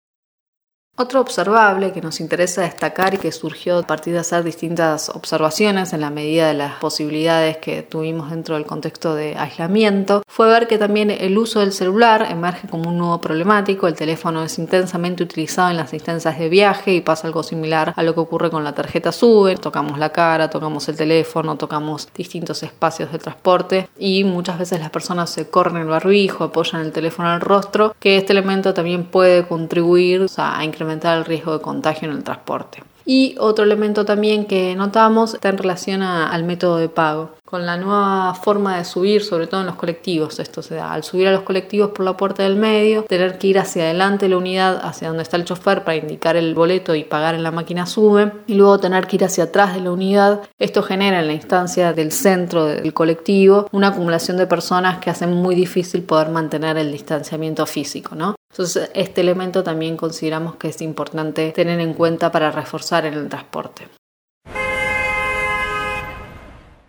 Otro 0.95 1.23
observable 1.23 1.91
que 1.93 2.03
nos 2.03 2.21
interesa 2.21 2.61
destacar 2.61 3.15
y 3.15 3.17
que 3.17 3.33
surgió 3.33 3.79
a 3.79 3.83
partir 3.83 4.13
de 4.13 4.19
hacer 4.19 4.45
distintas 4.45 5.09
observaciones 5.09 5.95
en 5.95 6.03
la 6.03 6.11
medida 6.11 6.49
de 6.49 6.53
las 6.53 6.75
posibilidades 6.75 7.57
que 7.57 7.81
tuvimos 7.81 8.29
dentro 8.29 8.57
del 8.57 8.67
contexto 8.67 9.15
de 9.15 9.35
aislamiento 9.39 10.23
fue 10.29 10.49
ver 10.49 10.69
que 10.69 10.77
también 10.77 11.11
el 11.11 11.39
uso 11.39 11.61
del 11.61 11.73
celular 11.73 12.27
emerge 12.31 12.69
como 12.69 12.91
un 12.91 12.99
nuevo 12.99 13.23
problemático. 13.23 13.89
El 13.89 13.95
teléfono 13.95 14.45
es 14.45 14.59
intensamente 14.59 15.23
utilizado 15.23 15.71
en 15.71 15.79
las 15.79 15.95
instancias 15.95 16.39
de 16.39 16.51
viaje 16.51 16.93
y 16.93 17.01
pasa 17.01 17.27
algo 17.27 17.43
similar 17.43 17.95
a 17.97 18.03
lo 18.03 18.13
que 18.13 18.21
ocurre 18.21 18.51
con 18.51 18.63
la 18.63 18.75
tarjeta 18.75 19.13
SUBE. 19.13 19.57
Tocamos 19.57 19.99
la 19.99 20.11
cara, 20.11 20.51
tocamos 20.51 20.87
el 20.91 20.97
teléfono, 20.97 21.57
tocamos 21.57 22.11
distintos 22.15 22.63
espacios 22.63 23.11
de 23.11 23.19
transporte 23.19 23.89
y 23.99 24.25
muchas 24.25 24.59
veces 24.59 24.81
las 24.81 24.91
personas 24.91 25.31
se 25.31 25.49
corren 25.49 25.79
el 25.79 25.87
barbijo, 25.87 26.45
apoyan 26.45 26.83
el 26.83 26.93
teléfono 26.93 27.31
al 27.31 27.41
rostro, 27.41 27.97
que 27.99 28.19
este 28.19 28.35
elemento 28.35 28.75
también 28.75 29.05
puede 29.05 29.49
contribuir 29.49 30.27
a 30.37 30.63
incrementar 30.63 30.82
incrementar 30.83 31.19
el 31.19 31.25
riesgo 31.25 31.53
de 31.53 31.63
contagio 31.63 32.09
en 32.09 32.17
el 32.17 32.25
transporte. 32.25 32.83
Y 33.05 33.35
otro 33.39 33.65
elemento 33.65 34.05
también 34.05 34.45
que 34.45 34.75
notamos 34.77 35.35
está 35.35 35.49
en 35.49 35.59
relación 35.59 36.03
al 36.03 36.45
método 36.45 36.77
de 36.77 36.89
pago 36.89 37.31
con 37.53 37.67
la 37.67 37.77
nueva 37.77 38.33
forma 38.33 38.79
de 38.79 38.85
subir, 38.87 39.23
sobre 39.23 39.47
todo 39.47 39.61
en 39.61 39.67
los 39.67 39.75
colectivos. 39.75 40.39
Esto 40.39 40.63
se 40.63 40.77
da 40.77 40.91
al 40.91 41.05
subir 41.05 41.29
a 41.29 41.33
los 41.33 41.43
colectivos 41.43 41.91
por 41.91 42.03
la 42.03 42.17
puerta 42.17 42.45
del 42.45 42.57
medio, 42.57 43.03
tener 43.03 43.37
que 43.37 43.49
ir 43.49 43.59
hacia 43.59 43.83
adelante 43.83 44.27
la 44.31 44.39
unidad, 44.39 44.81
hacia 44.83 45.09
donde 45.09 45.23
está 45.23 45.37
el 45.37 45.45
chofer 45.45 45.85
para 45.85 45.97
indicar 45.97 46.35
el 46.37 46.55
boleto 46.55 46.95
y 46.95 47.05
pagar 47.05 47.35
en 47.35 47.43
la 47.43 47.51
máquina 47.51 47.85
sube, 47.85 48.33
y 48.47 48.55
luego 48.55 48.81
tener 48.81 49.07
que 49.07 49.17
ir 49.17 49.25
hacia 49.25 49.45
atrás 49.45 49.75
de 49.75 49.83
la 49.83 49.91
unidad. 49.91 50.41
Esto 50.59 50.83
genera 50.83 51.21
en 51.21 51.27
la 51.27 51.35
instancia 51.35 51.93
del 51.93 52.11
centro 52.13 52.65
del 52.65 52.95
colectivo 52.95 53.69
una 53.71 53.89
acumulación 53.89 54.39
de 54.39 54.47
personas 54.47 55.01
que 55.01 55.11
hacen 55.11 55.35
muy 55.35 55.55
difícil 55.55 56.05
poder 56.05 56.31
mantener 56.31 56.79
el 56.79 56.91
distanciamiento 56.91 57.67
físico, 57.67 58.15
¿no? 58.15 58.35
Entonces, 58.53 58.91
este 58.95 59.23
elemento 59.23 59.63
también 59.65 59.97
consideramos 59.97 60.57
que 60.57 60.69
es 60.69 60.83
importante 60.83 61.53
tener 61.53 61.81
en 61.81 61.95
cuenta 61.95 62.31
para 62.31 62.51
reforzar 62.51 63.07
en 63.07 63.15
el 63.15 63.29
transporte. 63.31 63.89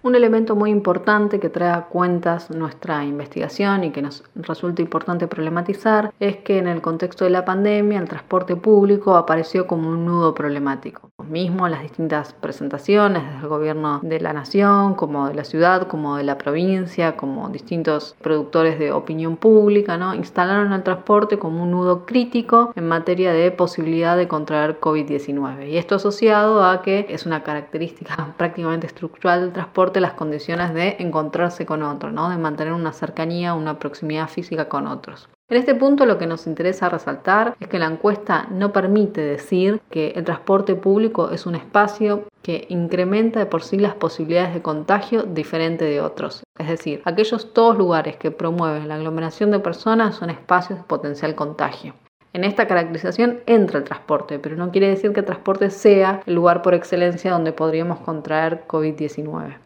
Un 0.06 0.16
elemento 0.16 0.58
muy 0.58 0.70
importante 0.70 1.40
que 1.40 1.48
trae 1.48 1.72
a 1.72 1.86
cuentas 1.86 2.52
nuestra 2.52 3.06
investigación 3.06 3.86
y 3.86 3.92
que 3.92 4.02
nos 4.02 4.22
resulta 4.36 4.82
importante 4.82 5.28
problematizar 5.28 6.14
es 6.20 6.36
que 6.36 6.58
en 6.58 6.68
el 6.68 6.82
contexto 6.82 7.24
de 7.24 7.30
la 7.30 7.46
pandemia 7.46 8.00
el 8.00 8.10
transporte 8.10 8.58
público 8.58 9.16
apareció 9.16 9.66
como 9.66 9.88
un 9.88 10.06
nudo 10.06 10.36
problemático. 10.36 11.10
Mismo 11.24 11.66
en 11.66 11.72
las 11.72 11.84
distintas 11.84 12.34
presentaciones 12.34 13.24
desde 13.24 13.44
el 13.44 13.48
gobierno 13.48 14.02
de 14.04 14.20
la 14.20 14.34
nación, 14.34 14.96
como 14.96 15.30
de 15.30 15.36
la 15.36 15.46
ciudad, 15.46 15.88
como 15.88 16.18
de 16.18 16.26
la 16.26 16.38
provincia, 16.38 17.16
como 17.16 17.48
distintos 17.48 18.14
productores 18.22 18.78
de 18.80 18.92
opinión 18.92 19.38
pública, 19.38 19.98
¿no? 19.98 20.14
instalaron 20.16 20.74
el 20.74 20.84
transporte 20.84 21.40
como 21.40 21.64
un 21.64 21.72
nudo 21.72 22.06
crítico 22.06 22.74
en 22.76 22.90
materia 22.90 23.32
de 23.32 23.52
posibilidad 23.52 24.18
de 24.18 24.28
contraer 24.28 24.82
COVID-19. 24.82 25.70
Y 25.70 25.78
esto 25.78 25.96
asociado 25.96 26.62
a 26.66 26.82
que 26.82 27.06
es 27.08 27.26
una 27.26 27.42
característica 27.44 28.34
prácticamente 28.38 28.86
estructural 28.86 29.40
del 29.40 29.54
transporte 29.54 29.93
las 30.02 30.14
condiciones 30.14 30.74
de 30.74 30.98
encontrarse 31.00 31.66
con 31.66 31.84
otros, 31.84 32.14
¿no? 32.14 32.30
de 32.30 32.38
mantener 32.38 32.74
una 32.74 32.94
cercanía, 32.94 33.54
una 33.54 33.80
proximidad 33.80 34.28
física 34.30 34.70
con 34.70 34.88
otros. 34.88 35.30
En 35.50 35.58
este 35.58 35.76
punto 35.76 36.06
lo 36.06 36.18
que 36.18 36.26
nos 36.26 36.48
interesa 36.48 36.90
resaltar 36.90 37.56
es 37.60 37.68
que 37.68 37.78
la 37.78 37.86
encuesta 37.86 38.48
no 38.50 38.72
permite 38.72 39.22
decir 39.22 39.82
que 39.90 40.14
el 40.16 40.24
transporte 40.24 40.74
público 40.74 41.32
es 41.32 41.46
un 41.46 41.56
espacio 41.56 42.24
que 42.42 42.66
incrementa 42.70 43.40
de 43.40 43.46
por 43.46 43.62
sí 43.62 43.78
las 43.78 43.94
posibilidades 43.94 44.54
de 44.54 44.62
contagio 44.62 45.24
diferente 45.24 45.86
de 45.86 46.02
otros. 46.02 46.44
Es 46.58 46.68
decir, 46.68 47.02
aquellos 47.06 47.54
todos 47.54 47.78
lugares 47.78 48.16
que 48.18 48.32
promueven 48.32 48.88
la 48.88 48.96
aglomeración 48.96 49.52
de 49.52 49.60
personas 49.60 50.16
son 50.16 50.30
espacios 50.30 50.80
de 50.80 50.86
potencial 50.86 51.36
contagio. 51.36 51.94
En 52.34 52.44
esta 52.44 52.66
caracterización 52.66 53.42
entra 53.46 53.78
el 53.78 53.86
transporte, 53.86 54.40
pero 54.40 54.56
no 54.56 54.72
quiere 54.72 54.88
decir 54.88 55.14
que 55.14 55.20
el 55.20 55.26
transporte 55.26 55.70
sea 55.70 56.22
el 56.26 56.34
lugar 56.34 56.64
por 56.64 56.74
excelencia 56.74 57.32
donde 57.32 57.54
podríamos 57.54 58.00
contraer 58.00 58.64
COVID-19. 58.68 59.58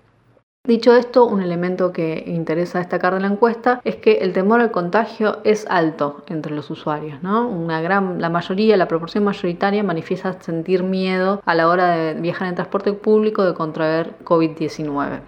Dicho 0.68 0.94
esto, 0.94 1.26
un 1.26 1.42
elemento 1.42 1.94
que 1.94 2.26
interesa 2.28 2.80
destacar 2.80 3.14
de 3.14 3.22
la 3.22 3.28
encuesta 3.28 3.80
es 3.86 3.96
que 3.96 4.18
el 4.18 4.34
temor 4.34 4.60
al 4.60 4.70
contagio 4.70 5.38
es 5.46 5.66
alto 5.70 6.26
entre 6.28 6.54
los 6.54 6.70
usuarios, 6.70 7.24
la 7.24 8.30
mayoría, 8.30 8.76
la 8.76 8.90
proporción 8.90 9.24
mayoritaria 9.24 9.82
manifiesta 9.82 10.42
sentir 10.42 10.84
miedo 10.84 11.42
a 11.46 11.56
la 11.56 11.70
hora 11.70 11.96
de 11.96 12.16
viajar 12.16 12.50
en 12.50 12.56
transporte 12.56 12.92
público 12.92 13.46
de 13.46 13.54
contraer 13.54 14.16
COVID-19. 14.26 15.22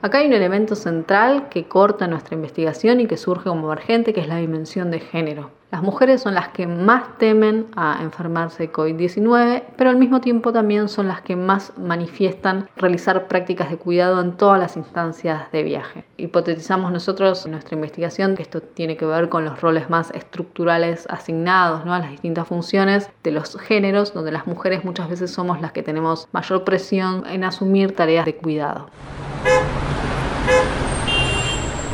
Acá 0.00 0.18
hay 0.18 0.26
un 0.26 0.32
elemento 0.32 0.74
central 0.74 1.50
que 1.50 1.68
corta 1.68 2.06
nuestra 2.06 2.34
investigación 2.34 3.00
y 3.00 3.06
que 3.06 3.18
surge 3.18 3.50
como 3.50 3.70
emergente, 3.70 4.14
que 4.14 4.20
es 4.20 4.28
la 4.28 4.36
dimensión 4.36 4.90
de 4.90 5.00
género. 5.00 5.50
Las 5.70 5.82
mujeres 5.82 6.22
son 6.22 6.32
las 6.32 6.48
que 6.48 6.66
más 6.66 7.18
temen 7.18 7.66
a 7.76 7.98
enfermarse 8.00 8.62
de 8.62 8.72
COVID-19, 8.72 9.64
pero 9.76 9.90
al 9.90 9.96
mismo 9.96 10.22
tiempo 10.22 10.50
también 10.50 10.88
son 10.88 11.08
las 11.08 11.20
que 11.20 11.36
más 11.36 11.76
manifiestan 11.76 12.70
realizar 12.76 13.28
prácticas 13.28 13.68
de 13.68 13.76
cuidado 13.76 14.22
en 14.22 14.38
todas 14.38 14.58
las 14.58 14.78
instancias 14.78 15.52
de 15.52 15.62
viaje. 15.62 16.04
Hipotetizamos 16.16 16.90
nosotros 16.90 17.44
en 17.44 17.52
nuestra 17.52 17.74
investigación 17.74 18.34
que 18.34 18.42
esto 18.42 18.62
tiene 18.62 18.96
que 18.96 19.04
ver 19.04 19.28
con 19.28 19.44
los 19.44 19.60
roles 19.60 19.90
más 19.90 20.10
estructurales 20.12 21.06
asignados 21.10 21.84
¿no? 21.84 21.92
a 21.92 21.98
las 21.98 22.12
distintas 22.12 22.48
funciones 22.48 23.10
de 23.22 23.32
los 23.32 23.54
géneros, 23.58 24.14
donde 24.14 24.32
las 24.32 24.46
mujeres 24.46 24.86
muchas 24.86 25.10
veces 25.10 25.30
somos 25.30 25.60
las 25.60 25.72
que 25.72 25.82
tenemos 25.82 26.28
mayor 26.32 26.64
presión 26.64 27.26
en 27.26 27.44
asumir 27.44 27.94
tareas 27.94 28.24
de 28.24 28.36
cuidado. 28.36 28.88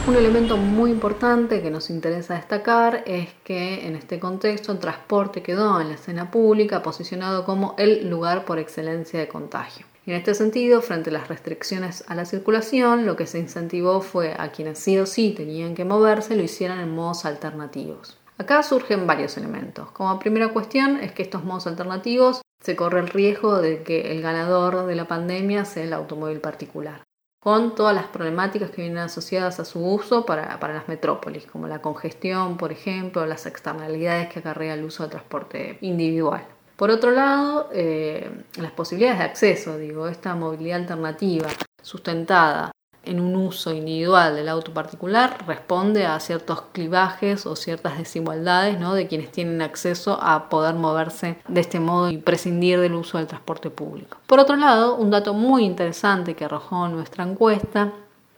Un 0.06 0.16
elemento 0.16 0.58
muy 0.58 0.90
importante 0.90 1.62
que 1.62 1.70
nos 1.70 1.88
interesa 1.88 2.34
destacar 2.34 3.04
es 3.06 3.30
que 3.42 3.86
en 3.86 3.96
este 3.96 4.20
contexto 4.20 4.70
el 4.70 4.78
transporte 4.78 5.42
quedó 5.42 5.80
en 5.80 5.88
la 5.88 5.94
escena 5.94 6.30
pública 6.30 6.82
posicionado 6.82 7.46
como 7.46 7.74
el 7.78 8.10
lugar 8.10 8.44
por 8.44 8.58
excelencia 8.58 9.18
de 9.18 9.28
contagio. 9.28 9.86
Y 10.04 10.10
en 10.10 10.18
este 10.18 10.34
sentido, 10.34 10.82
frente 10.82 11.08
a 11.08 11.14
las 11.14 11.28
restricciones 11.28 12.04
a 12.06 12.14
la 12.14 12.26
circulación, 12.26 13.06
lo 13.06 13.16
que 13.16 13.26
se 13.26 13.38
incentivó 13.38 14.02
fue 14.02 14.34
a 14.38 14.52
quienes 14.52 14.78
sí 14.78 14.98
o 14.98 15.06
sí 15.06 15.32
tenían 15.34 15.74
que 15.74 15.86
moverse 15.86 16.36
lo 16.36 16.42
hicieran 16.42 16.80
en 16.80 16.94
modos 16.94 17.24
alternativos. 17.24 18.18
Acá 18.36 18.62
surgen 18.62 19.06
varios 19.06 19.38
elementos. 19.38 19.90
Como 19.92 20.18
primera 20.18 20.48
cuestión 20.48 20.98
es 20.98 21.12
que 21.12 21.22
estos 21.22 21.44
modos 21.44 21.66
alternativos 21.66 22.42
se 22.62 22.76
corre 22.76 23.00
el 23.00 23.08
riesgo 23.08 23.58
de 23.58 23.82
que 23.82 24.12
el 24.12 24.20
ganador 24.20 24.84
de 24.84 24.96
la 24.96 25.08
pandemia 25.08 25.64
sea 25.64 25.84
el 25.84 25.94
automóvil 25.94 26.40
particular 26.40 27.04
con 27.44 27.74
todas 27.74 27.94
las 27.94 28.06
problemáticas 28.06 28.70
que 28.70 28.80
vienen 28.80 28.98
asociadas 29.04 29.60
a 29.60 29.66
su 29.66 29.78
uso 29.86 30.24
para, 30.24 30.58
las 30.58 30.88
metrópolis, 30.88 31.44
como 31.44 31.68
la 31.68 31.82
congestión, 31.82 32.56
por 32.56 32.72
ejemplo, 32.72 33.26
las 33.26 33.44
externalidades 33.44 34.32
que 34.32 34.38
acarrea 34.38 34.72
el 34.72 34.82
uso 34.82 35.02
del 35.02 35.10
transporte 35.10 35.76
individual. 35.82 36.42
Por 36.76 36.90
otro 36.90 37.10
lado, 37.10 37.68
eh, 37.70 38.30
las 38.56 38.72
posibilidades 38.72 39.18
de 39.18 39.24
acceso, 39.26 39.76
digo, 39.76 40.08
esta 40.08 40.34
movilidad 40.34 40.80
alternativa 40.80 41.48
sustentada 41.82 42.72
en 43.06 43.20
un 43.20 43.36
uso 43.36 43.72
individual 43.72 44.34
del 44.34 44.48
auto 44.48 44.72
particular 44.72 45.44
responde 45.46 46.06
a 46.06 46.18
ciertos 46.20 46.62
clivajes 46.72 47.46
o 47.46 47.56
ciertas 47.56 47.98
desigualdades 47.98 48.78
¿no? 48.78 48.94
de 48.94 49.06
quienes 49.06 49.30
tienen 49.30 49.62
acceso 49.62 50.18
a 50.20 50.48
poder 50.48 50.74
moverse 50.74 51.38
de 51.48 51.60
este 51.60 51.80
modo 51.80 52.10
y 52.10 52.18
prescindir 52.18 52.80
del 52.80 52.94
uso 52.94 53.18
del 53.18 53.26
transporte 53.26 53.70
público. 53.70 54.18
Por 54.26 54.38
otro 54.38 54.56
lado, 54.56 54.96
un 54.96 55.10
dato 55.10 55.34
muy 55.34 55.64
interesante 55.64 56.34
que 56.34 56.44
arrojó 56.44 56.88
nuestra 56.88 57.24
encuesta 57.24 57.92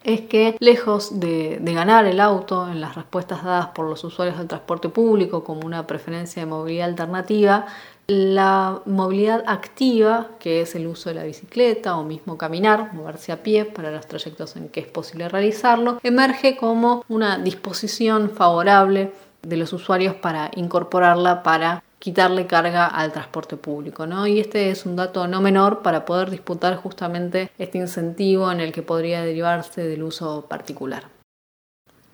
es 0.05 0.21
que 0.21 0.57
lejos 0.61 1.19
de, 1.19 1.59
de, 1.61 1.75
ganar 1.75 2.07
el 2.07 2.21
auto 2.21 2.69
en 2.69 2.81
las 2.81 2.95
respuestas 2.95 3.43
dadas 3.43 3.69
por 3.69 3.89
los 3.89 4.05
usuarios 4.05 4.39
del 4.39 4.47
transporte 4.47 4.89
público 4.89 5.43
como 5.43 5.67
una 5.67 5.89
preferencia 5.89 6.43
de 6.43 6.47
movilidad 6.47 6.91
alternativa, 6.91 7.67
La 8.09 8.83
movilidad 8.87 9.43
activa, 9.49 10.29
que 10.39 10.61
es 10.61 10.77
el 10.77 10.87
uso 10.87 11.09
de 11.09 11.17
la 11.17 11.25
bicicleta 11.25 11.97
o 11.97 12.05
mismo 12.05 12.39
caminar, 12.39 12.95
moverse 12.95 13.33
a 13.33 13.43
pie 13.43 13.65
para 13.65 13.91
los 13.91 14.07
trayectos 14.07 14.55
en 14.55 14.69
que 14.69 14.79
es 14.79 14.87
posible 14.87 15.29
realizarlo, 15.29 15.99
emerge 16.05 16.57
como 16.57 17.05
una 17.09 17.37
disposición 17.39 18.31
favorable 18.31 19.11
de 19.43 19.57
los 19.57 19.73
usuarios 19.73 20.15
para 20.15 20.53
incorporarla 20.55 21.43
para 21.43 21.83
quitarle 21.99 22.47
carga 22.47 22.87
al 22.87 23.11
transporte 23.11 23.57
público, 23.57 24.07
¿no? 24.07 24.29
Y 24.29 24.39
este 24.39 24.71
es 24.71 24.87
un 24.87 24.95
dato 24.95 25.27
no 25.27 25.41
menor 25.41 25.83
para 25.83 26.05
poder 26.05 26.31
disputar 26.31 26.77
justamente 26.77 27.51
este 27.59 27.79
incentivo 27.79 28.53
en 28.53 28.61
el 28.61 28.71
que 28.71 28.83
podría 28.83 29.23
derivarse 29.23 29.83
del 29.83 30.05
uso 30.05 30.47
particular. 30.49 31.16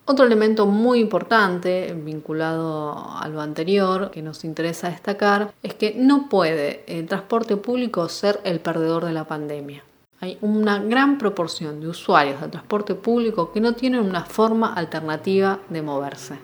Otro 0.04 0.26
elemento 0.26 0.66
muy 0.66 0.98
importante 0.98 1.94
vinculado 1.96 2.92
a 2.92 3.28
lo 3.28 3.40
anterior 3.40 4.10
que 4.10 4.20
nos 4.20 4.44
interesa 4.44 4.88
destacar 4.88 5.54
es 5.62 5.74
que 5.74 5.94
no 5.96 6.28
puede 6.28 6.84
el 6.88 7.06
transporte 7.06 7.56
público 7.56 8.08
ser 8.08 8.40
el 8.42 8.58
perdedor 8.58 9.04
de 9.04 9.12
la 9.12 9.24
pandemia. 9.24 9.84
Hay 10.18 10.38
una 10.40 10.80
gran 10.80 11.18
proporción 11.18 11.80
de 11.80 11.88
usuarios 11.88 12.40
del 12.40 12.50
transporte 12.50 12.96
público 12.96 13.52
que 13.52 13.60
no 13.60 13.74
tienen 13.74 14.00
una 14.00 14.24
forma 14.24 14.74
alternativa 14.74 15.60
de 15.68 15.82
moverse. 15.82 16.38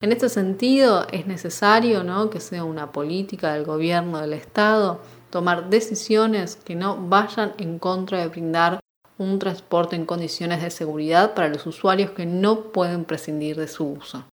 En 0.00 0.12
este 0.12 0.28
sentido, 0.28 1.06
es 1.10 1.26
necesario 1.26 2.04
¿no? 2.04 2.30
que 2.30 2.40
sea 2.40 2.64
una 2.64 2.92
política 2.92 3.54
del 3.54 3.64
gobierno 3.64 4.20
del 4.20 4.32
Estado 4.32 5.00
tomar 5.30 5.68
decisiones 5.70 6.56
que 6.56 6.74
no 6.74 6.96
vayan 7.08 7.52
en 7.58 7.78
contra 7.78 8.18
de 8.18 8.28
brindar 8.28 8.80
un 9.18 9.38
transporte 9.38 9.96
en 9.96 10.06
condiciones 10.06 10.62
de 10.62 10.70
seguridad 10.70 11.34
para 11.34 11.48
los 11.48 11.66
usuarios 11.66 12.12
que 12.12 12.24
no 12.24 12.72
pueden 12.72 13.04
prescindir 13.04 13.56
de 13.56 13.68
su 13.68 13.84
uso. 13.84 14.24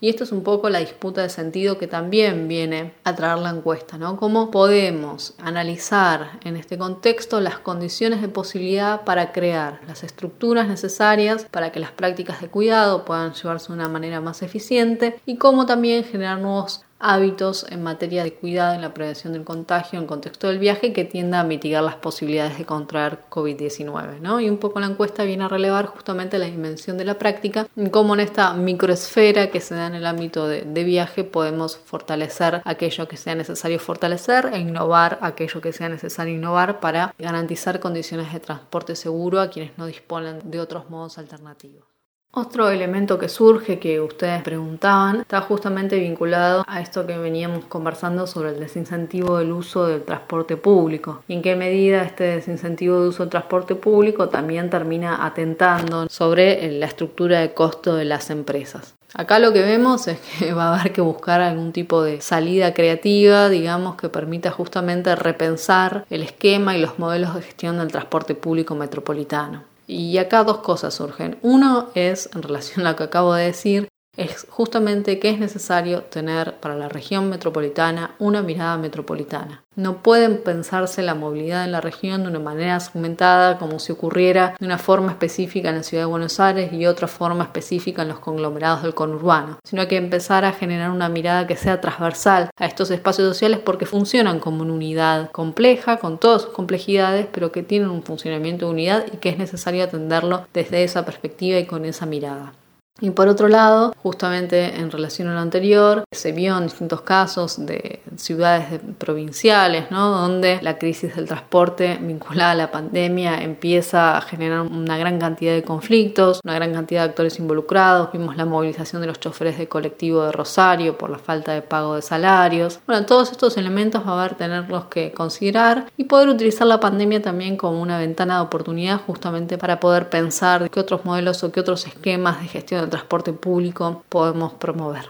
Y 0.00 0.10
esto 0.10 0.24
es 0.24 0.32
un 0.32 0.42
poco 0.42 0.68
la 0.68 0.80
disputa 0.80 1.22
de 1.22 1.30
sentido 1.30 1.78
que 1.78 1.86
también 1.86 2.46
viene 2.46 2.92
a 3.04 3.14
traer 3.14 3.38
la 3.38 3.48
encuesta, 3.50 3.96
¿no? 3.96 4.16
¿Cómo 4.16 4.50
podemos 4.50 5.34
analizar 5.38 6.40
en 6.44 6.56
este 6.56 6.76
contexto 6.76 7.40
las 7.40 7.58
condiciones 7.58 8.20
de 8.20 8.28
posibilidad 8.28 9.04
para 9.04 9.32
crear 9.32 9.80
las 9.86 10.04
estructuras 10.04 10.68
necesarias 10.68 11.46
para 11.50 11.72
que 11.72 11.80
las 11.80 11.92
prácticas 11.92 12.42
de 12.42 12.48
cuidado 12.48 13.06
puedan 13.06 13.32
llevarse 13.32 13.68
de 13.68 13.74
una 13.74 13.88
manera 13.88 14.20
más 14.20 14.42
eficiente 14.42 15.18
y 15.24 15.36
cómo 15.36 15.64
también 15.64 16.04
generar 16.04 16.38
nuevos 16.38 16.83
hábitos 16.98 17.66
en 17.70 17.82
materia 17.82 18.24
de 18.24 18.32
cuidado 18.34 18.74
en 18.74 18.80
la 18.80 18.94
prevención 18.94 19.32
del 19.32 19.44
contagio 19.44 19.98
en 19.98 20.06
contexto 20.06 20.48
del 20.48 20.58
viaje 20.58 20.92
que 20.92 21.04
tienda 21.04 21.40
a 21.40 21.44
mitigar 21.44 21.82
las 21.82 21.96
posibilidades 21.96 22.58
de 22.58 22.64
contraer 22.64 23.18
COVID-19. 23.30 24.20
¿no? 24.20 24.40
Y 24.40 24.48
un 24.48 24.58
poco 24.58 24.80
la 24.80 24.86
encuesta 24.86 25.24
viene 25.24 25.44
a 25.44 25.48
relevar 25.48 25.86
justamente 25.86 26.38
la 26.38 26.46
dimensión 26.46 26.96
de 26.98 27.04
la 27.04 27.18
práctica, 27.18 27.66
cómo 27.90 28.14
en 28.14 28.20
esta 28.20 28.52
microesfera 28.54 29.50
que 29.50 29.60
se 29.60 29.74
da 29.74 29.86
en 29.86 29.94
el 29.94 30.06
ámbito 30.06 30.48
de, 30.48 30.62
de 30.62 30.84
viaje 30.84 31.24
podemos 31.24 31.76
fortalecer 31.76 32.62
aquello 32.64 33.08
que 33.08 33.16
sea 33.16 33.34
necesario 33.34 33.78
fortalecer 33.78 34.50
e 34.52 34.58
innovar 34.58 35.18
aquello 35.20 35.60
que 35.60 35.72
sea 35.72 35.88
necesario 35.88 36.34
innovar 36.34 36.80
para 36.80 37.14
garantizar 37.18 37.80
condiciones 37.80 38.32
de 38.32 38.40
transporte 38.40 38.96
seguro 38.96 39.40
a 39.40 39.50
quienes 39.50 39.76
no 39.78 39.86
disponen 39.86 40.50
de 40.50 40.60
otros 40.60 40.90
modos 40.90 41.18
alternativos. 41.18 41.93
Otro 42.36 42.68
elemento 42.68 43.16
que 43.16 43.28
surge 43.28 43.78
que 43.78 44.00
ustedes 44.00 44.42
preguntaban 44.42 45.20
está 45.20 45.40
justamente 45.40 46.00
vinculado 46.00 46.64
a 46.66 46.80
esto 46.80 47.06
que 47.06 47.16
veníamos 47.16 47.64
conversando 47.66 48.26
sobre 48.26 48.48
el 48.48 48.58
desincentivo 48.58 49.38
del 49.38 49.52
uso 49.52 49.86
del 49.86 50.02
transporte 50.02 50.56
público 50.56 51.22
y 51.28 51.34
en 51.34 51.42
qué 51.42 51.54
medida 51.54 52.02
este 52.02 52.24
desincentivo 52.24 53.00
de 53.00 53.08
uso 53.10 53.22
del 53.22 53.30
transporte 53.30 53.76
público 53.76 54.30
también 54.30 54.68
termina 54.68 55.24
atentando 55.24 56.08
sobre 56.08 56.72
la 56.72 56.86
estructura 56.86 57.38
de 57.38 57.54
costo 57.54 57.94
de 57.94 58.04
las 58.04 58.30
empresas. 58.30 58.94
Acá 59.14 59.38
lo 59.38 59.52
que 59.52 59.62
vemos 59.62 60.08
es 60.08 60.18
que 60.18 60.52
va 60.54 60.74
a 60.74 60.80
haber 60.80 60.92
que 60.92 61.02
buscar 61.02 61.40
algún 61.40 61.70
tipo 61.70 62.02
de 62.02 62.20
salida 62.20 62.74
creativa, 62.74 63.48
digamos, 63.48 63.94
que 63.94 64.08
permita 64.08 64.50
justamente 64.50 65.14
repensar 65.14 66.04
el 66.10 66.22
esquema 66.22 66.76
y 66.76 66.80
los 66.80 66.98
modelos 66.98 67.36
de 67.36 67.42
gestión 67.42 67.78
del 67.78 67.92
transporte 67.92 68.34
público 68.34 68.74
metropolitano. 68.74 69.73
Y 69.86 70.16
acá 70.18 70.44
dos 70.44 70.58
cosas 70.58 70.94
surgen. 70.94 71.38
Uno 71.42 71.88
es, 71.94 72.30
en 72.34 72.42
relación 72.42 72.86
a 72.86 72.90
lo 72.90 72.96
que 72.96 73.04
acabo 73.04 73.34
de 73.34 73.46
decir, 73.46 73.88
es 74.16 74.46
justamente 74.48 75.18
que 75.18 75.30
es 75.30 75.38
necesario 75.38 76.02
tener 76.02 76.54
para 76.60 76.76
la 76.76 76.88
región 76.88 77.28
metropolitana 77.28 78.14
una 78.18 78.42
mirada 78.42 78.76
metropolitana. 78.76 79.62
No 79.76 80.02
pueden 80.02 80.38
pensarse 80.38 81.02
la 81.02 81.16
movilidad 81.16 81.64
en 81.64 81.72
la 81.72 81.80
región 81.80 82.22
de 82.22 82.28
una 82.28 82.38
manera 82.38 82.78
segmentada 82.78 83.58
como 83.58 83.80
si 83.80 83.90
ocurriera 83.90 84.54
de 84.60 84.66
una 84.66 84.78
forma 84.78 85.10
específica 85.10 85.70
en 85.70 85.76
la 85.76 85.82
ciudad 85.82 86.04
de 86.04 86.10
Buenos 86.10 86.38
Aires 86.38 86.72
y 86.72 86.86
otra 86.86 87.08
forma 87.08 87.42
específica 87.44 88.02
en 88.02 88.08
los 88.08 88.20
conglomerados 88.20 88.84
del 88.84 88.94
conurbano, 88.94 89.58
sino 89.64 89.88
que 89.88 89.96
empezar 89.96 90.44
a 90.44 90.52
generar 90.52 90.90
una 90.90 91.08
mirada 91.08 91.48
que 91.48 91.56
sea 91.56 91.80
transversal 91.80 92.50
a 92.56 92.66
estos 92.66 92.92
espacios 92.92 93.26
sociales 93.26 93.58
porque 93.58 93.86
funcionan 93.86 94.38
como 94.38 94.62
una 94.62 94.74
unidad 94.74 95.30
compleja, 95.32 95.96
con 95.96 96.18
todas 96.18 96.42
sus 96.42 96.52
complejidades, 96.52 97.26
pero 97.32 97.50
que 97.50 97.64
tienen 97.64 97.90
un 97.90 98.04
funcionamiento 98.04 98.66
de 98.66 98.72
unidad 98.72 99.04
y 99.12 99.16
que 99.16 99.30
es 99.30 99.38
necesario 99.38 99.82
atenderlo 99.82 100.46
desde 100.52 100.84
esa 100.84 101.04
perspectiva 101.04 101.58
y 101.58 101.66
con 101.66 101.84
esa 101.84 102.06
mirada. 102.06 102.52
Y 103.00 103.10
por 103.10 103.26
otro 103.26 103.48
lado, 103.48 103.92
justamente 104.00 104.76
en 104.76 104.88
relación 104.88 105.26
a 105.26 105.34
lo 105.34 105.40
anterior, 105.40 106.04
se 106.12 106.30
vio 106.30 106.56
en 106.56 106.64
distintos 106.64 107.00
casos 107.00 107.66
de 107.66 108.00
ciudades 108.16 108.80
provinciales, 108.98 109.90
¿no? 109.90 110.10
donde 110.10 110.60
la 110.62 110.78
crisis 110.78 111.16
del 111.16 111.26
transporte 111.26 111.98
vinculada 112.00 112.52
a 112.52 112.54
la 112.54 112.70
pandemia 112.70 113.42
empieza 113.42 114.16
a 114.16 114.20
generar 114.20 114.60
una 114.60 114.96
gran 114.96 115.18
cantidad 115.18 115.54
de 115.54 115.64
conflictos, 115.64 116.40
una 116.44 116.54
gran 116.54 116.72
cantidad 116.72 117.02
de 117.02 117.08
actores 117.08 117.40
involucrados. 117.40 118.12
Vimos 118.12 118.36
la 118.36 118.44
movilización 118.44 119.02
de 119.02 119.08
los 119.08 119.18
choferes 119.18 119.58
de 119.58 119.68
colectivo 119.68 120.22
de 120.22 120.30
Rosario 120.30 120.96
por 120.96 121.10
la 121.10 121.18
falta 121.18 121.52
de 121.52 121.62
pago 121.62 121.96
de 121.96 122.02
salarios. 122.02 122.78
Bueno, 122.86 123.04
todos 123.06 123.32
estos 123.32 123.56
elementos 123.56 124.06
va 124.06 124.12
a 124.12 124.20
haber 124.20 124.36
tenerlos 124.36 124.84
que 124.84 125.10
considerar 125.10 125.86
y 125.96 126.04
poder 126.04 126.28
utilizar 126.28 126.68
la 126.68 126.78
pandemia 126.78 127.20
también 127.20 127.56
como 127.56 127.82
una 127.82 127.98
ventana 127.98 128.36
de 128.36 128.42
oportunidad 128.42 129.00
justamente 129.00 129.58
para 129.58 129.80
poder 129.80 130.10
pensar 130.10 130.70
qué 130.70 130.78
otros 130.78 131.04
modelos 131.04 131.42
o 131.42 131.50
qué 131.50 131.58
otros 131.58 131.88
esquemas 131.88 132.40
de 132.40 132.46
gestión 132.46 132.83
transporte 132.90 133.32
público 133.32 134.04
podemos 134.08 134.54
promover. 134.54 135.04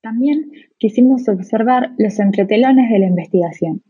También 0.00 0.50
quisimos 0.78 1.28
observar 1.28 1.92
los 1.98 2.18
entretelones 2.18 2.90
de 2.90 2.98
la 2.98 3.06
investigación. 3.06 3.82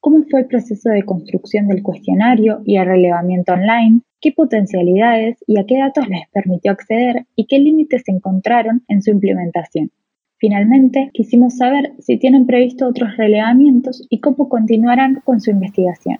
¿Cómo 0.00 0.24
fue 0.30 0.40
el 0.40 0.46
proceso 0.46 0.90
de 0.90 1.04
construcción 1.04 1.68
del 1.68 1.82
cuestionario 1.82 2.62
y 2.64 2.76
el 2.76 2.86
relevamiento 2.86 3.52
online? 3.52 4.02
¿Qué 4.20 4.32
potencialidades 4.32 5.36
y 5.46 5.58
a 5.58 5.66
qué 5.66 5.78
datos 5.78 6.08
les 6.08 6.28
permitió 6.32 6.72
acceder 6.72 7.26
y 7.34 7.46
qué 7.46 7.58
límites 7.58 8.02
encontraron 8.06 8.84
en 8.88 9.02
su 9.02 9.10
implementación? 9.10 9.90
Finalmente, 10.38 11.10
quisimos 11.12 11.56
saber 11.56 11.92
si 11.98 12.18
tienen 12.18 12.46
previsto 12.46 12.86
otros 12.86 13.16
relevamientos 13.16 14.06
y 14.10 14.20
cómo 14.20 14.48
continuarán 14.48 15.22
con 15.24 15.40
su 15.40 15.50
investigación. 15.50 16.18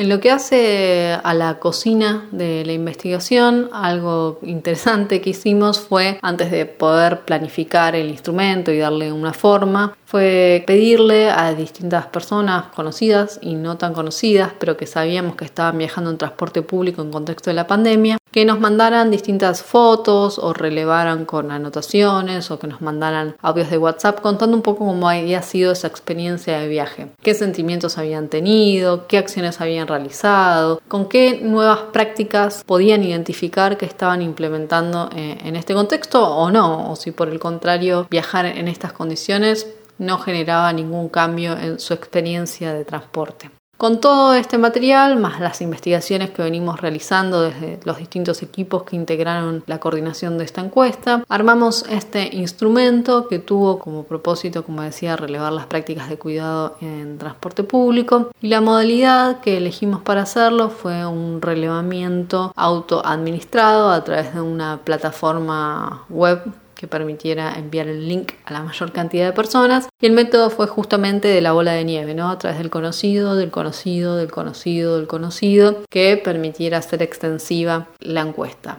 En 0.00 0.08
lo 0.08 0.18
que 0.18 0.30
hace 0.30 1.14
a 1.22 1.34
la 1.34 1.58
cocina 1.58 2.26
de 2.32 2.64
la 2.64 2.72
investigación, 2.72 3.68
algo 3.70 4.38
interesante 4.40 5.20
que 5.20 5.28
hicimos 5.28 5.78
fue, 5.78 6.18
antes 6.22 6.50
de 6.50 6.64
poder 6.64 7.26
planificar 7.26 7.94
el 7.94 8.08
instrumento 8.08 8.72
y 8.72 8.78
darle 8.78 9.12
una 9.12 9.34
forma, 9.34 9.94
fue 10.10 10.64
pedirle 10.66 11.30
a 11.30 11.54
distintas 11.54 12.06
personas 12.06 12.66
conocidas 12.74 13.38
y 13.42 13.54
no 13.54 13.78
tan 13.78 13.94
conocidas, 13.94 14.50
pero 14.58 14.76
que 14.76 14.86
sabíamos 14.86 15.36
que 15.36 15.44
estaban 15.44 15.78
viajando 15.78 16.10
en 16.10 16.18
transporte 16.18 16.62
público 16.62 17.00
en 17.00 17.12
contexto 17.12 17.50
de 17.50 17.54
la 17.54 17.68
pandemia, 17.68 18.18
que 18.32 18.44
nos 18.44 18.58
mandaran 18.58 19.12
distintas 19.12 19.62
fotos 19.62 20.38
o 20.38 20.52
relevaran 20.52 21.26
con 21.26 21.52
anotaciones 21.52 22.50
o 22.50 22.58
que 22.58 22.66
nos 22.66 22.80
mandaran 22.80 23.36
audios 23.40 23.70
de 23.70 23.78
WhatsApp 23.78 24.20
contando 24.20 24.56
un 24.56 24.62
poco 24.62 24.84
cómo 24.84 25.08
había 25.08 25.42
sido 25.42 25.72
esa 25.72 25.86
experiencia 25.86 26.58
de 26.58 26.66
viaje, 26.66 27.08
qué 27.22 27.34
sentimientos 27.34 27.96
habían 27.96 28.26
tenido, 28.28 29.06
qué 29.06 29.16
acciones 29.16 29.60
habían 29.60 29.86
realizado, 29.86 30.80
con 30.88 31.08
qué 31.08 31.40
nuevas 31.40 31.78
prácticas 31.92 32.64
podían 32.64 33.04
identificar 33.04 33.76
que 33.76 33.86
estaban 33.86 34.22
implementando 34.22 35.08
eh, 35.14 35.38
en 35.44 35.54
este 35.54 35.74
contexto 35.74 36.28
o 36.28 36.50
no, 36.50 36.90
o 36.90 36.96
si 36.96 37.12
por 37.12 37.28
el 37.28 37.38
contrario 37.38 38.08
viajar 38.10 38.46
en 38.46 38.66
estas 38.66 38.92
condiciones 38.92 39.68
no 40.00 40.18
generaba 40.18 40.72
ningún 40.72 41.08
cambio 41.08 41.56
en 41.56 41.78
su 41.78 41.94
experiencia 41.94 42.74
de 42.74 42.84
transporte. 42.84 43.50
Con 43.80 43.98
todo 43.98 44.34
este 44.34 44.58
material, 44.58 45.18
más 45.18 45.40
las 45.40 45.62
investigaciones 45.62 46.28
que 46.28 46.42
venimos 46.42 46.82
realizando 46.82 47.40
desde 47.40 47.80
los 47.84 47.96
distintos 47.96 48.42
equipos 48.42 48.82
que 48.82 48.94
integraron 48.94 49.64
la 49.66 49.80
coordinación 49.80 50.36
de 50.36 50.44
esta 50.44 50.60
encuesta, 50.60 51.24
armamos 51.30 51.86
este 51.88 52.28
instrumento 52.36 53.26
que 53.26 53.38
tuvo 53.38 53.78
como 53.78 54.04
propósito, 54.04 54.66
como 54.66 54.82
decía, 54.82 55.16
relevar 55.16 55.54
las 55.54 55.64
prácticas 55.64 56.10
de 56.10 56.18
cuidado 56.18 56.76
en 56.82 57.16
transporte 57.16 57.64
público 57.64 58.28
y 58.42 58.48
la 58.48 58.60
modalidad 58.60 59.40
que 59.40 59.56
elegimos 59.56 60.02
para 60.02 60.24
hacerlo 60.24 60.68
fue 60.68 61.06
un 61.06 61.40
relevamiento 61.40 62.52
autoadministrado 62.56 63.92
a 63.92 64.04
través 64.04 64.34
de 64.34 64.42
una 64.42 64.80
plataforma 64.84 66.04
web 66.10 66.42
que 66.80 66.88
permitiera 66.88 67.52
enviar 67.58 67.88
el 67.88 68.08
link 68.08 68.32
a 68.46 68.54
la 68.54 68.62
mayor 68.62 68.90
cantidad 68.90 69.26
de 69.26 69.34
personas. 69.34 69.90
Y 70.00 70.06
el 70.06 70.12
método 70.12 70.48
fue 70.48 70.66
justamente 70.66 71.28
de 71.28 71.42
la 71.42 71.52
bola 71.52 71.72
de 71.72 71.84
nieve, 71.84 72.14
¿no? 72.14 72.30
A 72.30 72.38
través 72.38 72.58
del 72.58 72.70
conocido, 72.70 73.36
del 73.36 73.50
conocido, 73.50 74.16
del 74.16 74.30
conocido, 74.30 74.96
del 74.96 75.06
conocido, 75.06 75.84
que 75.90 76.16
permitiera 76.16 76.78
hacer 76.78 77.02
extensiva 77.02 77.88
la 77.98 78.22
encuesta. 78.22 78.78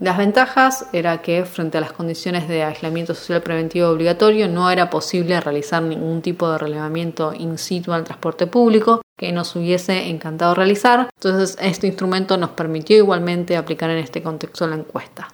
Las 0.00 0.16
ventajas 0.16 0.86
era 0.92 1.22
que 1.22 1.44
frente 1.44 1.78
a 1.78 1.80
las 1.80 1.92
condiciones 1.92 2.46
de 2.48 2.62
aislamiento 2.62 3.14
social 3.14 3.42
preventivo 3.42 3.88
obligatorio 3.88 4.48
no 4.48 4.70
era 4.70 4.88
posible 4.88 5.40
realizar 5.40 5.82
ningún 5.82 6.22
tipo 6.22 6.48
de 6.50 6.56
relevamiento 6.56 7.34
in 7.34 7.58
situ 7.58 7.92
al 7.92 8.04
transporte 8.04 8.46
público 8.46 9.02
que 9.18 9.32
nos 9.32 9.56
hubiese 9.56 10.08
encantado 10.08 10.54
realizar. 10.54 11.10
Entonces 11.16 11.58
este 11.60 11.88
instrumento 11.88 12.36
nos 12.36 12.50
permitió 12.50 12.96
igualmente 12.96 13.56
aplicar 13.56 13.90
en 13.90 13.98
este 13.98 14.22
contexto 14.22 14.68
la 14.68 14.76
encuesta. 14.76 15.28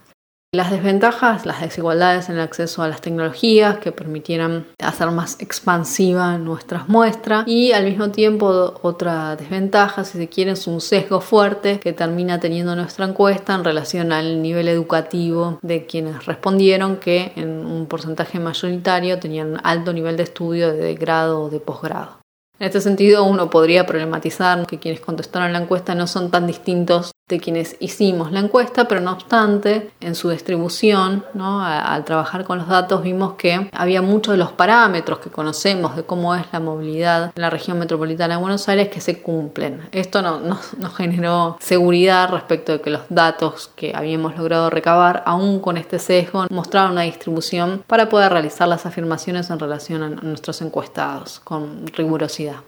Las 0.57 0.71
desventajas, 0.71 1.45
las 1.45 1.61
desigualdades 1.61 2.31
en 2.31 2.37
el 2.37 2.41
acceso 2.41 2.83
a 2.83 2.89
las 2.89 3.03
tecnologías 3.03 3.77
que 3.77 3.93
permitieran 3.93 4.67
hacer 4.83 5.11
más 5.11 5.37
expansiva 5.39 6.39
nuestras 6.39 6.89
muestras 6.89 7.47
y 7.47 7.73
al 7.73 7.85
mismo 7.85 8.11
tiempo 8.11 8.73
otra 8.81 9.37
desventaja, 9.37 10.03
si 10.05 10.17
se 10.17 10.31
quiere, 10.31 10.53
es 10.53 10.67
un 10.67 10.81
sesgo 10.81 11.21
fuerte 11.21 11.79
que 11.79 11.93
termina 11.93 12.41
teniendo 12.41 12.75
nuestra 12.75 13.05
encuesta 13.05 13.55
en 13.55 13.65
relación 13.65 14.13
al 14.13 14.41
nivel 14.41 14.69
educativo 14.69 15.59
de 15.61 15.85
quienes 15.85 16.25
respondieron 16.25 16.97
que 16.97 17.33
en 17.37 17.67
un 17.67 17.85
porcentaje 17.85 18.41
mayoritario 18.41 19.19
tenían 19.19 19.61
alto 19.63 19.93
nivel 19.93 20.17
de 20.17 20.23
estudio 20.23 20.73
de 20.73 20.95
grado 20.95 21.43
o 21.43 21.51
de 21.51 21.61
posgrado. 21.61 22.17
En 22.59 22.65
este 22.65 22.81
sentido, 22.81 23.25
uno 23.25 23.51
podría 23.51 23.85
problematizar 23.85 24.67
que 24.67 24.79
quienes 24.79 25.01
contestaron 25.03 25.53
la 25.53 25.59
encuesta 25.59 25.95
no 25.95 26.07
son 26.07 26.31
tan 26.31 26.47
distintos 26.47 27.11
de 27.29 27.41
quienes 27.41 27.75
hicimos 27.81 28.31
la 28.31 28.39
encuesta, 28.39 28.87
pero 28.87 29.01
no 29.01 29.11
obstante, 29.11 29.91
en 30.01 30.15
su 30.15 30.31
distribución, 30.31 31.25
al 31.37 32.05
trabajar 32.05 32.45
con 32.45 32.59
los 32.59 32.69
datos, 32.69 33.03
vimos 33.03 33.35
que 33.35 33.69
había 33.73 34.01
muchos 34.01 34.35
de 34.35 34.39
los 34.39 34.53
parámetros 34.53 35.19
que 35.19 35.31
conocemos 35.31 35.97
de 35.97 36.05
cómo 36.05 36.37
es 36.37 36.45
la 36.53 36.61
movilidad 36.61 37.33
en 37.35 37.43
la 37.43 37.51
región 37.51 37.81
metropolitana 37.81 38.37
de 38.37 38.41
Buenos 38.41 38.69
Aires 38.69 38.91
que 38.91 39.01
se 39.01 39.23
cumplen. 39.23 39.89
Esto 39.91 40.23
nos 40.23 40.97
generó 40.97 41.57
seguridad 41.59 42.31
respecto 42.31 42.71
de 42.71 42.81
que 42.81 42.91
los 42.91 43.03
datos 43.09 43.73
que 43.75 43.93
habíamos 43.93 44.37
logrado 44.37 44.71
recabar, 44.71 45.25
aún 45.27 45.59
con 45.59 45.79
este 45.79 45.99
sesgo, 45.99 46.47
mostraban 46.49 46.93
una 46.93 47.03
distribución 47.03 47.83
para 47.89 48.09
poder 48.09 48.31
realizar 48.31 48.69
las 48.69 48.87
afirmaciones 48.87 49.51
en 49.51 49.59
relación 49.59 50.05
a 50.05 50.11
nuestros 50.11 50.63
encuestados 50.63 51.41
con 51.41 51.89
rigurosidad. 51.89 52.61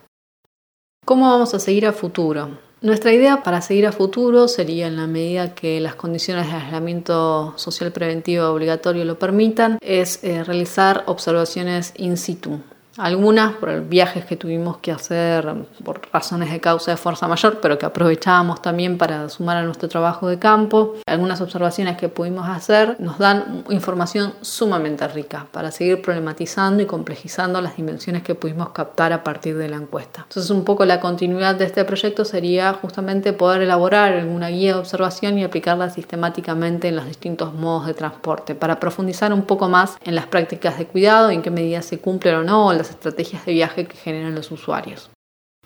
¿Cómo 1.04 1.30
vamos 1.30 1.54
a 1.54 1.61
seguir 1.61 1.86
a 1.86 1.92
futuro? 1.92 2.66
Nuestra 2.80 3.12
idea 3.12 3.42
para 3.42 3.60
seguir 3.60 3.88
a 3.88 3.92
futuro 3.92 4.46
sería, 4.46 4.86
en 4.86 4.96
la 4.96 5.08
medida 5.08 5.52
que 5.52 5.80
las 5.80 5.96
condiciones 5.96 6.46
de 6.46 6.52
aislamiento 6.52 7.54
social 7.56 7.90
preventivo 7.90 8.46
obligatorio 8.46 9.04
lo 9.04 9.18
permitan, 9.18 9.78
es 9.80 10.22
eh, 10.22 10.44
realizar 10.44 11.02
observaciones 11.06 11.92
in 11.96 12.16
situ, 12.16 12.60
algunas 12.99 13.55
por 13.55 13.82
viajes 13.82 14.24
que 14.24 14.36
tuvimos 14.36 14.78
que 14.78 14.90
hacer 14.90 15.46
por 15.84 16.01
razones 16.12 16.51
de 16.51 16.61
causa 16.61 16.90
de 16.90 16.96
fuerza 16.96 17.28
mayor, 17.28 17.61
pero 17.61 17.78
que 17.78 17.86
aprovechábamos 17.86 18.61
también 18.61 18.99
para 18.99 19.28
sumar 19.28 19.57
a 19.57 19.62
nuestro 19.62 19.88
trabajo 19.88 20.28
de 20.28 20.38
campo. 20.38 20.96
Algunas 21.07 21.40
observaciones 21.40 21.96
que 21.96 22.09
pudimos 22.09 22.49
hacer 22.49 22.96
nos 22.99 23.18
dan 23.18 23.64
información 23.70 24.34
sumamente 24.40 25.07
rica 25.09 25.46
para 25.53 25.70
seguir 25.70 26.03
problematizando 26.03 26.82
y 26.82 26.86
complejizando 26.86 27.61
las 27.61 27.76
dimensiones 27.76 28.22
que 28.22 28.34
pudimos 28.34 28.70
captar 28.70 29.12
a 29.12 29.22
partir 29.22 29.57
de 29.57 29.68
la 29.68 29.76
encuesta. 29.76 30.22
Entonces, 30.28 30.51
un 30.51 30.64
poco 30.64 30.84
la 30.84 31.01
continuidad 31.01 31.55
de 31.55 31.66
este 31.66 31.84
proyecto 31.84 32.24
sería 32.24 32.72
justamente 32.74 33.32
poder 33.32 33.62
elaborar 33.62 34.24
una 34.26 34.49
guía 34.49 34.74
de 34.74 34.80
observación 34.80 35.38
y 35.38 35.44
aplicarla 35.44 35.88
sistemáticamente 35.90 36.88
en 36.88 36.96
los 36.96 37.07
distintos 37.07 37.55
modos 37.55 37.86
de 37.86 37.94
transporte 37.94 38.57
para 38.57 38.80
profundizar 38.80 39.32
un 39.32 39.42
poco 39.42 39.68
más 39.68 39.96
en 40.03 40.16
las 40.16 40.26
prácticas 40.26 40.78
de 40.78 40.86
cuidado, 40.86 41.30
en 41.30 41.42
qué 41.42 41.51
medida 41.51 41.80
se 41.82 42.01
cumplen 42.01 42.34
o 42.34 42.42
no 42.42 42.72
las 42.72 42.88
estrategias 42.91 43.45
de 43.47 43.53
viaje 43.53 43.86
que 43.86 43.97
generan 43.97 44.34
los 44.34 44.51
usuarios. 44.51 45.11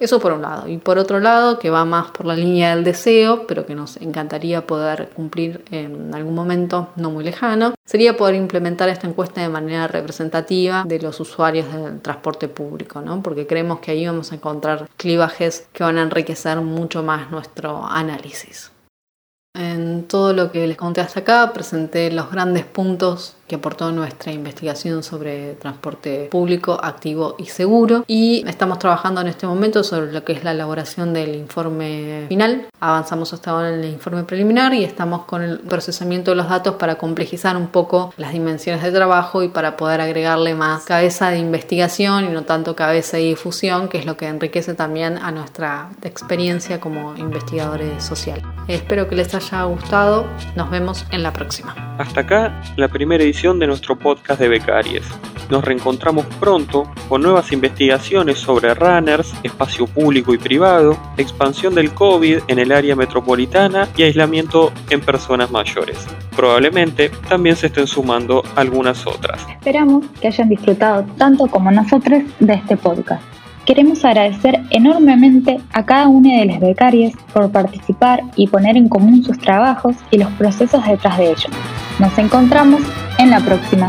Eso 0.00 0.18
por 0.18 0.32
un 0.32 0.42
lado. 0.42 0.68
Y 0.68 0.78
por 0.78 0.98
otro 0.98 1.20
lado, 1.20 1.58
que 1.58 1.70
va 1.70 1.84
más 1.84 2.10
por 2.10 2.26
la 2.26 2.34
línea 2.34 2.74
del 2.74 2.82
deseo, 2.82 3.46
pero 3.46 3.66
que 3.66 3.74
nos 3.74 3.98
encantaría 3.98 4.66
poder 4.66 5.10
cumplir 5.10 5.64
en 5.70 6.12
algún 6.14 6.34
momento 6.34 6.88
no 6.96 7.10
muy 7.10 7.22
lejano, 7.22 7.74
sería 7.86 8.16
poder 8.16 8.34
implementar 8.34 8.88
esta 8.88 9.06
encuesta 9.06 9.42
de 9.42 9.48
manera 9.48 9.86
representativa 9.86 10.82
de 10.86 10.98
los 10.98 11.20
usuarios 11.20 11.72
del 11.72 12.00
transporte 12.00 12.48
público, 12.48 13.00
¿no? 13.00 13.22
porque 13.22 13.46
creemos 13.46 13.78
que 13.80 13.92
ahí 13.92 14.06
vamos 14.06 14.32
a 14.32 14.36
encontrar 14.36 14.88
clivajes 14.96 15.68
que 15.72 15.84
van 15.84 15.98
a 15.98 16.02
enriquecer 16.02 16.60
mucho 16.60 17.02
más 17.02 17.30
nuestro 17.30 17.84
análisis. 17.86 18.72
En 19.54 20.04
todo 20.04 20.32
lo 20.32 20.50
que 20.50 20.66
les 20.66 20.78
conté 20.78 21.02
hasta 21.02 21.20
acá 21.20 21.52
presenté 21.52 22.10
los 22.10 22.30
grandes 22.30 22.64
puntos 22.64 23.36
que 23.52 23.56
aportó 23.56 23.92
nuestra 23.92 24.32
investigación 24.32 25.02
sobre 25.02 25.56
transporte 25.56 26.28
público, 26.30 26.80
activo 26.82 27.34
y 27.36 27.44
seguro. 27.44 28.02
Y 28.06 28.42
estamos 28.48 28.78
trabajando 28.78 29.20
en 29.20 29.26
este 29.26 29.46
momento 29.46 29.84
sobre 29.84 30.10
lo 30.10 30.24
que 30.24 30.32
es 30.32 30.42
la 30.42 30.52
elaboración 30.52 31.12
del 31.12 31.34
informe 31.34 32.24
final. 32.30 32.68
Avanzamos 32.80 33.34
hasta 33.34 33.50
ahora 33.50 33.68
en 33.68 33.80
el 33.80 33.90
informe 33.90 34.24
preliminar 34.24 34.72
y 34.72 34.84
estamos 34.84 35.26
con 35.26 35.42
el 35.42 35.58
procesamiento 35.58 36.30
de 36.30 36.38
los 36.38 36.48
datos 36.48 36.76
para 36.76 36.94
complejizar 36.94 37.54
un 37.58 37.66
poco 37.66 38.14
las 38.16 38.32
dimensiones 38.32 38.82
de 38.82 38.90
trabajo 38.90 39.42
y 39.42 39.48
para 39.48 39.76
poder 39.76 40.00
agregarle 40.00 40.54
más 40.54 40.84
cabeza 40.84 41.28
de 41.28 41.36
investigación 41.36 42.24
y 42.24 42.28
no 42.28 42.44
tanto 42.44 42.74
cabeza 42.74 43.18
de 43.18 43.24
difusión, 43.24 43.90
que 43.90 43.98
es 43.98 44.06
lo 44.06 44.16
que 44.16 44.28
enriquece 44.28 44.72
también 44.72 45.18
a 45.18 45.30
nuestra 45.30 45.90
experiencia 46.02 46.80
como 46.80 47.14
investigadores 47.18 48.02
sociales. 48.02 48.44
Espero 48.66 49.10
que 49.10 49.16
les 49.16 49.34
haya 49.34 49.64
gustado. 49.64 50.24
Nos 50.56 50.70
vemos 50.70 51.04
en 51.10 51.22
la 51.22 51.34
próxima. 51.34 51.74
Hasta 51.98 52.22
acá 52.22 52.62
la 52.76 52.88
primera 52.88 53.22
edición 53.42 53.58
de 53.58 53.66
nuestro 53.66 53.98
podcast 53.98 54.40
de 54.40 54.46
Becaries. 54.46 55.02
Nos 55.50 55.64
reencontramos 55.64 56.24
pronto 56.38 56.88
con 57.08 57.22
nuevas 57.22 57.50
investigaciones 57.50 58.38
sobre 58.38 58.72
runners, 58.72 59.34
espacio 59.42 59.88
público 59.88 60.32
y 60.32 60.38
privado, 60.38 60.96
expansión 61.16 61.74
del 61.74 61.92
COVID 61.92 62.38
en 62.46 62.58
el 62.60 62.70
área 62.70 62.94
metropolitana 62.94 63.88
y 63.96 64.04
aislamiento 64.04 64.72
en 64.90 65.00
personas 65.00 65.50
mayores. 65.50 66.06
Probablemente 66.36 67.10
también 67.28 67.56
se 67.56 67.66
estén 67.66 67.88
sumando 67.88 68.44
algunas 68.54 69.08
otras. 69.08 69.44
Esperamos 69.48 70.06
que 70.20 70.28
hayan 70.28 70.48
disfrutado 70.48 71.04
tanto 71.18 71.48
como 71.48 71.72
nosotros 71.72 72.22
de 72.38 72.54
este 72.54 72.76
podcast. 72.76 73.31
Queremos 73.64 74.04
agradecer 74.04 74.60
enormemente 74.70 75.60
a 75.72 75.84
cada 75.84 76.08
una 76.08 76.40
de 76.40 76.46
las 76.46 76.58
becarias 76.58 77.12
por 77.32 77.52
participar 77.52 78.22
y 78.34 78.48
poner 78.48 78.76
en 78.76 78.88
común 78.88 79.22
sus 79.22 79.38
trabajos 79.38 79.94
y 80.10 80.18
los 80.18 80.30
procesos 80.32 80.84
detrás 80.84 81.16
de 81.18 81.26
ellos. 81.26 81.48
Nos 82.00 82.16
encontramos 82.18 82.82
en 83.18 83.30
la 83.30 83.38
próxima. 83.38 83.88